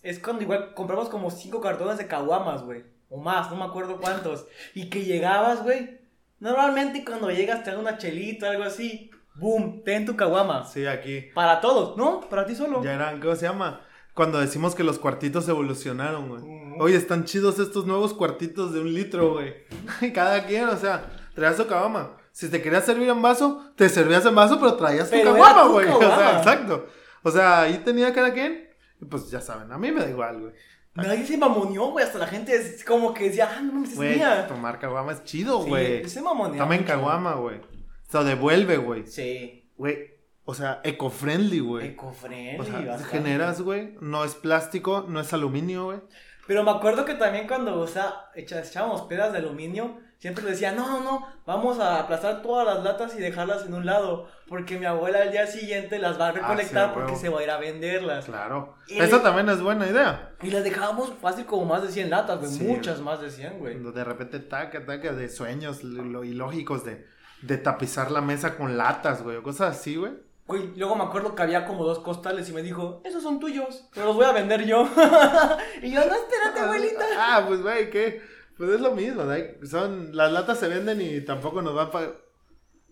es 0.03 0.18
cuando 0.20 0.42
igual 0.42 0.74
compramos 0.74 1.09
como 1.09 1.30
cinco 1.30 1.61
cartones 1.61 1.99
de 1.99 2.07
caguamas, 2.07 2.62
güey. 2.62 2.84
O 3.09 3.20
más, 3.20 3.50
no 3.50 3.57
me 3.57 3.64
acuerdo 3.64 3.98
cuántos. 4.00 4.46
Y 4.74 4.88
que 4.88 5.04
llegabas, 5.04 5.62
güey. 5.62 6.00
Normalmente 6.38 7.04
cuando 7.04 7.30
llegas 7.30 7.64
te 7.64 7.70
dan 7.70 7.80
una 7.80 7.98
chelita, 7.98 8.50
algo 8.50 8.64
así. 8.64 9.11
Boom, 9.34 9.82
ten 9.84 10.07
tu 10.07 10.16
caguama. 10.16 10.64
Sí, 10.64 10.86
aquí. 10.86 11.26
Para 11.34 11.61
todos, 11.61 11.96
¿no? 11.96 12.20
Para 12.20 12.46
ti 12.46 12.54
solo. 12.54 12.82
Ya 12.82 12.94
eran, 12.94 13.20
¿cómo 13.20 13.34
se 13.36 13.46
llama? 13.46 13.80
cuando 14.16 14.40
decimos 14.40 14.74
que 14.74 14.82
los 14.82 14.98
cuartitos 14.98 15.46
evolucionaron, 15.46 16.30
güey. 16.30 16.42
Oye, 16.80 16.96
están 16.96 17.26
chidos 17.26 17.59
estos 17.59 17.84
nuevos 17.84 18.14
cuartitos 18.14 18.72
de 18.72 18.80
un 18.80 18.94
litro, 18.94 19.34
güey. 19.34 19.54
Cada 20.14 20.46
quien, 20.46 20.70
o 20.70 20.76
sea, 20.78 21.04
traías 21.34 21.59
tu 21.59 21.66
caguama. 21.66 22.16
Si 22.32 22.48
te 22.48 22.62
querías 22.62 22.86
servir 22.86 23.11
en 23.11 23.20
vaso, 23.20 23.72
te 23.76 23.90
servías 23.90 24.24
en 24.24 24.34
vaso, 24.34 24.59
pero 24.59 24.74
traías 24.74 25.11
tu 25.11 25.16
Pero 25.16 25.34
caguama, 25.34 25.64
güey. 25.66 25.88
O 25.92 26.00
sea, 26.00 26.38
exacto. 26.38 26.86
O 27.22 27.30
sea, 27.30 27.61
ahí 27.61 27.76
tenía 27.84 28.11
cada 28.14 28.32
quien. 28.32 28.70
Y 29.02 29.04
pues 29.04 29.30
ya 29.30 29.42
saben, 29.42 29.70
a 29.70 29.76
mí 29.76 29.92
me 29.92 30.00
da 30.00 30.09
igual, 30.09 30.40
güey. 30.40 30.54
Nadie 30.97 31.26
se 31.26 31.36
mamoneó, 31.36 31.90
güey. 31.90 32.05
Hasta 32.05 32.18
la 32.18 32.26
gente 32.26 32.55
es 32.55 32.84
como 32.84 33.12
que 33.14 33.24
decía, 33.24 33.51
ah, 33.57 33.61
no 33.61 33.72
mames, 33.72 33.90
es 33.90 33.97
Güey, 33.97 34.16
mía. 34.16 34.47
tomar 34.49 34.78
caguama 34.78 35.12
es 35.12 35.24
chido, 35.24 35.62
Sí, 35.62 35.68
güey. 35.68 36.09
se 36.09 36.22
mamoneó. 36.22 36.62
Toma 36.62 36.74
en 36.76 36.84
caguama, 36.84 37.34
güey. 37.34 37.61
Se 38.09 38.16
lo 38.18 38.24
devuelve, 38.24 38.76
güey. 38.78 39.07
Sí. 39.07 39.70
Güey, 39.76 39.99
o 40.44 40.55
sea, 40.55 40.80
eco-friendly, 40.84 41.59
güey. 41.61 41.88
Ecofriendly, 41.88 42.61
O 42.61 42.64
sea, 42.64 42.80
bastante. 42.80 43.05
generas, 43.16 43.61
güey. 43.61 43.94
No 44.01 44.24
es 44.24 44.34
plástico, 44.34 45.05
no 45.09 45.20
es 45.20 45.32
aluminio, 45.32 45.84
güey. 45.86 45.99
Pero 46.47 46.62
me 46.62 46.70
acuerdo 46.70 47.05
que 47.05 47.14
también 47.14 47.47
cuando 47.49 47.80
o 47.80 47.86
sea, 47.88 48.30
echábamos 48.36 49.03
pedas 49.03 49.32
de 49.32 49.38
aluminio, 49.38 49.99
siempre 50.18 50.44
decía, 50.44 50.72
no, 50.72 50.86
no, 50.88 51.00
no, 51.00 51.26
vamos 51.46 51.78
a 51.78 52.00
aplastar 52.00 52.42
todas 52.42 52.66
las 52.66 52.82
latas 52.84 53.14
y 53.16 53.18
dejarlas 53.20 53.66
en 53.66 53.74
un 53.74 53.84
lado, 53.86 54.28
porque 54.48 54.78
mi 54.78 54.86
abuela 54.86 55.20
al 55.22 55.30
día 55.32 55.46
siguiente 55.46 55.98
las 55.98 56.18
va 56.20 56.28
a 56.28 56.32
recolectar 56.32 56.84
Ah, 56.84 56.88
sí, 56.88 56.94
porque 56.94 57.12
huevo. 57.12 57.20
se 57.20 57.28
va 57.28 57.40
a 57.40 57.42
ir 57.42 57.50
a 57.50 57.58
venderlas. 57.58 58.24
Claro. 58.24 58.74
Y- 58.88 58.98
Esa 58.98 59.22
también 59.22 59.48
es 59.48 59.60
buena 59.60 59.86
idea. 59.86 60.32
Y 60.42 60.50
las 60.50 60.64
dejábamos 60.64 61.12
fácil 61.20 61.46
como 61.46 61.64
más 61.66 61.82
de 61.82 61.90
100 61.92 62.10
latas, 62.10 62.38
güey, 62.40 62.50
Sí, 62.50 62.64
muchas 62.64 63.00
más 63.00 63.20
de 63.20 63.30
100, 63.30 63.58
güey. 63.58 63.78
De 63.78 64.04
repente 64.04 64.38
taca, 64.40 64.84
taca 64.86 65.12
de 65.12 65.28
sueños 65.28 65.82
lo 65.84 66.24
ilógicos 66.24 66.84
de, 66.84 67.06
de 67.42 67.58
tapizar 67.58 68.10
la 68.10 68.20
mesa 68.20 68.56
con 68.56 68.76
latas, 68.78 69.22
güey, 69.22 69.36
o 69.36 69.42
cosas 69.42 69.76
así, 69.76 69.96
güey. 69.96 70.12
Güey, 70.46 70.76
luego 70.76 70.94
me 70.94 71.02
acuerdo 71.02 71.34
que 71.34 71.42
había 71.42 71.64
como 71.66 71.84
dos 71.84 71.98
costales 71.98 72.48
y 72.48 72.52
me 72.52 72.62
dijo, 72.62 73.00
esos 73.04 73.20
son 73.20 73.40
tuyos, 73.40 73.88
pero 73.92 74.06
los 74.06 74.14
voy 74.14 74.26
a 74.26 74.32
vender 74.32 74.64
yo. 74.64 74.82
y 75.82 75.90
yo, 75.90 76.00
no, 76.06 76.14
espérate, 76.14 76.60
abuelita. 76.60 77.04
Ah, 77.18 77.44
pues, 77.48 77.62
güey, 77.62 77.90
¿qué? 77.90 78.22
Pues 78.57 78.70
es 78.70 78.80
lo 78.80 78.92
mismo, 78.94 79.22
¿no? 79.24 79.34
Son, 79.68 80.16
las 80.16 80.32
latas 80.32 80.59
se 80.59 80.68
venden 80.68 81.00
y 81.00 81.20
tampoco 81.20 81.61
nos 81.62 81.76
va 81.76 81.90
pa- 81.90 82.12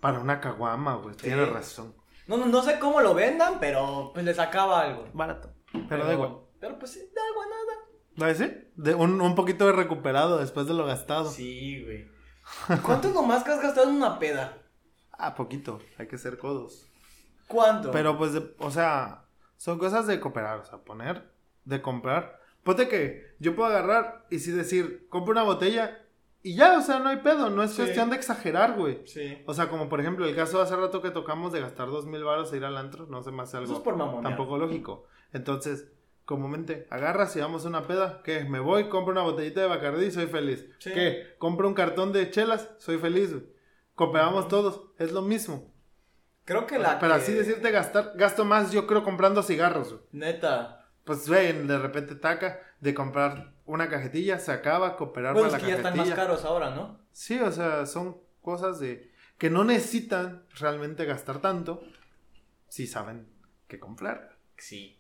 para 0.00 0.18
una 0.20 0.40
caguama, 0.40 0.96
güey. 0.96 1.14
Tienes 1.16 1.48
razón. 1.48 1.94
No, 2.26 2.36
no, 2.36 2.46
no 2.46 2.62
sé 2.62 2.78
cómo 2.78 3.00
lo 3.00 3.14
vendan, 3.14 3.58
pero 3.60 4.10
pues 4.12 4.24
le 4.24 4.34
sacaba 4.34 4.82
algo. 4.82 5.06
Barato. 5.12 5.50
Pero, 5.88 6.04
da 6.06 6.12
igual. 6.12 6.38
Pero 6.60 6.78
pues 6.78 6.92
sí, 6.92 7.00
da 7.14 7.22
igual 7.32 7.48
nada. 7.48 8.32
¿No 8.32 8.34
sí? 8.34 8.52
De 8.76 8.94
un, 8.94 9.20
un 9.20 9.34
poquito 9.34 9.66
de 9.66 9.72
recuperado 9.72 10.38
después 10.38 10.66
de 10.66 10.74
lo 10.74 10.86
gastado. 10.86 11.30
Sí, 11.30 11.82
güey. 11.84 12.08
¿Cuánto 12.82 13.08
es 13.08 13.14
lo 13.14 13.22
más 13.22 13.42
que 13.42 13.52
has 13.52 13.60
gastado 13.62 13.88
en 13.88 13.96
una 13.96 14.18
peda? 14.18 14.58
Ah, 15.12 15.34
poquito. 15.34 15.80
Hay 15.98 16.06
que 16.08 16.18
ser 16.18 16.38
codos. 16.38 16.86
¿Cuánto? 17.48 17.90
Pero 17.90 18.16
pues, 18.18 18.32
de- 18.34 18.54
o 18.58 18.70
sea, 18.70 19.24
son 19.56 19.78
cosas 19.78 20.06
de 20.06 20.20
cooperar, 20.20 20.58
o 20.60 20.64
sea, 20.64 20.78
poner, 20.78 21.30
de 21.64 21.80
comprar. 21.82 22.40
Ponte 22.64 22.88
que 22.88 23.34
yo 23.38 23.54
puedo 23.54 23.68
agarrar 23.70 24.26
y 24.30 24.40
sí 24.40 24.50
decir, 24.50 25.06
compro 25.08 25.32
una 25.32 25.42
botella 25.44 26.00
y 26.42 26.56
ya, 26.56 26.76
o 26.78 26.82
sea, 26.82 26.98
no 26.98 27.08
hay 27.10 27.18
pedo, 27.18 27.48
no 27.50 27.62
es 27.62 27.70
Sí. 27.72 27.76
cuestión 27.82 28.10
de 28.10 28.16
exagerar, 28.16 28.74
güey. 28.76 29.06
Sí. 29.06 29.42
O 29.46 29.54
sea, 29.54 29.68
como 29.68 29.88
por 29.88 30.00
ejemplo 30.00 30.26
el 30.26 30.34
caso 30.34 30.58
de 30.58 30.64
hace 30.64 30.76
rato 30.76 31.00
que 31.00 31.10
tocamos 31.10 31.52
de 31.52 31.60
gastar 31.60 31.88
dos 31.88 32.06
mil 32.06 32.24
baros 32.24 32.52
e 32.52 32.56
ir 32.56 32.64
al 32.64 32.76
antro, 32.76 33.06
no 33.06 33.22
se 33.22 33.30
me 33.30 33.42
hace 33.42 33.56
algo 33.58 33.66
Eso 33.70 33.78
es 33.78 33.84
por 33.84 33.96
mamonear. 33.96 34.22
tampoco 34.34 34.58
lógico. 34.58 35.06
Entonces, 35.32 35.90
comúnmente, 36.24 36.86
agarras 36.90 37.34
y 37.36 37.40
vamos 37.40 37.64
a 37.64 37.68
una 37.68 37.82
peda, 37.86 38.22
¿qué? 38.24 38.44
Me 38.44 38.60
voy, 38.60 38.88
compro 38.88 39.12
una 39.12 39.22
botellita 39.22 39.60
de 39.60 39.66
Bacardí, 39.68 40.10
soy 40.10 40.26
feliz. 40.26 40.66
Sí. 40.78 40.90
¿Qué? 40.92 41.34
Compro 41.38 41.68
un 41.68 41.74
cartón 41.74 42.12
de 42.12 42.30
chelas, 42.30 42.70
soy 42.78 42.98
feliz, 42.98 43.30
güey. 43.32 43.44
Cooperamos 43.94 44.48
todos, 44.48 44.82
es 44.98 45.12
lo 45.12 45.22
mismo. 45.22 45.70
Creo 46.44 46.66
que 46.66 46.78
la. 46.78 46.98
pero 46.98 47.14
que- 47.14 47.20
así 47.20 47.32
decirte 47.32 47.70
gastar, 47.70 48.12
gasto 48.16 48.44
más 48.44 48.70
yo 48.72 48.86
creo 48.86 49.02
comprando 49.02 49.42
cigarros. 49.42 49.90
güey. 49.92 50.02
Neta. 50.12 50.83
Pues 51.04 51.28
güey, 51.28 51.52
de 51.66 51.78
repente 51.78 52.14
taca 52.14 52.60
de 52.80 52.94
comprar 52.94 53.52
una 53.66 53.88
cajetilla, 53.88 54.38
se 54.38 54.52
acaba, 54.52 54.96
cooperar 54.96 55.34
Bueno, 55.34 55.48
para 55.50 55.56
es 55.58 55.62
la 55.62 55.66
que 55.66 55.72
ya 55.72 55.76
están 55.76 55.96
más 55.96 56.06
cajetilla. 56.08 56.16
caros 56.26 56.44
ahora, 56.44 56.70
¿no? 56.70 56.98
Sí, 57.12 57.38
o 57.40 57.52
sea, 57.52 57.86
son 57.86 58.16
cosas 58.42 58.80
de 58.80 59.10
que 59.38 59.50
no 59.50 59.64
necesitan 59.64 60.44
realmente 60.58 61.04
gastar 61.04 61.40
tanto 61.40 61.82
si 62.68 62.86
saben 62.86 63.26
qué 63.68 63.78
comprar. 63.78 64.36
Sí. 64.56 64.98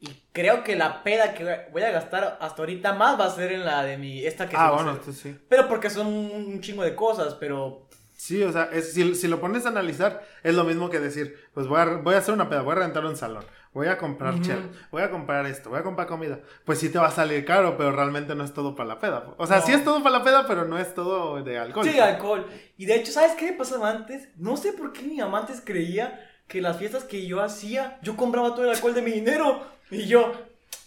Y 0.00 0.08
creo 0.32 0.64
que 0.64 0.76
la 0.76 1.02
peda 1.02 1.34
que 1.34 1.68
voy 1.72 1.82
a 1.82 1.90
gastar 1.90 2.36
hasta 2.40 2.62
ahorita 2.62 2.92
más 2.94 3.18
va 3.18 3.26
a 3.26 3.30
ser 3.30 3.52
en 3.52 3.64
la 3.64 3.84
de 3.84 3.96
mi. 3.96 4.24
Esta 4.26 4.48
que 4.48 4.56
ah, 4.56 4.68
se 4.68 4.74
bueno, 4.74 4.92
esto 4.98 5.12
sí. 5.12 5.36
Pero 5.48 5.68
porque 5.68 5.88
son 5.88 6.06
un 6.08 6.60
chingo 6.60 6.82
de 6.82 6.94
cosas, 6.94 7.34
pero. 7.34 7.88
Sí, 8.16 8.42
o 8.42 8.52
sea, 8.52 8.64
es- 8.72 8.92
si, 8.92 9.14
si 9.14 9.28
lo 9.28 9.40
pones 9.40 9.66
a 9.66 9.70
analizar, 9.70 10.22
es 10.42 10.54
lo 10.54 10.64
mismo 10.64 10.90
que 10.90 11.00
decir, 11.00 11.38
pues 11.54 11.66
voy 11.66 11.80
a, 11.80 11.84
voy 11.86 12.14
a 12.14 12.18
hacer 12.18 12.34
una 12.34 12.48
peda, 12.48 12.62
voy 12.62 12.72
a 12.72 12.80
rentar 12.80 13.04
un 13.04 13.16
salón, 13.16 13.44
voy 13.74 13.88
a 13.88 13.98
comprar 13.98 14.34
Ujú. 14.34 14.42
chela, 14.44 14.62
voy 14.90 15.02
a 15.02 15.10
comprar 15.10 15.44
esto, 15.46 15.68
voy 15.68 15.80
a 15.80 15.82
comprar 15.82 16.06
comida. 16.08 16.40
Pues 16.64 16.78
sí 16.78 16.88
te 16.88 16.98
va 16.98 17.08
a 17.08 17.10
salir 17.10 17.44
caro, 17.44 17.76
pero 17.76 17.92
realmente 17.92 18.34
no 18.34 18.42
es 18.44 18.54
todo 18.54 18.74
para 18.74 18.88
la 18.88 18.98
peda. 18.98 19.34
O 19.36 19.46
sea, 19.46 19.58
No. 19.58 19.66
sí 19.66 19.72
es 19.72 19.84
todo 19.84 20.02
para 20.02 20.18
la 20.18 20.24
peda, 20.24 20.46
pero 20.46 20.64
no 20.64 20.78
es 20.78 20.94
todo 20.94 21.42
de 21.42 21.58
alcohol. 21.58 21.84
Sí, 21.86 21.98
alcohol. 21.98 22.46
Y 22.78 22.86
de 22.86 22.94
hecho, 22.94 23.12
¿sabes 23.12 23.32
qué 23.32 23.50
me 23.50 23.58
pasaba 23.58 23.90
antes? 23.90 24.28
No 24.36 24.56
sé 24.56 24.72
por 24.72 24.92
qué 24.92 25.02
mi 25.02 25.18
mamá 25.18 25.40
antes 25.40 25.60
creía 25.62 26.30
que 26.48 26.60
las 26.62 26.78
fiestas 26.78 27.04
que 27.04 27.26
yo 27.26 27.42
hacía, 27.42 27.98
yo 28.02 28.16
compraba 28.16 28.54
todo 28.54 28.64
el 28.64 28.70
alcohol 28.70 28.94
de 28.94 29.02
mi 29.02 29.10
dinero. 29.10 29.60
Y 29.90 30.06
yo, 30.06 30.32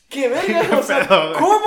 ¿qué 0.10 0.28
verga? 0.30 0.78
O 0.80 0.84
sea, 0.84 1.08
pedo. 1.08 1.34
¿cómo? 1.34 1.66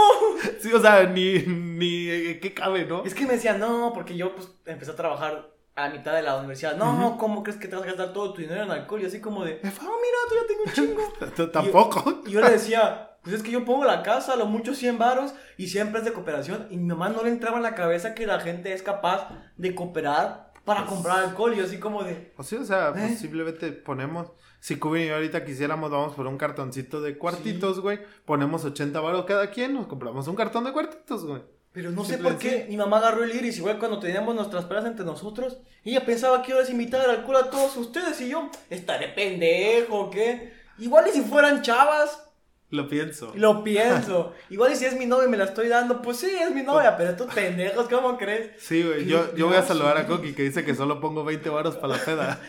Sí, 0.60 0.72
o 0.72 0.80
sea, 0.80 1.04
ni, 1.04 1.38
ni 1.40 2.38
qué 2.40 2.52
cabe, 2.54 2.84
¿no? 2.86 3.04
Es 3.04 3.14
que 3.14 3.26
me 3.26 3.34
decían, 3.34 3.60
no, 3.60 3.92
porque 3.94 4.16
yo 4.16 4.34
pues 4.34 4.48
empecé 4.66 4.92
a 4.92 4.96
trabajar 4.96 5.48
a 5.84 5.90
mitad 5.90 6.14
de 6.14 6.22
la 6.22 6.36
universidad. 6.36 6.76
No, 6.76 6.92
Ujú. 7.08 7.18
¿cómo 7.18 7.42
crees 7.42 7.58
que 7.58 7.68
te 7.68 7.76
vas 7.76 7.84
a 7.84 7.88
gastar 7.88 8.12
todo 8.12 8.32
tu 8.32 8.40
dinero 8.40 8.62
en 8.64 8.70
alcohol? 8.70 9.02
Y 9.02 9.06
así 9.06 9.20
como 9.20 9.44
de, 9.44 9.60
no, 9.62 9.70
mira, 9.70 10.18
tú 10.28 10.34
ya 10.40 10.46
tengo 10.46 10.62
un 10.66 10.72
chingo. 10.72 11.50
Tampoco. 11.52 12.22
Y 12.26 12.32
yo 12.32 12.40
le 12.40 12.50
decía, 12.50 13.16
pues 13.22 13.36
es 13.36 13.42
que 13.42 13.50
yo 13.50 13.64
pongo 13.64 13.84
la 13.84 14.02
casa, 14.02 14.36
lo 14.36 14.46
mucho 14.46 14.74
100 14.74 14.98
varos, 14.98 15.34
y 15.56 15.68
siempre 15.68 15.98
es 16.00 16.04
de 16.04 16.12
cooperación. 16.12 16.66
Y 16.70 16.76
mi 16.76 16.84
mamá 16.88 17.08
no 17.08 17.22
le 17.22 17.30
entraba 17.30 17.56
en 17.56 17.62
la 17.62 17.74
cabeza 17.74 18.14
que 18.14 18.26
la 18.26 18.40
gente 18.40 18.72
es 18.72 18.82
capaz 18.82 19.28
de 19.56 19.74
cooperar 19.74 20.52
para 20.64 20.86
comprar 20.86 21.18
alcohol. 21.24 21.52
Y 21.54 21.58
yo 21.58 21.64
así 21.64 21.78
como 21.78 22.02
de, 22.02 22.32
O 22.36 22.42
sí, 22.42 22.56
o 22.56 22.64
sea, 22.64 22.92
pues 22.92 23.12
¿Eh? 23.12 23.16
simplemente 23.16 23.72
ponemos. 23.72 24.28
Si 24.60 24.76
Cubin 24.76 25.04
y 25.04 25.06
yo 25.08 25.14
ahorita 25.14 25.44
quisiéramos, 25.44 25.90
vamos 25.90 26.14
por 26.14 26.26
un 26.26 26.36
cartoncito 26.36 27.00
de 27.00 27.16
cuartitos, 27.16 27.80
güey. 27.80 27.98
Ponemos 28.26 28.62
80 28.64 29.00
baros 29.00 29.24
cada 29.24 29.50
quien, 29.50 29.72
nos 29.72 29.86
compramos 29.86 30.28
un 30.28 30.36
cartón 30.36 30.64
de 30.64 30.72
cuartitos, 30.72 31.24
güey. 31.24 31.42
Pero 31.72 31.90
no 31.92 32.04
sé 32.04 32.18
por 32.18 32.36
qué 32.38 32.66
mi 32.68 32.76
mamá 32.76 32.98
agarró 32.98 33.22
el 33.24 33.34
iris, 33.34 33.58
igual 33.58 33.78
cuando 33.78 34.00
teníamos 34.00 34.34
nuestras 34.34 34.64
pedas 34.64 34.84
entre 34.86 35.04
nosotros. 35.04 35.58
Ella 35.84 36.04
pensaba 36.04 36.42
que 36.42 36.50
iba 36.50 36.58
a 36.58 36.62
desinvitar 36.62 37.00
al 37.02 37.10
alcohol 37.10 37.36
a 37.36 37.50
todos 37.50 37.76
ustedes. 37.76 38.20
Y 38.20 38.28
yo, 38.30 38.50
estaré 38.68 39.08
pendejo, 39.08 39.98
¿o 40.00 40.10
¿qué? 40.10 40.52
Igual 40.78 41.06
y 41.08 41.12
si 41.12 41.20
fueran 41.22 41.62
chavas, 41.62 42.22
Lo 42.70 42.88
pienso. 42.88 43.32
lo 43.36 43.62
pienso. 43.64 44.32
Igual 44.50 44.72
y 44.72 44.76
si 44.76 44.84
es 44.86 44.98
mi 44.98 45.06
novia 45.06 45.26
y 45.26 45.30
me 45.30 45.36
la 45.36 45.44
estoy 45.44 45.68
dando, 45.68 46.02
pues 46.02 46.16
sí, 46.18 46.30
es 46.30 46.50
mi 46.54 46.62
novia, 46.62 46.96
pero 46.96 47.10
estos 47.10 47.32
pendejos, 47.32 47.88
¿cómo 47.88 48.18
crees? 48.18 48.50
Sí, 48.58 48.82
güey. 48.82 49.06
Yo, 49.06 49.34
yo 49.36 49.46
voy 49.46 49.56
a 49.56 49.62
saludar 49.62 49.96
a 49.96 50.06
Coqui 50.06 50.32
que 50.34 50.42
dice 50.42 50.64
que 50.64 50.74
solo 50.74 51.00
pongo 51.00 51.24
20 51.24 51.48
baros 51.50 51.76
para 51.76 51.96
la 51.96 52.04
peda. 52.04 52.40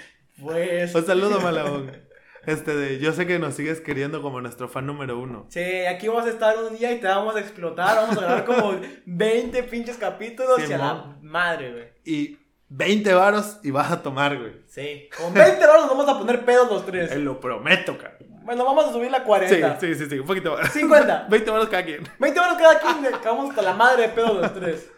Pues. 0.41 0.95
Un 0.95 1.05
saludo, 1.05 1.39
Malabón. 1.41 1.91
Este 2.45 2.75
de, 2.75 2.99
yo 2.99 3.13
sé 3.13 3.27
que 3.27 3.37
nos 3.37 3.53
sigues 3.55 3.81
queriendo 3.81 4.21
como 4.21 4.41
nuestro 4.41 4.67
fan 4.67 4.85
número 4.87 5.19
uno. 5.19 5.45
Sí, 5.49 5.85
aquí 5.85 6.07
vamos 6.07 6.25
a 6.25 6.29
estar 6.29 6.55
un 6.57 6.75
día 6.77 6.91
y 6.91 6.99
te 6.99 7.07
vamos 7.07 7.35
a 7.35 7.39
explotar. 7.39 7.95
Vamos 7.97 8.17
a 8.17 8.21
grabar 8.21 8.45
como 8.45 8.79
20 9.05 9.63
pinches 9.63 9.97
capítulos 9.97 10.59
y 10.67 10.73
a 10.73 10.77
la 10.77 11.15
madre, 11.21 11.71
güey. 11.71 11.87
Y 12.03 12.39
20 12.69 13.13
varos 13.13 13.59
y 13.63 13.69
vas 13.71 13.91
a 13.91 14.01
tomar, 14.01 14.37
güey. 14.39 14.53
Sí, 14.67 15.07
con 15.15 15.33
20 15.33 15.63
horas 15.63 15.81
nos 15.81 15.89
vamos 15.89 16.09
a 16.09 16.17
poner 16.17 16.43
pedos 16.45 16.69
los 16.71 16.85
tres. 16.85 17.09
Te 17.09 17.19
lo 17.19 17.39
prometo, 17.39 17.97
cara. 17.97 18.17
Bueno, 18.43 18.65
vamos 18.65 18.85
a 18.85 18.91
subir 18.91 19.11
la 19.11 19.19
Sí, 19.19 19.23
40. 19.25 19.79
sí, 19.79 19.93
sí, 19.93 20.09
sí, 20.09 20.17
un 20.19 20.25
poquito 20.25 20.53
más. 20.57 20.71
50. 20.71 21.27
20 21.29 21.51
varos 21.51 21.69
cada 21.69 21.85
quien. 21.85 22.09
20 22.17 22.39
horas 22.39 22.57
cada 22.57 22.79
quien, 22.79 23.05
acabamos 23.13 23.49
hasta 23.51 23.61
la 23.61 23.73
madre 23.73 24.03
de 24.03 24.09
pedos 24.09 24.35
los 24.41 24.53
tres. 24.53 24.89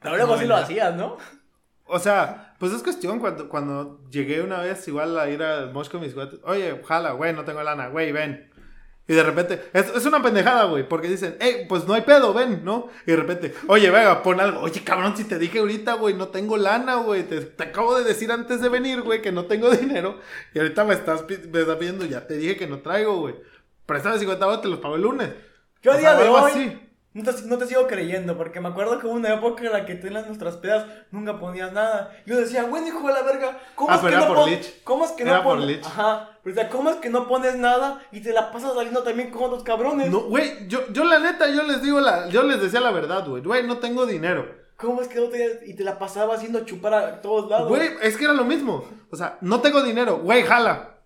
Pero 0.00 0.16
luego 0.16 0.34
No, 0.34 0.40
sí 0.40 0.46
lo 0.46 0.56
hacías, 0.56 0.94
¿no? 0.94 1.18
O 1.84 1.98
sea, 1.98 2.43
pues 2.58 2.72
es 2.72 2.82
cuestión 2.82 3.18
cuando, 3.18 3.48
cuando 3.48 4.00
llegué 4.10 4.42
una 4.42 4.60
vez 4.60 4.86
igual 4.88 5.18
a 5.18 5.28
ir 5.28 5.42
al 5.42 5.72
Mosh 5.72 5.88
con 5.88 6.00
mis 6.00 6.14
juguetes. 6.14 6.40
Oye, 6.44 6.80
jala, 6.86 7.12
güey, 7.12 7.32
no 7.32 7.44
tengo 7.44 7.62
lana, 7.62 7.88
güey, 7.88 8.12
ven. 8.12 8.50
Y 9.06 9.12
de 9.12 9.22
repente, 9.22 9.62
es, 9.74 9.94
es 9.94 10.06
una 10.06 10.22
pendejada, 10.22 10.64
güey, 10.64 10.88
porque 10.88 11.08
dicen, 11.08 11.36
hey, 11.38 11.66
pues 11.68 11.86
no 11.86 11.92
hay 11.92 12.02
pedo, 12.02 12.32
ven, 12.32 12.64
¿no? 12.64 12.88
Y 13.06 13.10
de 13.10 13.16
repente, 13.16 13.54
oye, 13.66 13.90
venga, 13.90 14.22
pon 14.22 14.40
algo. 14.40 14.60
Oye, 14.60 14.82
cabrón, 14.82 15.14
si 15.14 15.24
te 15.24 15.38
dije 15.38 15.58
ahorita, 15.58 15.94
güey, 15.94 16.14
no 16.14 16.28
tengo 16.28 16.56
lana, 16.56 16.96
güey. 16.96 17.24
Te, 17.24 17.42
te 17.42 17.64
acabo 17.64 17.98
de 17.98 18.04
decir 18.04 18.32
antes 18.32 18.62
de 18.62 18.70
venir, 18.70 19.02
güey, 19.02 19.20
que 19.20 19.30
no 19.30 19.44
tengo 19.44 19.70
dinero. 19.76 20.18
Y 20.54 20.58
ahorita 20.58 20.84
me 20.84 20.94
estás, 20.94 21.24
me 21.28 21.60
estás 21.60 21.76
pidiendo, 21.76 22.06
ya 22.06 22.26
te 22.26 22.38
dije 22.38 22.56
que 22.56 22.66
no 22.66 22.78
traigo, 22.78 23.18
güey. 23.18 23.34
Préstame 23.84 24.18
50 24.18 24.46
baros, 24.46 24.62
te 24.62 24.68
los 24.68 24.78
pago 24.78 24.96
el 24.96 25.02
lunes. 25.02 25.30
Yo 25.82 25.92
O 25.92 25.98
día 25.98 26.12
sea, 26.12 26.18
de 26.18 26.28
hoy 26.30 26.50
así. 26.50 26.83
No 27.14 27.22
te, 27.24 27.42
no 27.42 27.56
te 27.58 27.66
sigo 27.66 27.86
creyendo, 27.86 28.36
porque 28.36 28.60
me 28.60 28.68
acuerdo 28.68 28.98
que 28.98 29.06
hubo 29.06 29.14
una 29.14 29.32
época 29.34 29.64
en 29.64 29.72
la 29.72 29.86
que 29.86 29.94
tú 29.94 30.08
en 30.08 30.14
las 30.14 30.26
nuestras 30.26 30.56
pedas 30.56 30.84
nunca 31.10 31.38
ponías 31.38 31.72
nada. 31.72 32.12
Yo 32.26 32.36
decía, 32.36 32.64
güey, 32.64 32.86
hijo 32.86 33.06
de 33.06 33.14
la 33.14 33.22
verga, 33.22 33.58
¿cómo 33.74 33.90
Ah, 33.90 33.94
es 33.94 34.00
que 34.00 34.06
pero 34.08 34.18
era 34.18 34.28
no 34.28 34.34
por 34.34 34.48
Lich. 34.48 34.82
¿Cómo 34.84 35.04
es 35.04 35.12
que 35.12 35.22
Era 35.22 35.36
no 35.38 35.42
por 35.44 35.52
pones? 35.58 35.66
Lich. 35.76 35.86
Ajá. 35.86 36.30
Pero, 36.42 36.54
o 36.54 36.58
sea, 36.60 36.68
¿cómo 36.68 36.90
es 36.90 36.96
que 36.96 37.08
no 37.10 37.26
pones 37.26 37.56
nada 37.56 38.00
y 38.12 38.20
te 38.20 38.32
la 38.32 38.50
pasas 38.52 38.74
saliendo 38.74 39.02
también 39.02 39.30
con 39.30 39.44
otros 39.44 39.62
cabrones? 39.62 40.10
No, 40.10 40.20
güey, 40.24 40.68
yo, 40.68 40.86
yo 40.92 41.04
la 41.04 41.18
neta, 41.20 41.48
yo 41.48 41.62
les 41.62 41.82
digo 41.82 42.00
la, 42.00 42.28
yo 42.28 42.42
les 42.42 42.60
decía 42.60 42.80
la 42.80 42.90
verdad, 42.90 43.26
güey. 43.26 43.42
Güey, 43.42 43.66
no 43.66 43.78
tengo 43.78 44.04
dinero. 44.06 44.62
¿Cómo 44.76 45.00
es 45.00 45.06
que 45.08 45.20
no 45.20 45.28
te 45.28 45.60
y 45.66 45.74
te 45.74 45.84
la 45.84 45.98
pasaba 46.00 46.34
haciendo 46.34 46.64
chupar 46.64 46.94
a 46.94 47.22
todos 47.22 47.48
lados? 47.48 47.68
Güey, 47.68 47.90
es 48.02 48.16
que 48.16 48.24
era 48.24 48.32
lo 48.34 48.44
mismo. 48.44 48.84
O 49.10 49.16
sea, 49.16 49.38
no 49.40 49.60
tengo 49.60 49.82
dinero. 49.84 50.18
Güey, 50.18 50.42
jala. 50.42 50.96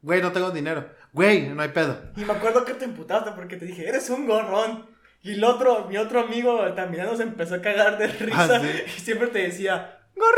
Güey, 0.00 0.22
no 0.22 0.32
tengo 0.32 0.50
dinero. 0.50 0.86
güey, 1.12 1.48
no 1.50 1.60
hay 1.60 1.68
pedo. 1.68 1.96
Y 2.16 2.24
me 2.24 2.32
acuerdo 2.32 2.64
que 2.64 2.72
te 2.72 2.86
emputaste 2.86 3.32
porque 3.32 3.56
te 3.58 3.66
dije, 3.66 3.86
eres 3.86 4.08
un 4.08 4.26
gorrón. 4.26 4.88
Y 5.22 5.34
el 5.34 5.44
otro, 5.44 5.86
mi 5.86 5.96
otro 5.98 6.20
amigo 6.20 6.60
también 6.74 7.04
nos 7.06 7.20
empezó 7.20 7.56
a 7.56 7.60
cagar 7.60 7.98
de 7.98 8.06
risa. 8.06 8.56
Ah, 8.56 8.60
¿sí? 8.60 8.82
Y 8.96 9.00
siempre 9.00 9.28
te 9.28 9.40
decía, 9.40 9.98
gorrón. 10.16 10.36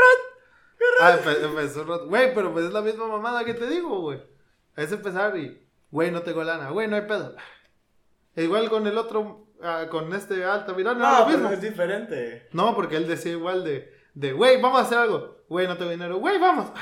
Ah, 1.01 1.17
empe- 1.23 1.45
empezó 1.45 1.85
Rod- 1.85 2.09
Güey, 2.09 2.35
pero 2.35 2.53
pues 2.53 2.65
es 2.67 2.73
la 2.73 2.81
misma 2.81 3.07
mamada 3.07 3.45
que 3.45 3.55
te 3.55 3.67
digo, 3.69 4.01
güey. 4.01 4.21
Es 4.77 4.91
empezar 4.91 5.37
y, 5.37 5.65
güey, 5.91 6.11
no 6.11 6.23
tengo 6.23 6.43
lana, 6.43 6.71
güey, 6.71 6.89
no 6.89 6.97
hay 6.97 7.03
pedo. 7.03 7.37
Igual 8.35 8.69
con 8.71 8.87
el 8.87 8.99
otro, 8.99 9.47
ah, 9.63 9.87
con 9.91 10.13
este 10.15 10.45
alta, 10.45 10.73
mira, 10.73 10.95
no, 10.95 11.01
No, 11.01 11.19
lo 11.21 11.27
pero 11.27 11.39
mismo. 11.39 11.53
es 11.53 11.61
diferente. 11.61 12.49
No, 12.53 12.75
porque 12.75 12.97
él 12.97 13.07
decía 13.07 13.33
igual 13.33 13.63
de, 13.63 13.93
de, 14.15 14.33
güey, 14.33 14.61
vamos 14.61 14.81
a 14.81 14.83
hacer 14.85 14.99
algo. 14.99 15.37
Güey, 15.49 15.69
no 15.69 15.77
tengo 15.77 15.91
dinero, 15.93 16.17
güey, 16.19 16.39
vamos. 16.39 16.73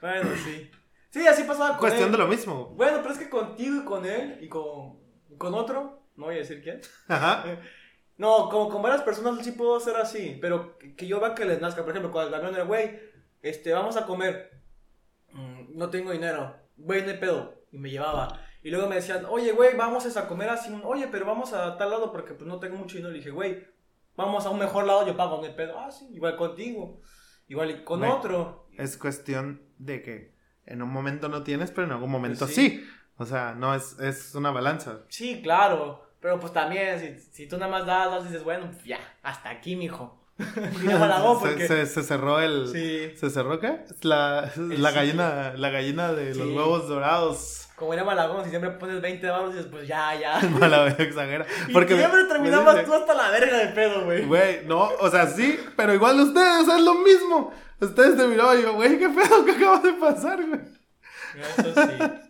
Bueno, 0.00 0.30
sí. 0.44 0.70
Sí, 1.10 1.26
así 1.26 1.42
pasaba 1.44 1.70
con 1.70 1.78
Cuestión 1.78 2.06
él. 2.06 2.12
de 2.12 2.18
lo 2.18 2.28
mismo. 2.28 2.66
Bueno, 2.76 2.98
pero 3.02 3.12
es 3.12 3.18
que 3.18 3.28
contigo 3.28 3.76
y 3.82 3.84
con 3.84 4.06
él 4.06 4.38
y 4.40 4.48
con, 4.48 5.00
con 5.38 5.54
otro, 5.54 5.99
no 6.20 6.26
voy 6.26 6.36
a 6.36 6.38
decir 6.38 6.62
quién. 6.62 6.80
Ajá. 7.08 7.44
No, 8.16 8.50
como 8.50 8.68
con 8.68 8.82
varias 8.82 9.00
personas 9.00 9.42
sí 9.42 9.52
puedo 9.52 9.80
ser 9.80 9.96
así, 9.96 10.36
pero 10.42 10.76
que, 10.76 11.06
yo 11.06 11.20
vea 11.20 11.34
que 11.34 11.46
les 11.46 11.58
nazca. 11.58 11.80
Por 11.80 11.92
ejemplo, 11.92 12.12
cuando 12.12 12.28
el 12.28 12.34
camión 12.38 12.54
de, 12.54 12.64
güey, 12.64 13.00
este, 13.40 13.72
vamos 13.72 13.96
a 13.96 14.04
comer. 14.04 14.60
Mm, 15.32 15.78
no 15.78 15.88
tengo 15.88 16.12
dinero. 16.12 16.54
Güey, 16.76 17.00
no 17.02 17.12
hay 17.12 17.16
pedo. 17.16 17.64
Y 17.72 17.78
me 17.78 17.88
llevaba. 17.88 18.38
Y 18.62 18.68
luego 18.70 18.88
me 18.88 18.96
decían, 18.96 19.24
oye, 19.26 19.52
güey, 19.52 19.74
vamos 19.74 20.14
a 20.14 20.28
comer 20.28 20.50
así. 20.50 20.70
Oye, 20.84 21.08
pero 21.10 21.24
vamos 21.24 21.54
a 21.54 21.78
tal 21.78 21.88
lado 21.88 22.12
porque 22.12 22.34
pues 22.34 22.46
no 22.46 22.58
tengo 22.60 22.76
mucho 22.76 22.96
dinero. 22.96 23.10
Le 23.10 23.20
dije, 23.20 23.30
güey, 23.30 23.66
vamos 24.16 24.44
a 24.44 24.50
un 24.50 24.58
mejor 24.58 24.86
lado, 24.86 25.06
yo 25.06 25.16
pago, 25.16 25.38
no 25.38 25.44
hay 25.46 25.54
pedo. 25.54 25.78
Ah, 25.78 25.90
sí, 25.90 26.06
igual 26.12 26.36
contigo. 26.36 27.00
Igual 27.48 27.70
y 27.70 27.84
con 27.84 28.00
Güey. 28.00 28.10
otro. 28.10 28.68
Es 28.76 28.98
cuestión 28.98 29.62
de 29.78 30.02
que 30.02 30.34
en 30.66 30.82
un 30.82 30.90
momento 30.90 31.30
no 31.30 31.42
tienes, 31.42 31.70
pero 31.70 31.86
en 31.86 31.92
algún 31.92 32.10
momento 32.10 32.40
Pues 32.44 32.54
sí. 32.54 32.68
sí. 32.68 32.88
O 33.16 33.24
sea, 33.24 33.54
no 33.54 33.74
es, 33.74 33.98
es 33.98 34.34
una 34.34 34.50
balanza. 34.50 35.06
Sí, 35.08 35.40
claro. 35.42 36.09
Pero 36.20 36.38
pues 36.38 36.52
también, 36.52 37.00
si, 37.00 37.18
si 37.32 37.46
tú 37.48 37.56
nada 37.56 37.70
más 37.72 37.86
das, 37.86 38.10
das, 38.10 38.24
dices, 38.24 38.44
bueno, 38.44 38.66
pues 38.70 38.84
ya, 38.84 38.98
hasta 39.22 39.50
aquí, 39.50 39.76
mijo. 39.76 40.18
Malagón, 40.84 41.40
se, 41.40 41.48
porque... 41.48 41.66
se- 41.66 41.86
se 41.86 42.02
cerró 42.02 42.40
el. 42.40 42.68
Sí. 42.68 43.12
¿Se 43.16 43.30
cerró 43.30 43.58
qué? 43.60 43.80
La, 44.02 44.50
la 44.56 44.90
sí. 44.90 44.94
gallina, 44.94 45.52
la 45.56 45.70
gallina 45.70 46.12
de 46.12 46.34
los 46.34 46.48
huevos 46.48 46.88
dorados. 46.88 47.68
Como 47.76 47.94
era 47.94 48.04
Malagón, 48.04 48.44
si 48.44 48.50
siempre 48.50 48.70
pones 48.72 49.00
20 49.00 49.26
baros, 49.30 49.54
dices, 49.54 49.68
pues 49.70 49.88
ya, 49.88 50.14
ya. 50.14 50.38
Mala 50.60 50.84
vez 50.84 51.00
exagera. 51.00 51.46
Y 51.66 51.72
Porque 51.72 51.96
siempre 51.96 52.24
terminabas 52.24 52.84
tú 52.84 52.92
hasta 52.92 53.14
la 53.14 53.30
verga 53.30 53.56
de 53.56 53.66
pedo, 53.68 54.04
güey. 54.04 54.26
Güey, 54.26 54.66
no, 54.66 54.90
o 55.00 55.10
sea, 55.10 55.26
sí, 55.26 55.58
pero 55.76 55.94
igual 55.94 56.20
ustedes, 56.20 56.68
es 56.68 56.82
lo 56.82 56.94
mismo. 56.96 57.52
Ustedes 57.80 58.18
te 58.18 58.26
miraban 58.26 58.58
y 58.58 58.62
yo, 58.62 58.74
güey, 58.74 58.98
qué 58.98 59.08
pedo 59.08 59.42
que 59.46 59.52
acaba 59.52 59.78
de 59.80 59.92
pasar, 59.94 60.46
güey. 60.46 60.60
Eso 61.56 61.74
sí. 61.74 62.29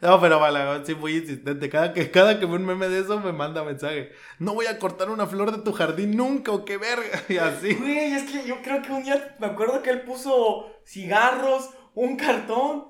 No, 0.00 0.20
pero 0.20 0.38
Malagón 0.38 0.86
sí 0.86 0.94
muy 0.94 1.16
insistente. 1.16 1.68
Cada 1.68 1.92
que, 1.92 2.10
cada 2.10 2.38
que 2.38 2.46
ve 2.46 2.54
un 2.54 2.64
meme 2.64 2.88
de 2.88 3.00
eso 3.00 3.18
me 3.18 3.32
manda 3.32 3.64
mensaje. 3.64 4.12
No 4.38 4.54
voy 4.54 4.66
a 4.66 4.78
cortar 4.78 5.10
una 5.10 5.26
flor 5.26 5.50
de 5.50 5.62
tu 5.62 5.72
jardín 5.72 6.16
nunca, 6.16 6.52
o 6.52 6.64
qué 6.64 6.76
verga. 6.76 7.22
Y 7.28 7.38
así. 7.38 7.74
Güey, 7.74 8.14
es 8.14 8.30
que 8.30 8.46
yo 8.46 8.62
creo 8.62 8.80
que 8.82 8.92
un 8.92 9.02
día 9.02 9.36
me 9.40 9.48
acuerdo 9.48 9.82
que 9.82 9.90
él 9.90 10.02
puso 10.02 10.70
cigarros, 10.86 11.70
un 11.94 12.16
cartón. 12.16 12.86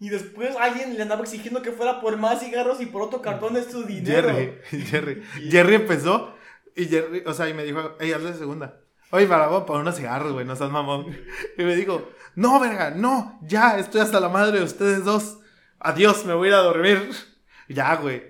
Y 0.00 0.10
después 0.10 0.54
alguien 0.56 0.96
le 0.96 1.02
andaba 1.02 1.22
exigiendo 1.22 1.60
que 1.60 1.72
fuera 1.72 2.00
por 2.00 2.16
más 2.16 2.40
cigarros 2.40 2.80
y 2.80 2.86
por 2.86 3.02
otro 3.02 3.20
cartón 3.20 3.54
de 3.54 3.64
su 3.64 3.82
dinero. 3.82 4.28
Jerry, 4.28 4.58
Jerry. 4.86 5.22
Jerry 5.50 5.74
empezó 5.74 6.34
y 6.76 6.86
Jerry, 6.86 7.24
o 7.26 7.34
sea, 7.34 7.48
y 7.48 7.54
me 7.54 7.64
dijo, 7.64 7.96
ey, 7.98 8.12
hazle 8.12 8.32
segunda. 8.34 8.80
Oye, 9.10 9.26
Malagón, 9.26 9.66
para 9.66 9.80
unos 9.80 9.96
cigarros, 9.96 10.32
güey, 10.32 10.46
no 10.46 10.54
seas 10.54 10.70
mamón. 10.70 11.06
Y 11.58 11.64
me 11.64 11.74
dijo, 11.74 12.08
no, 12.36 12.60
verga, 12.60 12.90
no, 12.92 13.40
ya, 13.42 13.78
estoy 13.78 14.00
hasta 14.00 14.20
la 14.20 14.28
madre 14.28 14.58
de 14.58 14.64
ustedes 14.64 15.04
dos. 15.04 15.38
Adiós, 15.80 16.24
me 16.24 16.34
voy 16.34 16.48
a 16.48 16.50
ir 16.50 16.54
a 16.54 16.58
dormir. 16.58 17.10
Ya, 17.70 17.94
güey. 17.96 18.22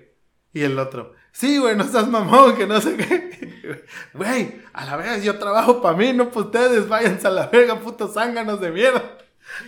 Y 0.51 0.63
el 0.63 0.77
otro, 0.77 1.13
sí, 1.31 1.59
güey, 1.59 1.73
no 1.73 1.85
seas 1.85 2.09
mamón, 2.09 2.57
que 2.57 2.67
no 2.67 2.81
sé 2.81 2.97
qué. 2.97 3.85
Güey, 4.13 4.61
a 4.73 4.83
la 4.83 4.97
verga, 4.97 5.17
yo 5.19 5.39
trabajo 5.39 5.81
para 5.81 5.95
mí, 5.95 6.11
no 6.11 6.29
para 6.29 6.47
ustedes, 6.47 6.89
váyanse 6.89 7.27
a 7.27 7.31
la 7.31 7.47
verga, 7.47 7.79
putos 7.79 8.15
zánganos 8.15 8.59
de 8.59 8.71
mierda. 8.71 9.17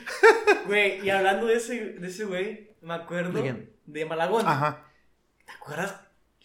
Güey, 0.65 1.05
y 1.05 1.09
hablando 1.09 1.45
de 1.45 1.55
ese, 1.55 1.93
de 1.93 2.07
ese 2.07 2.25
güey, 2.25 2.75
me 2.81 2.95
acuerdo 2.95 3.31
¿De 3.31 3.41
quién? 3.41 3.73
de 3.85 4.05
Malagón. 4.05 4.45
Ajá. 4.45 4.83
¿Te 5.45 5.51
acuerdas? 5.53 5.95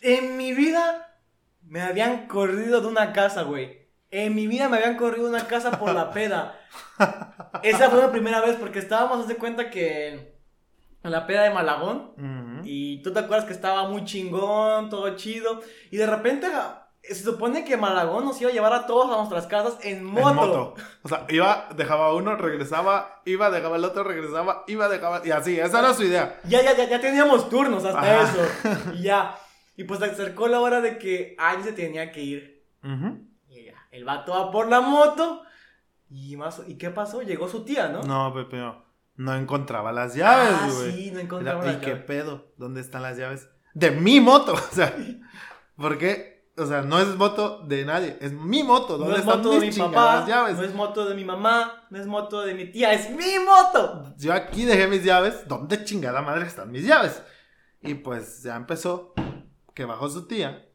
En 0.00 0.36
mi 0.36 0.52
vida 0.52 1.18
me 1.62 1.82
habían 1.82 2.28
corrido 2.28 2.80
de 2.80 2.86
una 2.86 3.12
casa, 3.12 3.42
güey. 3.42 3.88
En 4.10 4.34
mi 4.34 4.46
vida 4.46 4.68
me 4.68 4.76
habían 4.76 4.96
corrido 4.96 5.24
de 5.24 5.30
una 5.30 5.48
casa 5.48 5.78
por 5.80 5.92
la 5.92 6.12
peda. 6.12 6.60
Esa 7.62 7.90
fue 7.90 8.00
la 8.00 8.12
primera 8.12 8.40
vez 8.40 8.56
porque 8.56 8.78
estábamos, 8.78 9.20
haz 9.20 9.28
de 9.28 9.36
cuenta 9.36 9.70
que 9.70 10.35
en 11.06 11.12
la 11.12 11.26
peda 11.26 11.42
de 11.42 11.50
Malagón. 11.50 12.62
Y 12.64 13.02
tú 13.02 13.12
te 13.12 13.20
acuerdas 13.20 13.46
que 13.46 13.52
estaba 13.52 13.88
muy 13.88 14.04
chingón, 14.04 14.90
todo 14.90 15.16
chido. 15.16 15.60
Y 15.90 15.96
de 15.96 16.06
repente 16.06 16.48
se 17.02 17.22
supone 17.22 17.64
que 17.64 17.76
Malagón 17.76 18.24
nos 18.24 18.40
iba 18.40 18.50
a 18.50 18.52
llevar 18.52 18.72
a 18.72 18.86
todos 18.86 19.12
a 19.12 19.16
nuestras 19.16 19.46
casas 19.46 19.78
en 19.82 20.04
moto. 20.04 20.28
En 20.30 20.34
moto. 20.36 20.74
O 21.02 21.08
sea, 21.08 21.24
iba, 21.28 21.68
dejaba 21.76 22.12
uno, 22.14 22.34
regresaba, 22.36 23.22
iba, 23.24 23.50
dejaba 23.50 23.76
el 23.76 23.84
otro, 23.84 24.02
regresaba, 24.02 24.64
iba, 24.66 24.88
dejaba. 24.88 25.22
Y 25.24 25.30
así, 25.30 25.58
esa 25.58 25.78
era 25.78 25.94
su 25.94 26.02
idea. 26.02 26.40
Ya, 26.44 26.62
ya, 26.62 26.76
ya, 26.76 26.88
ya 26.88 27.00
teníamos 27.00 27.48
turnos 27.48 27.84
hasta 27.84 28.00
Ajá. 28.00 28.22
eso. 28.22 28.92
Y 28.94 29.02
ya. 29.02 29.38
Y 29.76 29.84
pues 29.84 30.00
se 30.00 30.06
acercó 30.06 30.48
la 30.48 30.60
hora 30.60 30.80
de 30.80 30.98
que 30.98 31.36
alguien 31.38 31.66
se 31.68 31.72
tenía 31.72 32.10
que 32.10 32.22
ir. 32.22 32.66
Ujú. 32.82 33.18
Y 33.48 33.66
ya, 33.66 33.74
el 33.92 34.04
vato 34.04 34.32
va 34.32 34.50
por 34.50 34.68
la 34.68 34.80
moto. 34.80 35.42
Y 36.10 36.36
más, 36.36 36.62
¿y 36.66 36.76
qué 36.78 36.90
pasó? 36.90 37.22
Llegó 37.22 37.48
su 37.48 37.64
tía, 37.64 37.88
¿no? 37.88 38.02
No, 38.02 38.32
Pepe, 38.34 38.56
no. 38.56 38.85
No 39.16 39.34
encontraba 39.34 39.92
las 39.92 40.14
llaves, 40.14 40.54
Ah, 40.54 40.68
güey. 40.72 40.92
sí, 40.92 41.10
no 41.10 41.14
Era, 41.18 41.22
encontraba 41.22 41.64
¿Y 41.64 41.66
las 41.68 41.76
qué 41.76 41.86
llaves. 41.90 42.04
pedo? 42.04 42.52
¿Dónde 42.58 42.80
están 42.80 43.02
las 43.02 43.16
llaves? 43.16 43.48
De 43.74 43.90
mi 43.90 44.20
moto. 44.20 44.52
O 44.72 44.74
sea, 44.74 44.94
¿por 45.76 45.98
qué? 45.98 46.36
O 46.58 46.64
sea, 46.66 46.80
no 46.82 46.98
es 47.00 47.08
moto 47.16 47.60
de 47.66 47.84
nadie. 47.84 48.16
Es 48.20 48.32
mi 48.32 48.62
moto. 48.62 48.96
¿Dónde 48.96 49.12
No 49.12 49.14
es 49.14 49.20
están 49.26 49.38
moto 49.38 49.50
de 49.50 49.60
mi 49.60 49.66
papá, 49.72 49.84
chingadas 49.88 50.26
llaves? 50.28 50.56
no 50.56 50.62
es 50.64 50.74
moto 50.74 51.06
de 51.08 51.14
mi 51.14 51.24
mamá, 51.24 51.86
no 51.90 51.98
es 51.98 52.06
moto 52.06 52.40
de 52.42 52.54
mi 52.54 52.70
tía, 52.70 52.92
es 52.94 53.10
mi 53.10 53.38
moto. 53.44 54.14
Yo 54.18 54.32
aquí 54.32 54.64
dejé 54.64 54.86
mis 54.88 55.04
llaves. 55.04 55.46
¿Dónde 55.46 55.84
chingada 55.84 56.22
madre 56.22 56.46
están 56.46 56.70
mis 56.70 56.86
llaves? 56.86 57.22
Y 57.82 57.94
pues 57.94 58.42
ya 58.42 58.56
empezó 58.56 59.12
que 59.74 59.84
bajó 59.84 60.08
su 60.08 60.26
tía. 60.26 60.66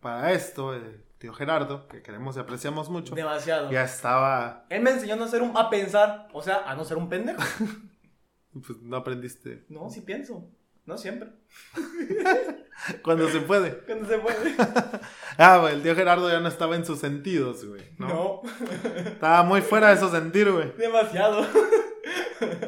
Para 0.00 0.32
esto, 0.32 0.74
el 0.74 1.04
tío 1.24 1.32
Gerardo, 1.32 1.88
que 1.88 2.02
queremos 2.02 2.36
y 2.36 2.40
apreciamos 2.40 2.90
mucho, 2.90 3.14
Demasiado. 3.14 3.70
ya 3.70 3.84
estaba. 3.84 4.66
Él 4.68 4.82
me 4.82 4.90
enseñó 4.90 5.14
a 5.14 5.16
no 5.16 5.26
ser 5.26 5.40
un, 5.40 5.56
a 5.56 5.70
pensar, 5.70 6.28
o 6.34 6.42
sea, 6.42 6.70
a 6.70 6.74
no 6.74 6.84
ser 6.84 6.98
un 6.98 7.08
pendejo. 7.08 7.42
Pues 8.52 8.80
no 8.82 8.96
aprendiste. 8.96 9.64
No, 9.68 9.90
sí 9.90 10.02
pienso. 10.02 10.48
No 10.86 10.96
siempre. 10.96 11.30
Cuando 13.02 13.28
se 13.28 13.40
puede. 13.40 13.78
Cuando 13.86 14.06
se 14.06 14.18
puede. 14.18 14.54
Ah, 15.38 15.58
güey, 15.58 15.74
el 15.74 15.82
tío 15.82 15.96
Gerardo 15.96 16.30
ya 16.30 16.38
no 16.38 16.46
estaba 16.46 16.76
en 16.76 16.84
sus 16.84 17.00
sentidos, 17.00 17.66
güey. 17.66 17.82
¿no? 17.98 18.06
No. 18.06 18.42
Estaba 19.04 19.42
muy 19.42 19.60
fuera 19.60 19.92
de 19.92 19.96
su 19.98 20.08
sentir, 20.08 20.52
güey. 20.52 20.72
Demasiado. 20.76 21.44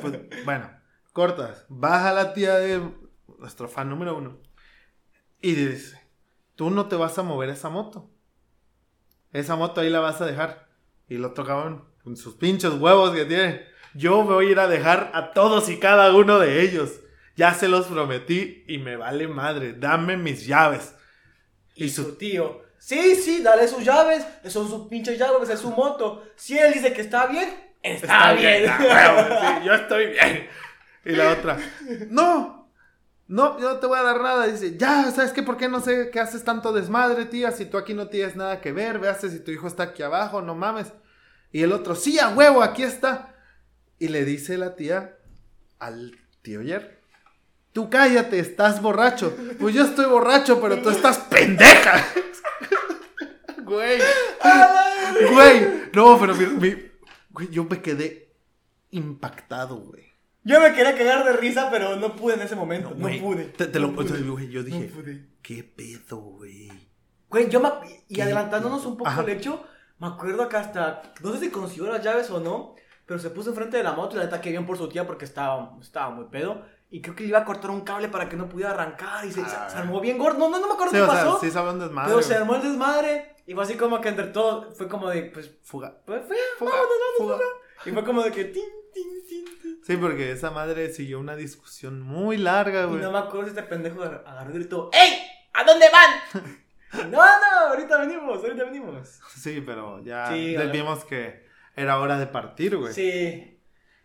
Pues, 0.01 0.45
bueno, 0.45 0.69
cortas. 1.13 1.67
Baja 1.69 2.13
la 2.13 2.33
tía 2.33 2.57
de 2.57 2.83
nuestro 3.39 3.69
fan 3.69 3.89
número 3.89 4.17
uno. 4.17 4.41
Y 5.41 5.55
dice, 5.55 6.03
tú 6.57 6.71
no 6.71 6.89
te 6.89 6.97
vas 6.97 7.17
a 7.17 7.23
mover 7.23 7.51
esa 7.51 7.69
moto. 7.69 8.11
Esa 9.33 9.57
moto 9.57 9.81
ahí 9.81 9.91
la 9.91 10.01
vas 10.01 10.21
a 10.21 10.27
dejar. 10.27 10.69
Y 11.09 11.17
el 11.17 11.25
otro 11.25 11.45
cabrón, 11.45 11.85
con 12.03 12.17
sus 12.17 12.35
pinches 12.35 12.73
huevos 12.73 13.15
que 13.15 13.25
tiene. 13.25 13.67
Yo 13.95 14.23
me 14.25 14.35
voy 14.35 14.49
a 14.49 14.51
ir 14.51 14.59
a 14.61 14.69
dejar 14.69 15.11
a 15.15 15.33
todos 15.33 15.69
y 15.69 15.79
cada 15.79 16.15
uno 16.15 16.39
de 16.39 16.63
ellos. 16.63 17.01
Ya 17.37 17.55
se 17.55 17.69
los 17.69 17.87
prometí 17.87 18.65
y 18.67 18.79
me 18.79 18.97
vale 18.97 19.29
madre. 19.29 19.75
Dame 19.75 20.17
mis 20.17 20.47
llaves. 20.47 20.95
Y 21.75 21.91
su 21.91 22.17
tío. 22.17 22.63
Sí, 22.79 23.15
sí, 23.17 23.43
dale 23.43 23.69
sus 23.69 23.85
llaves. 23.85 24.25
Son 24.47 24.69
sus 24.69 24.89
pinches 24.89 25.19
llaves, 25.19 25.49
es 25.49 25.61
su 25.61 25.71
moto. 25.71 26.25
Si 26.37 26.57
él 26.59 26.73
dice 26.73 26.93
que 26.93 27.03
está 27.03 27.27
bien, 27.27 27.49
está, 27.83 28.33
bien. 28.33 28.65
sí, 28.67 29.65
yo 29.65 29.75
estoy 29.75 30.07
bien. 30.07 30.49
Y 31.05 31.13
la 31.13 31.33
otra, 31.33 31.59
no, 32.09 32.56
no, 33.29 33.59
yo 33.59 33.69
no 33.71 33.79
te 33.79 33.87
voy 33.87 33.99
a 33.99 34.03
dar 34.03 34.21
nada. 34.21 34.47
Dice, 34.47 34.77
ya, 34.79 35.11
¿sabes 35.11 35.33
qué? 35.33 35.43
¿Por 35.43 35.57
qué 35.57 35.69
no 35.69 35.81
sé 35.81 36.11
qué 36.13 36.21
haces 36.21 36.45
tanto 36.45 36.73
desmadre, 36.73 37.25
tía? 37.27 37.51
Si 37.53 37.65
tú 37.67 37.77
aquí 37.79 37.93
no 37.95 38.09
tienes 38.09 38.37
nada 38.37 38.61
que 38.61 38.73
ver, 38.73 38.99
veas 38.99 39.21
si 39.21 39.41
tu 39.41 39.51
hijo 39.51 39.67
está 39.67 39.85
aquí 39.85 40.03
abajo, 40.03 40.43
no 40.43 40.55
mames. 40.55 40.93
Y 41.53 41.63
el 41.63 41.73
otro, 41.73 41.95
sí, 41.95 42.19
a 42.19 42.29
huevo, 42.29 42.63
aquí 42.63 42.83
está. 42.83 43.35
Y 43.99 44.09
le 44.09 44.25
dice 44.25 44.59
la 44.59 44.77
tía 44.77 45.17
al 45.79 46.13
tío 46.43 46.63
Jer, 46.63 47.01
tú 47.73 47.89
cállate, 47.91 48.39
estás 48.39 48.81
borracho. 48.83 49.35
Pues 49.59 49.75
yo 49.75 49.85
estoy 49.85 50.07
borracho, 50.07 50.61
pero 50.61 50.81
tú 50.83 50.91
estás 50.91 51.19
pendeja. 51.19 52.05
Güey. 53.65 53.99
Güey, 55.33 55.89
no, 55.93 56.19
pero 56.21 56.35
mi, 56.37 56.47
mi- 56.47 56.91
güey, 57.31 57.49
yo 57.51 57.65
me 57.65 57.83
quedé 57.83 58.33
impactado, 58.91 59.77
güey. 59.79 60.06
Yo 60.47 60.61
me 60.61 60.73
quería 60.73 60.97
cagar 60.97 61.25
de 61.25 61.33
risa, 61.35 61.69
pero 61.71 61.97
no 61.97 62.15
pude 62.15 62.35
en 62.35 62.43
ese 62.43 62.55
momento. 62.55 62.91
No, 62.91 62.97
Güey, 62.97 63.21
pude. 63.21 63.45
Te, 63.47 63.67
te 63.67 63.79
lo, 63.81 63.89
no 63.89 63.97
pude. 63.97 64.23
güey, 64.23 64.49
yo 64.49 64.63
dije, 64.63 64.87
No 64.89 64.95
pude. 64.95 65.27
¿qué 65.43 65.65
pedo, 65.65 66.17
güey? 66.19 66.71
Güey, 67.29 67.49
yo 67.49 67.61
me. 67.61 67.69
Y 68.09 68.21
adelantándonos 68.21 68.87
un 68.87 68.97
poco 68.97 69.11
Ajá. 69.11 69.23
el 69.23 69.31
hecho, 69.31 69.65
me 69.99 70.07
acuerdo 70.07 70.49
que 70.49 70.57
hasta. 70.57 71.03
No 71.21 71.33
sé 71.33 71.41
si 71.41 71.51
consiguió 71.51 71.89
las 71.93 72.03
llaves 72.05 72.31
o 72.31 72.39
no. 72.41 72.75
pero 73.07 73.19
se 73.21 73.31
puso 73.31 73.51
enfrente 73.51 73.77
de 73.77 73.83
la 73.85 73.93
moto 73.93 74.15
y 74.17 74.19
la 74.19 74.25
neta 74.25 74.41
que 74.41 74.51
bien 74.51 74.67
por 74.67 74.77
su 74.79 74.89
tía 74.89 75.07
porque 75.07 75.25
estaba, 75.25 75.77
estaba 75.81 76.11
muy 76.11 76.27
pedo. 76.27 76.63
Y 76.91 77.03
creo 77.03 77.15
que 77.17 77.23
le 77.25 77.31
iba 77.31 77.39
a 77.41 77.45
cortar 77.45 77.71
un 77.71 77.81
cable 77.83 78.09
para 78.09 78.29
que 78.29 78.37
no 78.37 78.49
pudiera 78.49 78.71
arrancar 78.73 79.25
y 79.25 79.33
se, 79.33 79.45
se- 79.45 79.57
Ah. 79.57 79.69
se 79.69 79.77
armó 79.79 80.01
bien 80.01 80.19
gordo. 80.19 80.39
No, 80.39 80.49
no, 80.49 80.61
no 80.61 80.67
me 80.69 80.73
acuerdo 80.75 80.93
Sí, 80.93 80.97
qué 80.99 81.03
o 81.03 81.07
sea, 81.07 81.15
pasó. 81.25 81.41
sí 81.41 81.51
sabe 81.51 81.71
un 81.73 81.81
desmadre. 81.81 82.09
pero 82.11 82.23
se 82.23 82.35
armó 82.37 82.55
el 82.57 82.63
desmadre. 82.63 83.35
Y 83.47 83.55
fue 83.55 83.63
así 83.65 83.75
como 83.75 84.01
que 84.01 84.09
entre 84.09 84.27
todos, 84.29 84.77
fue 84.79 84.87
como 84.89 85.09
de, 85.09 85.23
pues, 85.25 85.51
Fuga. 85.63 85.97
pues, 86.07 86.25
fue, 86.27 86.37
Fuga. 86.59 86.73
fuga. 87.19 87.39
Y 87.85 87.91
fue 87.91 88.05
como 88.05 88.23
de 88.23 88.31
que, 88.33 88.45
tin, 88.47 88.65
tin. 88.95 89.25
Sí, 89.87 89.97
porque 89.97 90.33
esa 90.33 90.51
madre 90.51 90.93
siguió 90.93 91.21
una 91.21 91.37
discusión 91.37 92.01
muy 92.03 92.39
larga, 92.39 92.83
Y 92.83 92.87
güey. 92.87 93.01
no 93.03 93.13
me 93.13 93.19
acuerdo 93.19 93.45
si 93.45 93.51
este 93.51 93.63
pendejo 93.63 94.03
agarró 94.03 94.51
y 94.51 94.55
gritó, 94.55 94.91
¡Ey! 94.93 95.23
¿A 95.55 95.63
dónde 95.63 95.87
van? 95.93 97.11
no, 97.13 97.19
no, 97.19 97.69
ahorita 97.69 97.99
venimos, 97.99 98.43
ahorita 98.43 98.65
venimos. 98.65 99.21
Sí, 99.37 99.63
pero 99.65 100.03
ya 100.03 100.27
Sí, 100.33 100.57
vimos 100.73 101.05
que 101.05 101.47
era 101.77 102.01
hora 102.01 102.19
de 102.19 102.27
partir, 102.27 102.77
güey. 102.77 102.93
Sí. 102.93 103.61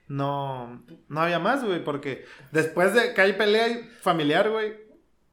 No, 0.08 0.86
no 1.08 1.22
había 1.22 1.40
más, 1.40 1.64
güey, 1.64 1.84
porque 1.84 2.26
después 2.52 2.94
de 2.94 3.16
que 3.16 3.22
hay 3.22 3.34
pelea 3.34 3.90
familiar, 4.02 4.52
güey. 4.52 4.76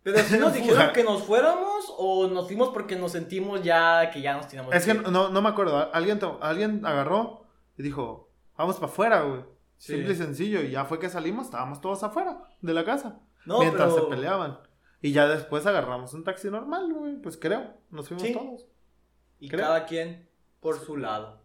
Pero 0.03 0.19
si 0.21 0.39
nos 0.39 0.55
dijeron 0.55 0.93
que 0.95 1.05
nos 1.05 1.25
fuéramos 1.25 1.93
o 1.99 2.27
nos 2.29 2.47
fuimos 2.47 2.71
porque 2.71 2.97
nos 2.97 3.13
sentimos 3.13 3.63
ya 3.63 4.11
que 4.11 4.23
ya 4.23 4.35
nos 4.35 4.49
teníamos 4.49 4.75
Es 4.75 4.87
que 4.87 4.95
no, 4.95 5.29
no 5.29 5.43
me 5.43 5.49
acuerdo. 5.51 5.93
Alguien, 5.93 6.19
alguien 6.41 6.87
agarró 6.87 7.45
y 7.77 7.83
dijo, 7.83 8.31
vamos 8.57 8.77
para 8.77 8.87
afuera, 8.87 9.21
güey. 9.21 9.58
Sí. 9.79 9.95
Simple 9.95 10.13
y 10.13 10.17
sencillo. 10.17 10.61
Y 10.63 10.71
ya 10.71 10.85
fue 10.85 10.99
que 10.99 11.09
salimos, 11.09 11.47
estábamos 11.47 11.81
todos 11.81 12.03
afuera 12.03 12.39
de 12.61 12.75
la 12.75 12.85
casa. 12.85 13.21
No, 13.47 13.61
mientras 13.61 13.93
pero- 13.95 14.05
se 14.05 14.11
peleaban. 14.11 14.59
Y 15.01 15.13
ya 15.13 15.27
después 15.29 15.65
agarramos 15.67 16.13
un 16.15 16.25
taxi 16.25 16.51
normal, 16.51 16.93
güey. 16.93 17.17
Pues 17.23 17.37
creo. 17.37 17.75
Nos 17.91 18.09
fuimos 18.09 18.27
Sí. 18.27 18.33
todos. 18.33 18.67
Y 19.41 19.49
creo. 19.49 19.67
cada 19.67 19.87
quien 19.87 20.29
por 20.61 20.79
su 20.81 20.97
lado. 20.97 21.41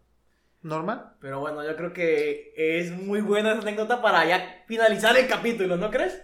Normal. 0.62 1.12
Pero 1.20 1.40
bueno, 1.40 1.62
yo 1.64 1.76
creo 1.76 1.92
que 1.92 2.52
es 2.56 2.90
muy 2.90 3.20
buena 3.20 3.52
esa 3.52 3.60
anécdota 3.62 4.02
para 4.02 4.24
ya 4.26 4.64
finalizar 4.66 5.16
el 5.16 5.28
capítulo, 5.28 5.76
¿no 5.76 5.90
crees? 5.90 6.20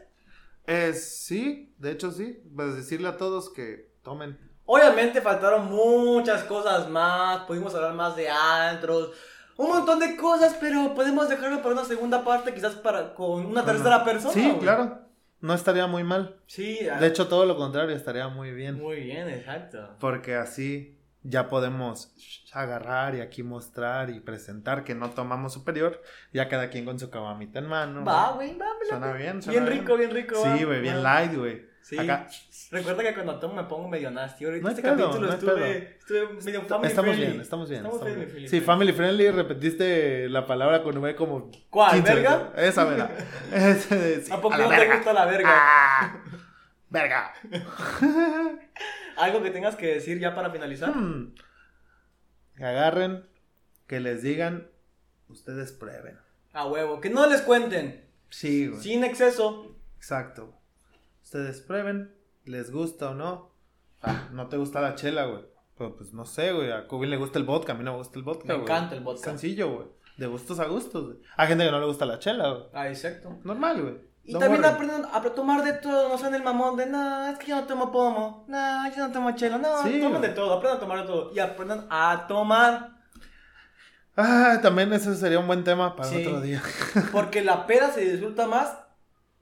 Eh, 0.66 0.92
sí, 0.94 1.72
de 1.78 1.92
hecho 1.92 2.10
sí. 2.10 2.42
Pues 2.56 2.74
decirle 2.74 3.08
a 3.08 3.16
todos 3.16 3.50
que 3.50 3.92
tomen. 4.02 4.38
Obviamente 4.64 5.20
faltaron 5.20 5.66
muchas 5.66 6.44
cosas 6.44 6.88
más, 6.88 7.40
pudimos 7.42 7.74
hablar 7.74 7.94
más 7.94 8.16
de 8.16 8.28
antros, 8.28 9.10
un 9.60 9.68
montón 9.70 9.98
de 9.98 10.16
cosas, 10.16 10.56
pero 10.60 10.94
podemos 10.94 11.28
dejarlo 11.28 11.62
para 11.62 11.74
una 11.74 11.84
segunda 11.84 12.24
parte, 12.24 12.54
quizás 12.54 12.74
para 12.74 13.14
con 13.14 13.46
una 13.46 13.64
tercera 13.64 14.04
persona. 14.04 14.32
Sí, 14.34 14.42
güey. 14.48 14.58
claro. 14.60 14.98
No 15.40 15.54
estaría 15.54 15.86
muy 15.86 16.04
mal. 16.04 16.36
Sí, 16.46 16.78
De 17.00 17.06
hecho, 17.06 17.26
todo 17.28 17.46
lo 17.46 17.56
contrario, 17.56 17.96
estaría 17.96 18.28
muy 18.28 18.50
bien. 18.52 18.78
muy 18.78 19.00
bien, 19.00 19.28
exacto. 19.28 19.96
Porque 19.98 20.34
así 20.34 20.98
ya 21.22 21.48
podemos 21.48 22.14
agarrar 22.52 23.14
y 23.14 23.20
aquí 23.20 23.42
mostrar 23.42 24.10
y 24.10 24.20
presentar 24.20 24.84
que 24.84 24.94
no 24.94 25.10
tomamos 25.10 25.52
superior. 25.54 26.02
Ya 26.32 26.48
cada 26.48 26.68
quien 26.68 26.84
con 26.84 26.98
su 26.98 27.08
cabamita 27.10 27.58
en 27.58 27.66
mano. 27.68 28.04
Va, 28.04 28.32
güey, 28.32 28.54
va, 28.58 28.66
Suena 28.88 29.12
bien, 29.12 29.40
suena 29.42 29.60
Bien 29.60 29.64
bien. 29.72 29.80
rico, 29.82 29.96
bien 29.96 30.10
rico. 30.10 30.34
Sí, 30.42 30.64
güey, 30.64 30.82
bien 30.82 31.02
light, 31.02 31.34
güey. 31.34 31.69
Sí. 31.90 31.98
Acá. 31.98 32.28
Recuerda 32.70 33.02
que 33.02 33.14
cuando 33.14 33.40
tomo 33.40 33.54
me 33.54 33.64
pongo 33.64 33.88
medio 33.88 34.12
nasty. 34.12 34.44
Ahorita 34.44 34.62
No 34.62 34.68
este 34.68 34.82
pedo, 34.82 34.96
capítulo 34.96 35.26
no 35.26 35.32
estuve, 35.32 35.96
estuve 35.98 36.28
medio 36.34 36.62
family 36.62 36.86
Estamos 36.88 37.10
friendly. 37.16 37.26
bien, 37.26 37.40
estamos 37.40 37.68
bien. 37.68 37.84
Estamos 37.84 38.04
bien. 38.32 38.48
Sí, 38.48 38.60
family 38.60 38.92
friendly, 38.92 39.30
repetiste 39.32 40.28
la 40.28 40.46
palabra 40.46 40.84
con 40.84 40.96
V 40.96 41.16
como. 41.16 41.50
¿Cuál, 41.68 41.94
15 41.96 42.14
verga? 42.14 42.36
veces. 42.54 42.68
Esa, 42.68 42.84
verga. 42.84 43.10
Sí, 44.24 44.30
¿A 44.30 44.40
poco 44.40 44.56
no 44.56 44.68
te 44.68 44.86
gusta 44.88 45.12
la 45.12 45.26
verga? 45.26 45.50
Ah, 45.52 46.24
verga. 46.90 47.34
¿Algo 49.16 49.42
que 49.42 49.50
tengas 49.50 49.74
que 49.74 49.94
decir 49.94 50.20
ya 50.20 50.36
para 50.36 50.50
finalizar? 50.50 50.94
Hmm. 50.94 51.34
Que 52.56 52.64
agarren, 52.64 53.26
que 53.88 53.98
les 53.98 54.22
digan, 54.22 54.70
ustedes 55.26 55.72
prueben. 55.72 56.20
A 56.52 56.66
huevo, 56.66 57.00
que 57.00 57.10
no 57.10 57.26
les 57.26 57.42
cuenten. 57.42 58.08
Sí, 58.28 58.68
güey. 58.68 58.80
Sin 58.80 59.02
exceso. 59.02 59.76
Exacto. 59.96 60.59
Ustedes 61.30 61.60
prueben, 61.60 62.12
les 62.44 62.72
gusta 62.72 63.10
o 63.10 63.14
no. 63.14 63.52
Ah, 64.02 64.30
no 64.32 64.48
te 64.48 64.56
gusta 64.56 64.80
la 64.80 64.96
chela, 64.96 65.26
güey. 65.26 65.44
Pero 65.78 65.94
pues 65.94 66.12
no 66.12 66.26
sé, 66.26 66.52
güey. 66.52 66.72
A 66.72 66.88
Cubin 66.88 67.08
le 67.08 67.18
gusta 67.18 67.38
el 67.38 67.44
vodka, 67.44 67.70
a 67.72 67.76
mí 67.76 67.84
no 67.84 67.92
me 67.92 67.98
gusta 67.98 68.18
el 68.18 68.24
vodka, 68.24 68.48
Me 68.48 68.54
güey. 68.54 68.64
encanta 68.64 68.96
el 68.96 69.00
vodka. 69.04 69.30
Sencillo, 69.30 69.72
güey. 69.72 69.86
De 70.16 70.26
gustos 70.26 70.58
a 70.58 70.64
gustos, 70.64 71.04
güey. 71.06 71.18
Hay 71.36 71.46
gente 71.46 71.64
que 71.64 71.70
no 71.70 71.78
le 71.78 71.86
gusta 71.86 72.04
la 72.04 72.18
chela, 72.18 72.48
güey. 72.50 72.64
Ah, 72.74 72.88
exacto. 72.88 73.38
Normal, 73.44 73.80
güey. 73.80 73.94
Y 74.24 74.32
Don't 74.32 74.42
también 74.44 74.64
aprendan 74.64 75.04
a 75.04 75.22
tomar 75.22 75.62
de 75.62 75.72
todo, 75.74 76.08
no 76.08 76.18
sean 76.18 76.34
el 76.34 76.42
mamón 76.42 76.76
de, 76.76 76.86
no, 76.86 77.28
es 77.28 77.38
que 77.38 77.46
yo 77.46 77.60
no 77.60 77.64
tomo 77.68 77.92
pomo, 77.92 78.44
no, 78.48 78.90
yo 78.92 79.06
no 79.06 79.12
tomo 79.12 79.30
chela, 79.36 79.56
no, 79.58 79.84
Sí, 79.84 80.00
tomen 80.00 80.20
de 80.22 80.30
todo, 80.30 80.54
aprendan 80.54 80.78
a 80.78 80.80
tomar 80.80 81.00
de 81.02 81.06
todo 81.06 81.32
y 81.32 81.38
aprendan 81.38 81.86
a 81.90 82.26
tomar, 82.26 82.90
Ah, 84.16 84.58
también 84.60 84.92
ese 84.92 85.14
sería 85.14 85.38
un 85.38 85.46
buen 85.46 85.62
tema 85.62 85.94
para 85.94 86.08
Sí. 86.08 86.26
otro 86.26 86.40
día. 86.40 86.60
porque 87.12 87.42
la 87.44 87.68
peda 87.68 87.92
se 87.92 88.00
disfruta 88.00 88.48
más 88.48 88.76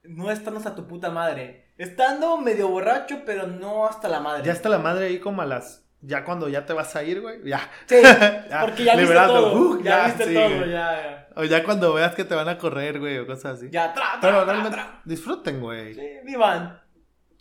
no 0.04 0.30
estando 0.30 0.58
hasta 0.58 0.74
tu 0.74 0.86
puta 0.86 1.10
madre, 1.10 1.67
estando 1.78 2.36
medio 2.38 2.68
borracho, 2.68 3.22
pero 3.24 3.46
no 3.46 3.86
hasta 3.86 4.08
la 4.08 4.20
madre. 4.20 4.44
Ya 4.44 4.52
está 4.52 4.68
la 4.68 4.78
madre 4.78 5.06
ahí 5.06 5.18
como 5.20 5.40
a 5.42 5.46
las... 5.46 5.84
Ya 6.00 6.24
cuando 6.24 6.48
ya 6.48 6.64
te 6.64 6.72
vas 6.74 6.94
a 6.94 7.02
ir, 7.02 7.20
güey. 7.20 7.42
Ya. 7.44 7.60
Sí, 7.86 7.96
Ya, 8.02 8.60
porque 8.60 8.84
ya 8.84 8.94
viste 8.94 9.14
todo, 9.14 9.52
Uh, 9.60 9.82
ya, 9.82 9.90
ya, 9.98 10.04
viste 10.06 10.24
sí, 10.26 10.34
todo, 10.34 10.56
güey. 10.58 10.70
ya, 10.70 11.28
O 11.34 11.44
ya 11.44 11.64
cuando 11.64 11.92
veas 11.94 12.14
que 12.14 12.24
te 12.24 12.34
van 12.36 12.48
a 12.48 12.56
correr, 12.58 13.00
güey, 13.00 13.18
o 13.18 13.26
cosas 13.26 13.56
así. 13.58 13.68
ya, 13.70 13.92
tra, 13.92 14.04
tra, 14.12 14.20
Pero 14.20 14.44
realmente 14.44 14.76
tra. 14.76 15.00
disfruten, 15.04 15.60
güey. 15.60 15.94
Sí, 15.94 16.08
vivan. 16.24 16.80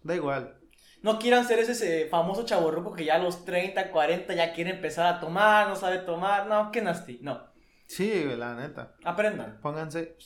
Da 0.04 0.16
igual. 0.16 0.56
No 1.04 1.20
quieran 1.20 1.46
ser 1.48 1.60
ese, 1.60 2.08
famoso 2.10 2.46
chaborruco 2.46 2.94
que 2.94 3.06
ya 3.06 3.16
a 3.16 3.20
los 3.20 3.46
30, 3.46 3.92
40 3.92 4.34
ya 4.34 4.52
quiere 4.54 4.72
empezar 4.72 5.06
a 5.06 5.20
tomar, 5.20 5.68
no 5.70 5.76
sabe 5.76 6.00
tomar. 6.00 6.48
No, 6.48 6.72
qué 6.72 6.82
nasty. 6.82 7.20
No, 7.22 7.40
Sí, 7.86 8.24
güey, 8.26 8.36
la 8.38 8.56
neta. 8.56 8.96
aprendan. 9.04 9.60
Pónganse, 9.62 10.18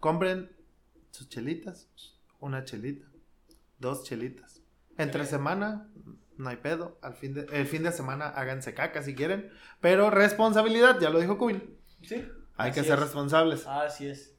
compren 0.00 0.50
sus 1.12 1.28
chelitas, 1.28 1.88
una 2.40 2.64
chelita, 2.64 3.06
dos 3.82 4.04
chelitas. 4.04 4.62
Entre 4.96 5.26
semana, 5.26 5.90
no 6.38 6.48
hay 6.48 6.56
pedo. 6.56 6.98
Al 7.02 7.12
fin 7.14 7.34
de, 7.34 7.46
el 7.52 7.66
fin 7.66 7.82
de 7.82 7.92
semana 7.92 8.28
háganse 8.28 8.72
caca 8.72 9.02
si 9.02 9.14
quieren. 9.14 9.50
Pero 9.80 10.08
responsabilidad, 10.10 10.98
ya 11.00 11.10
lo 11.10 11.20
dijo 11.20 11.36
Cubin. 11.36 11.76
Sí. 12.02 12.24
Hay 12.56 12.70
Así 12.70 12.80
que 12.80 12.86
ser 12.86 12.94
es. 12.94 13.00
responsables. 13.00 13.66
Así 13.66 14.06
es. 14.08 14.34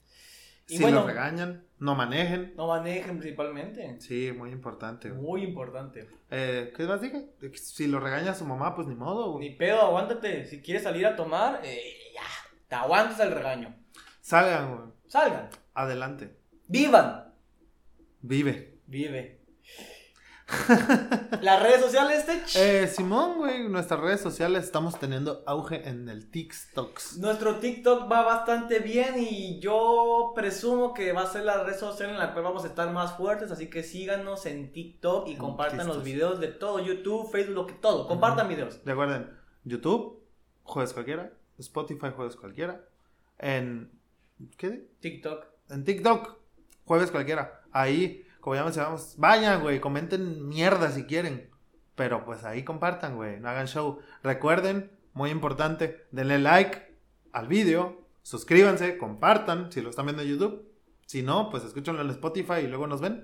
Y 0.67 0.77
si 0.77 0.81
bueno, 0.83 0.99
los 0.99 1.07
regañan, 1.07 1.65
no 1.79 1.93
manejen. 1.93 2.53
no 2.55 2.67
manejen 2.67 3.19
principalmente. 3.19 3.99
Sí, 3.99 4.31
muy 4.31 4.51
importante. 4.51 5.09
güey. 5.09 5.21
Muy 5.21 5.43
importante. 5.43 6.07
Eh, 6.31 6.71
¿Qué 6.75 6.83
más 6.85 7.01
dije? 7.01 7.29
Si 7.55 7.87
lo 7.87 7.99
regaña 7.99 8.33
su 8.33 8.45
mamá, 8.45 8.73
pues 8.75 8.87
ni 8.87 8.95
modo, 8.95 9.25
Ni 9.39 9.47
güey. 9.47 9.57
pedo, 9.57 9.81
aguántate. 9.81 10.45
Si 10.45 10.61
quieres 10.61 10.83
salir 10.83 11.05
a 11.05 11.15
tomar, 11.17 11.59
eh, 11.65 11.81
ya. 12.15 12.21
Te 12.69 12.75
aguantas 12.75 13.19
el 13.19 13.31
regaño. 13.31 13.75
Salgan, 14.21 14.75
güey. 14.75 14.89
Salgan. 15.07 15.49
Adelante. 15.73 16.37
Vivan. 16.67 17.33
Vive. 18.21 18.72
Vive. 18.93 19.39
Las 21.41 21.63
redes 21.63 21.81
sociales, 21.81 22.27
Tech. 22.27 22.43
Eh, 22.55 22.87
Simón, 22.87 23.39
güey, 23.39 23.67
nuestras 23.67 23.99
redes 23.99 24.21
sociales 24.21 24.65
estamos 24.65 24.99
teniendo 24.99 25.41
auge 25.47 25.89
en 25.89 26.07
el 26.09 26.29
TikToks. 26.29 27.17
Nuestro 27.17 27.55
TikTok 27.55 28.03
va 28.11 28.21
bastante 28.21 28.77
bien 28.77 29.15
y 29.17 29.59
yo 29.59 30.31
presumo 30.35 30.93
que 30.93 31.11
va 31.11 31.23
a 31.23 31.25
ser 31.25 31.43
la 31.43 31.63
red 31.63 31.75
social 31.75 32.11
en 32.11 32.19
la 32.19 32.33
cual 32.33 32.43
vamos 32.43 32.65
a 32.65 32.67
estar 32.67 32.93
más 32.93 33.17
fuertes, 33.17 33.49
así 33.49 33.67
que 33.67 33.81
síganos 33.81 34.45
en 34.45 34.71
TikTok 34.71 35.27
y 35.27 35.31
En 35.31 35.37
compartan 35.39 35.87
los 35.87 36.03
videos 36.03 36.39
de 36.39 36.49
todo, 36.49 36.77
YouTube, 36.79 37.31
Facebook, 37.31 37.81
todo, 37.81 38.07
compartan 38.07 38.47
videos. 38.47 38.79
Recuerden, 38.85 39.35
YouTube, 39.63 40.23
jueves 40.61 40.93
cualquiera, 40.93 41.33
Spotify, 41.57 42.11
jueves 42.15 42.35
cualquiera, 42.35 42.85
en... 43.39 43.91
¿Qué? 44.55 44.87
TikTok. 44.99 45.47
En 45.71 45.83
TikTok, 45.83 46.37
jueves 46.85 47.09
cualquiera. 47.09 47.63
Ahí, 47.71 48.23
como 48.43 48.55
ya 48.57 48.63
mencionamos, 48.65 49.13
vayan, 49.17 49.61
güey, 49.61 49.79
comenten 49.79 50.45
mierda 50.49 50.91
si 50.91 51.05
quieren. 51.05 51.49
Pero 51.95 52.25
pues 52.25 52.43
ahí 52.43 52.63
compartan, 52.65 53.15
güey, 53.15 53.39
no 53.39 53.47
hagan 53.47 53.67
show. 53.67 53.99
Recuerden, 54.21 54.91
muy 55.13 55.29
importante, 55.29 56.05
denle 56.11 56.39
like 56.39 56.93
al 57.31 57.47
video, 57.47 58.05
suscríbanse, 58.21 58.97
compartan 58.97 59.71
si 59.71 59.79
lo 59.79 59.89
están 59.89 60.07
viendo 60.07 60.23
en 60.23 60.27
YouTube. 60.29 60.69
Si 61.05 61.23
no, 61.23 61.49
pues 61.49 61.63
escúchenlo 61.63 62.01
en 62.01 62.09
Spotify 62.09 62.59
y 62.63 62.67
luego 62.67 62.85
nos 62.85 62.99
ven. 62.99 63.23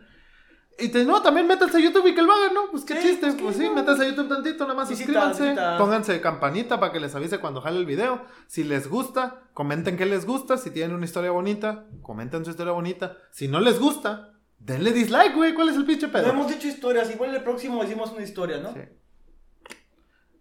Y 0.77 0.87
te- 0.87 1.03
no, 1.03 1.21
también 1.21 1.47
métanse 1.47 1.77
a 1.77 1.81
YouTube 1.81 2.07
y 2.07 2.15
que 2.15 2.21
lo 2.21 2.31
hagan, 2.31 2.53
¿no? 2.53 2.71
Pues 2.71 2.85
qué 2.85 2.95
Sí, 3.01 3.09
chiste, 3.09 3.25
pues, 3.25 3.35
¿qué 3.35 3.43
pues 3.43 3.57
sí, 3.57 3.63
no? 3.65 3.73
métanse 3.73 4.05
a 4.05 4.09
YouTube 4.09 4.29
tantito, 4.29 4.63
nada 4.63 4.75
más 4.75 4.87
suscríbanse, 4.87 5.55
pónganse 5.77 6.21
campanita 6.21 6.79
para 6.79 6.93
que 6.93 7.01
les 7.01 7.13
avise 7.15 7.39
cuando 7.39 7.59
jale 7.59 7.79
el 7.79 7.85
video. 7.85 8.21
Si 8.47 8.63
les 8.63 8.87
gusta, 8.87 9.41
comenten 9.53 9.97
qué 9.97 10.05
les 10.05 10.25
gusta, 10.25 10.57
si 10.57 10.71
tienen 10.71 10.95
una 10.95 11.03
historia 11.03 11.31
bonita, 11.31 11.83
comenten 12.01 12.45
su 12.45 12.51
historia 12.51 12.71
bonita. 12.71 13.17
Si 13.31 13.49
no 13.49 13.59
les 13.59 13.77
gusta, 13.77 14.38
denle 14.59 14.91
dislike, 14.91 15.35
güey, 15.35 15.53
¿cuál 15.53 15.69
es 15.69 15.75
el 15.75 15.85
pinche 15.85 16.07
No 16.07 16.13
pedo? 16.13 16.29
hemos 16.29 16.47
dicho 16.47 16.67
historias, 16.67 17.09
igual 17.11 17.33
el 17.35 17.43
próximo 17.43 17.81
decimos 17.81 18.11
una 18.11 18.21
historia, 18.23 18.57
¿no? 18.59 18.73
Sí. 18.73 18.79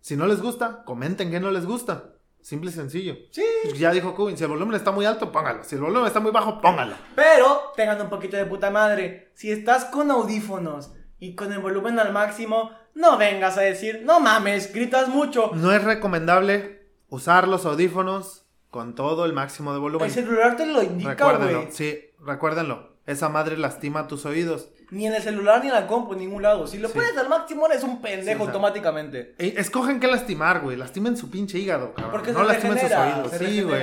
Si 0.00 0.16
no 0.16 0.26
les 0.26 0.40
gusta, 0.40 0.84
comenten 0.84 1.30
qué 1.30 1.40
no 1.40 1.50
les 1.50 1.66
gusta. 1.66 2.14
Simple 2.40 2.70
y 2.70 2.72
sencillo. 2.72 3.14
Sí. 3.30 3.44
Ya 3.76 3.90
dijo 3.90 4.14
Cubin, 4.14 4.36
si 4.38 4.44
el 4.44 4.50
volumen 4.50 4.74
está 4.76 4.90
muy 4.90 5.04
alto, 5.04 5.30
póngalo. 5.32 5.64
Si 5.64 5.74
el 5.74 5.82
volumen 5.82 6.06
está 6.06 6.20
muy 6.20 6.30
bajo, 6.30 6.60
póngalo. 6.60 6.94
Pero 7.14 7.72
tengan 7.76 8.00
un 8.00 8.08
poquito 8.08 8.36
de 8.36 8.46
puta 8.46 8.70
madre. 8.70 9.32
Si 9.34 9.50
estás 9.50 9.84
con 9.86 10.10
audífonos 10.10 10.92
y 11.18 11.34
con 11.34 11.52
el 11.52 11.58
volumen 11.58 11.98
al 11.98 12.12
máximo, 12.12 12.70
no 12.94 13.18
vengas 13.18 13.58
a 13.58 13.62
decir, 13.62 14.02
no 14.04 14.20
mames, 14.20 14.72
gritas 14.72 15.08
mucho. 15.08 15.50
No 15.54 15.72
es 15.72 15.82
recomendable 15.84 16.86
usar 17.08 17.48
los 17.48 17.66
audífonos 17.66 18.46
con 18.70 18.94
todo 18.94 19.24
el 19.26 19.32
máximo 19.32 19.72
de 19.72 19.80
volumen. 19.80 20.06
El 20.06 20.12
celular 20.14 20.56
te 20.56 20.64
lo 20.66 20.82
indica, 20.82 21.10
Recuérdenlo, 21.10 21.60
güey. 21.62 21.72
sí, 21.72 21.98
recuérdenlo. 22.20 22.96
Esa 23.08 23.28
madre 23.30 23.56
lastima 23.56 24.06
tus 24.06 24.26
oídos. 24.26 24.68
Ni 24.90 25.06
en 25.06 25.14
el 25.14 25.22
celular 25.22 25.62
ni 25.62 25.68
en 25.68 25.74
la 25.74 25.86
compu, 25.86 26.12
en 26.12 26.18
ningún 26.18 26.42
lado. 26.42 26.66
Si 26.66 26.78
lo 26.78 26.88
Sí. 26.88 26.94
pones 26.94 27.16
al 27.16 27.28
máximo, 27.28 27.66
eres 27.66 27.82
un 27.82 28.00
pendejo 28.02 28.42
Sí, 28.42 28.46
automáticamente. 28.46 29.34
Ey, 29.38 29.54
escogen 29.56 29.98
qué 29.98 30.06
lastimar, 30.08 30.60
güey. 30.60 30.76
Lastimen 30.76 31.16
su 31.16 31.30
pinche 31.30 31.58
hígado, 31.58 31.94
cabrón. 31.94 32.12
Porque 32.12 32.32
no 32.32 32.40
se 32.40 32.44
lastimen 32.46 32.78
sus 32.78 32.88
regenera. 32.90 33.16
oídos. 33.16 33.30
se 33.32 33.38
Sí, 33.46 33.62
güey. 33.62 33.82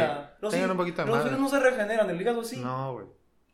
Tengan 0.52 0.72
un 0.72 0.78
poquito 0.78 1.02
de 1.04 1.08
Los 1.08 1.26
oídos 1.26 1.40
no 1.40 1.50
se 1.50 1.60
regeneran, 1.60 2.10
el 2.10 2.22
hígado 2.22 2.44
sí. 2.44 2.58
No, 2.62 2.94
güey. 2.94 3.06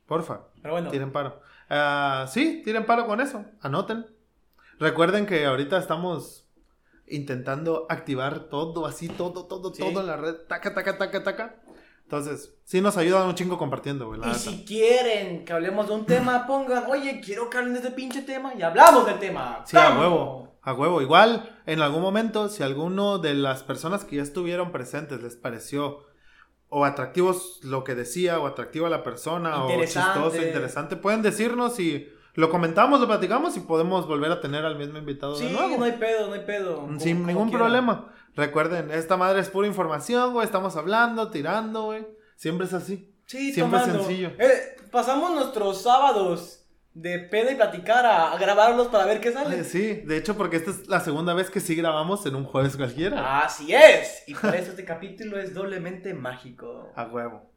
Porfa. 0.05 0.41
Pero 0.61 0.73
bueno. 0.73 0.89
Tiren 0.91 1.11
paro. 1.13 1.41
Ah, 1.69 2.25
sí, 2.29 2.61
tiren 2.65 2.85
paro 2.85 3.07
con 3.07 3.21
eso. 3.21 3.45
Anoten. 3.61 4.05
Recuerden 4.77 5.25
que 5.25 5.45
ahorita 5.45 5.77
estamos 5.77 6.49
intentando 7.07 7.85
activar 7.89 8.49
todo, 8.49 8.85
así, 8.85 9.07
todo, 9.09 9.45
todo, 9.47 9.73
Sí. 9.73 9.81
todo 9.81 10.01
en 10.01 10.07
la 10.07 10.17
red. 10.17 10.35
Taca, 10.47 10.73
taca, 10.73 10.97
taca, 10.97 11.23
taca. 11.23 11.55
Entonces, 12.11 12.53
sí 12.65 12.81
nos 12.81 12.97
ayudan 12.97 13.25
un 13.25 13.35
chingo 13.35 13.57
compartiendo, 13.57 14.07
güey. 14.07 14.19
la 14.19 14.25
Y 14.27 14.29
neta. 14.31 14.39
si 14.41 14.65
quieren 14.65 15.45
que 15.45 15.53
hablemos 15.53 15.87
de 15.87 15.93
un 15.93 16.05
tema, 16.05 16.45
pongan, 16.45 16.83
oye, 16.89 17.21
quiero 17.23 17.49
que 17.49 17.57
hablen 17.57 17.71
de 17.71 17.79
este 17.79 17.91
pinche 17.91 18.21
tema 18.23 18.53
y 18.53 18.61
hablamos 18.61 19.05
del 19.05 19.17
tema. 19.17 19.61
Sí, 19.65 19.77
a 19.77 19.97
huevo. 19.97 20.57
A 20.61 20.73
huevo. 20.73 21.01
Igual, 21.01 21.57
en 21.65 21.81
algún 21.81 22.01
momento, 22.01 22.49
si 22.49 22.63
alguno 22.63 23.17
de 23.17 23.33
las 23.33 23.63
personas 23.63 24.03
que 24.03 24.17
ya 24.17 24.23
estuvieron 24.23 24.73
presentes 24.73 25.23
les 25.23 25.37
pareció 25.37 25.99
o 26.67 26.83
atractivos 26.83 27.61
lo 27.63 27.85
que 27.85 27.95
decía, 27.95 28.39
o 28.41 28.45
atractiva 28.45 28.89
la 28.89 29.03
persona, 29.03 29.63
o 29.63 29.69
chistoso, 29.85 30.35
interesante, 30.35 30.97
pueden 30.97 31.21
decirnos 31.21 31.79
y 31.79 32.09
lo 32.33 32.49
comentamos, 32.49 32.99
lo 32.99 33.07
platicamos 33.07 33.55
y 33.55 33.61
podemos 33.61 34.05
volver 34.05 34.31
a 34.33 34.41
tener 34.41 34.65
al 34.65 34.77
mismo 34.77 34.97
invitado 34.97 35.35
Sí, 35.37 35.45
de 35.45 35.53
nuevo. 35.53 35.77
no 35.77 35.85
hay 35.85 35.93
pedo, 35.93 36.27
no 36.27 36.33
hay 36.33 36.45
pedo. 36.45 36.89
Sin 36.99 37.25
ningún 37.25 37.49
problema. 37.51 38.13
Recuerden, 38.35 38.91
esta 38.91 39.17
madre 39.17 39.41
es 39.41 39.49
pura 39.49 39.67
información, 39.67 40.33
güey. 40.33 40.45
Estamos 40.45 40.75
hablando, 40.75 41.29
tirando, 41.31 41.83
güey. 41.85 42.07
Siempre 42.35 42.65
es 42.67 42.73
así. 42.73 43.13
Sí, 43.25 43.53
Siempre 43.53 43.79
es 43.79 43.85
tomando. 43.85 44.03
sencillo. 44.05 44.31
Eh, 44.39 44.77
pasamos 44.91 45.33
nuestros 45.35 45.81
sábados 45.81 46.65
de 46.93 47.19
peda 47.19 47.51
y 47.51 47.55
platicar 47.55 48.05
a, 48.05 48.33
a 48.33 48.37
grabarlos 48.37 48.87
para 48.87 49.05
ver 49.05 49.21
qué 49.21 49.31
sale. 49.31 49.63
Sí, 49.63 49.93
de 50.05 50.17
hecho, 50.17 50.35
porque 50.35 50.57
esta 50.57 50.71
es 50.71 50.87
la 50.87 50.99
segunda 50.99 51.33
vez 51.33 51.49
que 51.49 51.59
sí 51.61 51.75
grabamos 51.75 52.25
en 52.25 52.35
un 52.35 52.43
jueves 52.45 52.75
cualquiera. 52.75 53.41
Así 53.43 53.73
es. 53.73 54.23
Y 54.27 54.33
por 54.33 54.53
eso 54.55 54.71
este 54.71 54.83
capítulo 54.85 55.39
es 55.39 55.53
doblemente 55.53 56.13
mágico. 56.13 56.91
A 56.95 57.05
huevo. 57.05 57.49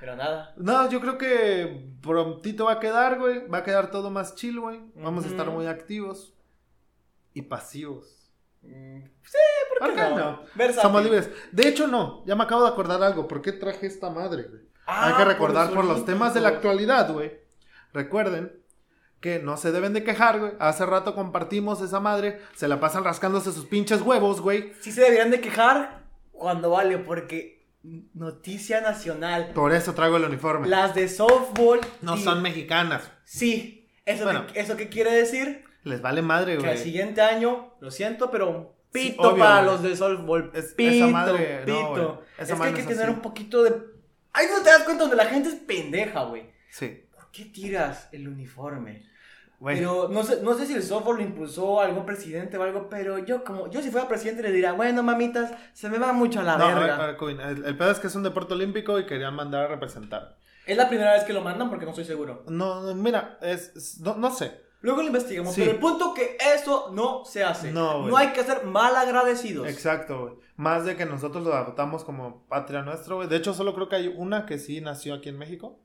Pero 0.00 0.14
nada. 0.14 0.52
No, 0.56 0.88
yo 0.90 1.00
creo 1.00 1.16
que 1.18 1.88
prontito 2.02 2.66
va 2.66 2.72
a 2.72 2.80
quedar, 2.80 3.18
güey. 3.18 3.46
Va 3.48 3.58
a 3.58 3.64
quedar 3.64 3.90
todo 3.90 4.10
más 4.10 4.34
chill, 4.34 4.60
güey. 4.60 4.80
Vamos 4.94 5.24
a 5.24 5.28
estar 5.28 5.50
muy 5.50 5.66
activos 5.66 6.34
y 7.34 7.42
pasivos. 7.42 8.15
Mm, 8.62 9.02
Sí, 9.24 9.38
¿por 9.68 9.78
qué 9.78 9.84
¿Por 9.86 9.94
qué 9.94 10.10
no? 10.10 10.16
no? 10.18 10.42
Versátil. 10.54 10.82
Somos 10.82 11.02
libres. 11.02 11.30
De 11.52 11.68
hecho, 11.68 11.86
no. 11.86 12.24
Ya 12.26 12.36
me 12.36 12.44
acabo 12.44 12.62
de 12.62 12.68
acordar 12.70 13.02
algo. 13.02 13.26
¿Por 13.26 13.42
qué 13.42 13.52
traje 13.52 13.86
esta 13.86 14.08
madre, 14.10 14.44
güey? 14.44 14.62
Ah, 14.86 15.08
Hay 15.08 15.14
que 15.14 15.24
recordar 15.24 15.70
por, 15.72 15.84
los 15.84 16.04
temas 16.04 16.32
de 16.32 16.40
la 16.40 16.48
actualidad, 16.48 17.12
güey. 17.12 17.32
Recuerden 17.92 18.52
que 19.20 19.40
no 19.40 19.56
se 19.56 19.72
deben 19.72 19.92
de 19.94 20.04
quejar, 20.04 20.38
güey. 20.38 20.52
Hace 20.60 20.86
rato 20.86 21.14
compartimos 21.14 21.80
esa 21.80 21.98
madre. 21.98 22.40
Se 22.54 22.68
la 22.68 22.78
pasan 22.78 23.02
rascándose 23.02 23.52
sus 23.52 23.66
pinches 23.66 24.00
huevos, 24.02 24.40
güey. 24.40 24.72
Sí 24.80 24.92
se 24.92 25.00
deberían 25.00 25.30
de 25.32 25.40
quejar 25.40 26.04
cuando 26.30 26.70
vale, 26.70 26.98
porque 26.98 27.66
noticia 28.14 28.80
nacional. 28.80 29.52
Por 29.54 29.72
eso 29.72 29.92
traigo 29.94 30.16
el 30.18 30.24
uniforme. 30.24 30.68
Las 30.68 30.94
de 30.94 31.08
softball. 31.08 31.80
No 32.02 32.16
son 32.16 32.42
mexicanas. 32.42 33.10
Sí. 33.24 33.88
¿Eso, 34.04 34.24
Bueno. 34.24 34.46
qué, 34.46 34.60
¿Eso 34.60 34.76
qué 34.76 34.88
quiere 34.88 35.12
decir? 35.12 35.64
Les 35.86 36.02
vale 36.02 36.20
madre, 36.22 36.58
Que 36.58 36.66
al 36.66 36.72
güey. 36.74 36.78
siguiente 36.84 37.20
año, 37.22 37.74
lo 37.80 37.90
siento, 37.90 38.30
pero 38.30 38.74
Sí, 38.92 39.10
pito 39.10 39.22
obvio, 39.30 39.38
para 39.44 39.56
güey. 39.62 39.66
los 39.66 39.82
de 39.82 39.96
softball. 39.96 40.50
Es- 40.54 40.64
esa 40.66 40.76
pito, 40.76 41.08
madre, 41.08 41.58
no, 41.60 41.64
pito. 41.64 41.88
güey. 42.14 42.26
Esa 42.34 42.42
es 42.42 42.48
que 42.48 42.54
madre 42.56 42.70
hay 42.70 42.74
que 42.76 42.82
tener 42.82 43.04
así. 43.04 43.12
un 43.14 43.20
poquito 43.22 43.62
de... 43.62 43.70
Ahí 44.32 44.46
no 44.54 44.62
te 44.62 44.70
das 44.70 44.82
cuenta 44.82 45.04
donde 45.04 45.16
la 45.16 45.26
gente 45.26 45.48
es 45.48 45.54
pendeja, 45.54 46.24
güey. 46.24 46.50
Sí. 46.70 47.04
¿Por 47.14 47.30
qué 47.30 47.44
tiras 47.46 48.08
el 48.12 48.26
uniforme? 48.28 49.06
Güey. 49.60 49.78
Pero 49.78 50.08
no 50.08 50.22
sé, 50.22 50.42
no 50.42 50.54
sé 50.54 50.66
si 50.66 50.74
el 50.74 50.82
softball 50.82 51.16
lo 51.16 51.22
impulsó 51.22 51.80
algún 51.80 52.04
presidente 52.04 52.58
o 52.58 52.62
algo, 52.62 52.88
pero 52.90 53.18
yo 53.20 53.42
como, 53.44 53.70
yo 53.70 53.80
si 53.80 53.90
fuera 53.90 54.06
presidente 54.08 54.42
le 54.42 54.52
diría, 54.52 54.72
bueno, 54.72 55.02
mamitas, 55.02 55.52
se 55.72 55.88
me 55.88 55.98
va 55.98 56.12
mucho 56.12 56.40
a 56.40 56.42
la 56.42 56.58
No, 56.58 56.66
verga. 56.66 56.96
a 56.96 57.06
ver, 57.12 57.16
el, 57.40 57.64
el 57.64 57.76
pedo 57.78 57.90
es 57.92 57.98
que 57.98 58.08
es 58.08 58.14
un 58.14 58.22
deporte 58.24 58.52
olímpico 58.52 58.98
y 58.98 59.06
querían 59.06 59.34
mandar 59.34 59.64
a 59.64 59.68
representar. 59.68 60.36
Es 60.66 60.76
la 60.76 60.88
primera 60.88 61.12
vez 61.12 61.22
que 61.24 61.32
lo 61.32 61.40
mandan 61.42 61.70
porque 61.70 61.84
no 61.86 61.92
estoy 61.92 62.04
seguro. 62.04 62.42
No, 62.48 62.82
no, 62.82 62.94
mira, 62.96 63.38
es, 63.40 63.72
es- 63.76 64.00
no, 64.00 64.16
no 64.16 64.30
sé. 64.30 64.65
Luego 64.82 65.00
lo 65.00 65.08
investigamos, 65.08 65.54
Sí. 65.54 65.62
pero 65.62 65.72
el 65.72 65.78
punto 65.80 66.12
que 66.14 66.36
eso 66.54 66.90
no 66.92 67.24
se 67.24 67.42
hace. 67.42 67.72
No, 67.72 68.00
güey. 68.00 68.10
no 68.10 68.16
hay 68.16 68.28
que 68.32 68.44
ser 68.44 68.64
mal 68.64 68.94
agradecidos. 68.94 69.66
Exacto, 69.68 70.20
güey. 70.22 70.34
Más 70.56 70.84
de 70.84 70.96
que 70.96 71.06
nosotros 71.06 71.42
lo 71.44 71.54
adoptamos 71.54 72.04
como 72.04 72.46
patria 72.46 72.82
nuestro, 72.82 73.16
güey. 73.16 73.28
De 73.28 73.36
hecho, 73.36 73.52
solo 73.54 73.74
creo 73.74 73.88
que 73.88 73.96
hay 73.96 74.14
una 74.16 74.46
que 74.46 74.58
sí 74.58 74.80
nació 74.80 75.14
aquí 75.14 75.28
en 75.28 75.38
México, 75.38 75.80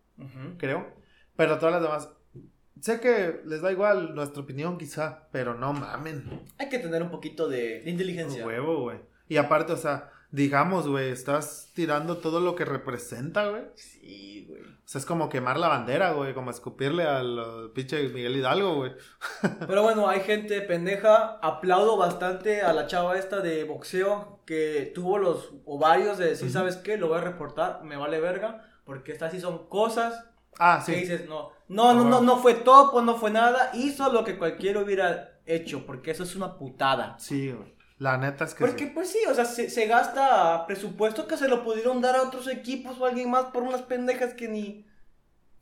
creo. 0.57 0.87
Pero 1.35 1.57
todas 1.57 1.73
las 1.73 1.81
demás, 1.81 2.09
sé 2.79 2.99
que 2.99 3.41
les 3.45 3.61
da 3.61 3.71
igual 3.71 4.13
nuestra 4.15 4.41
opinión 4.43 4.77
quizá, 4.77 5.27
pero 5.31 5.55
no 5.55 5.73
mamen. 5.73 6.43
Hay 6.57 6.69
que 6.69 6.79
tener 6.79 7.01
un 7.01 7.09
poquito 7.09 7.47
de, 7.49 7.81
de 7.81 7.89
inteligencia. 7.89 8.45
Huevo, 8.45 8.81
güey. 8.81 8.99
Y 9.27 9.37
aparte, 9.37 9.73
o 9.73 9.77
sea, 9.77 10.11
digamos, 10.31 10.87
güey, 10.87 11.09
estás 11.09 11.69
tirando 11.73 12.17
todo 12.17 12.39
lo 12.39 12.55
que 12.55 12.65
representa, 12.65 13.49
güey. 13.49 13.63
Sí, 13.75 14.45
güey. 14.47 14.61
O 14.61 14.91
sea, 14.91 14.99
es 14.99 15.05
como 15.05 15.29
quemar 15.29 15.57
la 15.57 15.69
bandera, 15.69 16.11
güey, 16.11 16.33
como 16.33 16.51
escupirle 16.51 17.03
al 17.03 17.71
pinche 17.73 18.09
Miguel 18.09 18.35
Hidalgo, 18.35 18.75
güey. 18.75 18.91
Pero 19.67 19.83
bueno, 19.83 20.07
hay 20.09 20.21
gente 20.21 20.61
pendeja. 20.61 21.37
Aplaudo 21.41 21.95
bastante 21.97 22.61
a 22.61 22.73
la 22.73 22.87
chava 22.87 23.17
esta 23.17 23.39
de 23.39 23.63
boxeo 23.63 24.41
que 24.45 24.91
tuvo 24.93 25.17
los 25.17 25.51
ovarios 25.65 26.17
de 26.17 26.27
decir. 26.27 26.51
¿sabes 26.51 26.75
qué? 26.77 26.97
Lo 26.97 27.07
voy 27.07 27.19
a 27.19 27.21
reportar, 27.21 27.83
me 27.83 27.95
vale 27.95 28.19
verga. 28.19 28.67
Porque 28.83 29.11
estas 29.13 29.31
sí 29.31 29.39
son 29.39 29.67
cosas 29.69 30.25
Ah, 30.59 30.83
que 30.85 30.93
sí. 30.93 30.99
dices, 30.99 31.29
no, 31.29 31.51
no, 31.69 31.93
no, 31.93 32.03
no, 32.03 32.21
no 32.21 32.37
fue 32.37 32.55
topo, 32.55 33.01
no 33.01 33.15
fue 33.15 33.31
nada. 33.31 33.71
Hizo 33.73 34.11
lo 34.11 34.25
que 34.25 34.37
cualquiera 34.37 34.81
hubiera 34.81 35.39
hecho, 35.45 35.85
porque 35.85 36.11
eso 36.11 36.23
es 36.23 36.35
una 36.35 36.57
putada. 36.57 37.15
Sí, 37.17 37.51
güey. 37.51 37.73
La 38.01 38.17
neta 38.17 38.45
es 38.45 38.55
que 38.55 38.65
Porque 38.65 38.85
sí. 38.85 38.91
pues 38.95 39.09
sí, 39.11 39.19
o 39.29 39.33
sea, 39.35 39.45
se, 39.45 39.69
se 39.69 39.85
gasta 39.85 40.65
presupuesto 40.65 41.27
que 41.27 41.37
se 41.37 41.47
lo 41.47 41.63
pudieron 41.63 42.01
dar 42.01 42.15
a 42.15 42.23
otros 42.23 42.47
equipos 42.47 42.99
o 42.99 43.05
a 43.05 43.09
alguien 43.09 43.29
más 43.29 43.45
por 43.53 43.61
unas 43.61 43.83
pendejas 43.83 44.33
que 44.33 44.47
ni, 44.47 44.87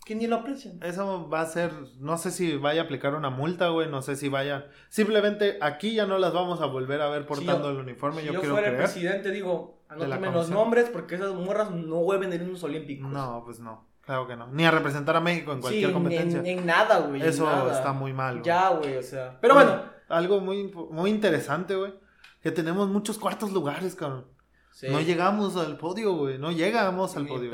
que 0.05 0.15
ni 0.15 0.25
lo 0.25 0.37
aprecian. 0.37 0.79
Eso 0.81 1.27
va 1.29 1.41
a 1.41 1.45
ser, 1.47 1.73
no 1.99 2.17
sé 2.17 2.31
si 2.31 2.55
vaya 2.55 2.81
a 2.81 2.83
aplicar 2.85 3.13
una 3.13 3.29
multa, 3.29 3.67
güey, 3.67 3.89
no 3.89 4.01
sé 4.01 4.15
si 4.15 4.29
vaya, 4.29 4.67
simplemente 4.87 5.57
aquí 5.59 5.93
ya 5.95 6.05
no 6.05 6.17
las 6.17 6.31
vamos 6.31 6.61
a 6.61 6.65
volver 6.67 7.01
a 7.01 7.09
ver 7.09 7.25
portando 7.25 7.63
yo- 7.65 7.69
el 7.71 7.77
uniforme, 7.77 8.21
Si 8.21 8.27
yo, 8.27 8.33
yo 8.33 8.39
quiero 8.39 8.55
fuera 8.55 8.69
el 8.69 8.75
creer. 8.75 8.89
presidente, 8.89 9.31
digo, 9.31 9.81
anótame 9.89 10.31
los 10.31 10.49
nombres 10.49 10.89
porque 10.89 11.15
esas 11.15 11.33
morras 11.33 11.71
no 11.71 11.97
vuelven 11.97 12.31
en 12.31 12.43
unos 12.47 12.63
olímpicos. 12.63 13.11
No, 13.11 13.41
pues 13.45 13.59
no, 13.59 13.85
claro 13.99 14.27
que 14.27 14.37
no. 14.37 14.47
Ni 14.47 14.65
a 14.65 14.71
representar 14.71 15.17
a 15.17 15.19
México 15.19 15.51
en 15.51 15.57
Sí, 15.57 15.61
cualquier 15.61 15.89
en- 15.89 15.93
competencia. 15.93 16.39
En, 16.39 16.45
en 16.59 16.65
nada, 16.65 16.99
güey. 16.99 17.21
Eso 17.21 17.45
nada. 17.45 17.73
está 17.77 17.91
muy 17.91 18.13
mal, 18.13 18.35
güey. 18.35 18.45
Ya, 18.45 18.69
güey, 18.69 18.95
o 18.95 19.03
sea. 19.03 19.37
Pero 19.41 19.55
bueno. 19.55 19.99
Algo 20.07 20.39
muy, 20.39 20.71
muy 20.89 21.09
interesante, 21.11 21.75
güey, 21.75 21.93
que 22.41 22.51
tenemos 22.51 22.89
muchos 22.89 23.17
cuartos 23.17 23.51
lugares, 23.51 23.95
cabrón. 23.95 24.25
Sí. 24.71 24.87
No 24.89 25.01
llegamos 25.01 25.57
al 25.57 25.77
podio, 25.77 26.13
güey, 26.13 26.37
no 26.37 26.51
llegamos 26.51 27.15
al 27.17 27.23
Ni 27.25 27.29
podio. 27.29 27.51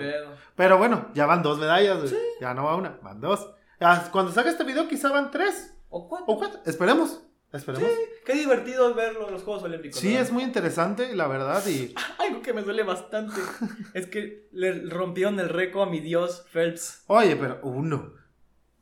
Pero 0.55 0.77
bueno, 0.77 1.09
ya 1.13 1.25
van 1.25 1.41
dos 1.41 1.57
medallas, 1.57 2.01
güey. 2.01 2.13
Ya 2.39 2.53
no 2.53 2.65
va 2.65 2.75
una, 2.75 2.99
van 3.01 3.19
dos. 3.19 3.49
Ah, 3.79 4.09
Cuando 4.11 4.31
salga 4.31 4.51
este 4.51 4.63
video 4.63 4.87
quizá 4.87 5.11
van 5.11 5.31
tres 5.31 5.73
¿O 5.89 6.07
cuánto? 6.07 6.31
o 6.31 6.37
cuatro. 6.37 6.59
Esperemos, 6.65 7.23
esperemos. 7.51 7.89
Qué 8.25 8.33
divertido 8.33 8.89
es 8.89 8.95
ver 8.95 9.13
los 9.13 9.31
los 9.31 9.43
Juegos 9.43 9.63
Olímpicos. 9.63 9.99
Sí, 9.99 10.13
¿no? 10.13 10.19
es 10.19 10.31
muy 10.31 10.43
interesante, 10.43 11.15
la 11.15 11.27
verdad, 11.27 11.65
y... 11.67 11.93
Algo 12.19 12.41
que 12.41 12.53
me 12.53 12.61
duele 12.61 12.83
bastante 12.83 13.39
es 13.93 14.07
que 14.07 14.47
le 14.51 14.87
rompieron 14.89 15.39
el 15.39 15.49
récord 15.49 15.87
a 15.87 15.91
mi 15.91 15.99
dios 15.99 16.45
Phelps. 16.51 17.03
Oye, 17.07 17.35
pero 17.35 17.59
uno. 17.63 18.13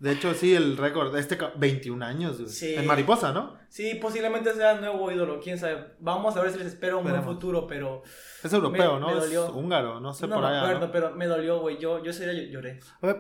De 0.04 0.12
hecho, 0.12 0.34
sí, 0.34 0.54
el 0.54 0.76
récord 0.76 1.16
este... 1.16 1.38
ca- 1.38 1.54
21 1.56 2.04
años, 2.06 2.38
güey. 2.38 2.50
Sí. 2.50 2.76
En 2.76 2.86
mariposa, 2.86 3.32
¿no? 3.32 3.58
Sí, 3.70 3.96
posiblemente 3.96 4.54
sea 4.54 4.74
el 4.74 4.82
nuevo 4.82 5.10
ídolo, 5.10 5.40
quién 5.42 5.58
sabe. 5.58 5.94
Vamos 6.00 6.36
a 6.36 6.42
ver 6.42 6.52
si 6.52 6.58
les 6.58 6.68
espero 6.68 6.98
un 7.00 7.06
buen 7.10 7.24
futuro, 7.24 7.66
pero 7.68 8.04
Es 8.44 8.52
europeo, 8.52 8.96
Me- 8.96 9.00
¿no? 9.00 9.08
me 9.08 9.14
es 9.14 9.20
dolió. 9.22 9.52
húngaro, 9.54 10.00
no 10.02 10.14
sé 10.14 10.28
no 10.28 10.36
por 10.36 10.44
me 10.44 10.50
allá. 10.50 10.62
acuerdo, 10.64 10.88
¿no? 10.88 10.92
pero 10.92 11.12
me 11.16 11.26
dolió, 11.26 11.60
güey. 11.62 11.78
Yo, 11.78 12.04
yo 12.04 12.12
sería 12.12 12.34
lloré. 12.52 12.82
Oye, 13.02 13.16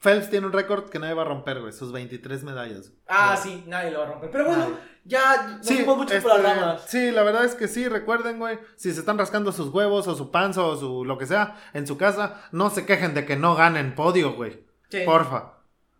Phelps 0.00 0.30
tiene 0.30 0.46
un 0.46 0.52
récord 0.54 0.88
que 0.88 0.98
nadie 0.98 1.12
va 1.14 1.22
a 1.22 1.26
romper, 1.26 1.60
güey. 1.60 1.72
Sus 1.74 1.92
23 1.92 2.42
medallas. 2.42 2.92
Ah, 3.06 3.38
Güey. 3.42 3.54
sí, 3.56 3.64
nadie 3.66 3.90
lo 3.90 3.98
va 4.00 4.06
a 4.06 4.08
romper. 4.12 4.30
Pero 4.30 4.44
bueno, 4.46 4.62
Nadie. 4.62 4.74
ya 5.04 5.46
nos 5.58 5.66
Sí, 5.66 5.74
fuimos 5.76 5.96
mucho 5.98 6.14
este, 6.14 6.28
por 6.28 6.40
las 6.42 6.56
ramas. 6.56 6.84
sí, 6.86 7.10
la 7.10 7.22
verdad 7.22 7.44
es 7.44 7.54
que 7.54 7.68
sí, 7.68 7.86
recuerden, 7.88 8.38
güey, 8.38 8.58
si 8.76 8.92
se 8.94 9.00
están 9.00 9.18
rascando 9.18 9.52
sus 9.52 9.68
huevos 9.68 10.08
o 10.08 10.14
su 10.14 10.30
panza 10.30 10.62
o 10.62 10.74
su 10.76 11.04
lo 11.04 11.18
que 11.18 11.26
sea 11.26 11.56
en 11.74 11.86
su 11.86 11.96
casa, 11.98 12.48
no 12.50 12.70
se 12.70 12.86
quejen 12.86 13.12
de 13.14 13.26
que 13.26 13.36
no 13.36 13.54
ganen 13.54 13.94
podio, 13.94 14.32
güey. 14.34 14.64
Sí. 14.90 15.00
Porfa. 15.04 15.52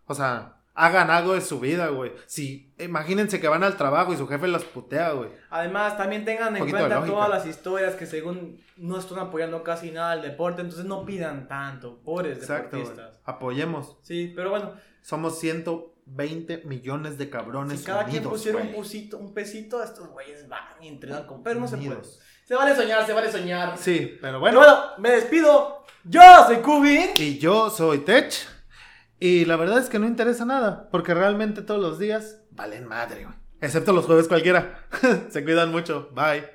O 0.07 0.13
sea, 0.15 0.57
hagan 0.73 1.09
algo 1.09 1.33
de 1.33 1.41
su 1.41 1.59
vida, 1.59 1.87
güey. 1.87 2.11
Si, 2.27 2.73
imagínense 2.79 3.39
que 3.39 3.47
van 3.47 3.63
al 3.63 3.77
trabajo 3.77 4.13
y 4.13 4.17
su 4.17 4.27
jefe 4.27 4.47
los 4.47 4.65
putea, 4.65 5.11
güey. 5.11 5.29
Además, 5.49 5.97
también 5.97 6.25
tengan 6.25 6.55
en 6.57 6.69
cuenta 6.69 7.05
todas 7.05 7.29
las 7.29 7.45
historias 7.45 7.95
que 7.95 8.05
según 8.05 8.61
no 8.77 8.99
están 8.99 9.19
apoyando 9.19 9.63
casi 9.63 9.91
nada 9.91 10.11
al 10.11 10.21
deporte, 10.21 10.61
entonces 10.61 10.85
no 10.85 11.05
pidan 11.05 11.47
tanto, 11.47 12.01
pobres 12.03 12.37
Exacto, 12.39 12.77
güey. 12.77 12.83
deportistas. 12.83 13.21
Apoyemos. 13.25 13.97
Sí, 14.01 14.33
pero 14.35 14.49
bueno, 14.49 14.73
Somos 15.01 15.39
120 15.39 16.63
millones 16.65 17.17
de 17.17 17.29
cabrones 17.29 17.79
si 17.79 17.85
cada 17.85 18.05
quien 18.05 18.23
pusiera 18.23 18.57
un, 18.59 18.73
pusito, 18.73 19.17
un 19.17 19.33
pesito, 19.33 19.81
estos 19.83 20.07
güeyes 20.09 20.47
van 20.49 20.63
y 20.81 20.87
entrenan 20.87 21.25
con... 21.25 21.41
Pero 21.43 21.59
no 21.59 21.67
se 21.67 21.77
puede. 21.77 22.01
Se 22.43 22.53
vale 22.55 22.75
soñar, 22.75 23.05
se 23.05 23.13
vale 23.13 23.31
soñar. 23.31 23.77
Sí, 23.77 24.17
pero 24.21 24.39
Bueno, 24.39 24.59
bueno. 24.59 24.73
bueno, 24.75 24.91
me 24.97 25.11
despido. 25.11 25.83
Yo 26.03 26.21
soy 26.45 26.57
Kubin. 26.57 27.09
Y 27.17 27.37
yo 27.39 27.69
soy 27.69 27.99
Tech. 27.99 28.33
Y 29.19 29.45
la 29.45 29.55
verdad 29.55 29.79
es 29.79 29.89
que 29.89 29.99
no 29.99 30.07
interesa 30.07 30.45
nada. 30.45 30.89
Porque 30.91 31.13
realmente 31.13 31.61
todos 31.61 31.81
los 31.81 31.99
días 31.99 32.41
valen 32.51 32.87
madre, 32.87 33.23
güey. 33.23 33.35
Excepto 33.61 33.93
los 33.93 34.05
jueves 34.05 34.27
cualquiera. 34.27 34.85
Se 35.29 35.43
cuidan 35.43 35.71
mucho. 35.71 36.09
Bye. 36.13 36.54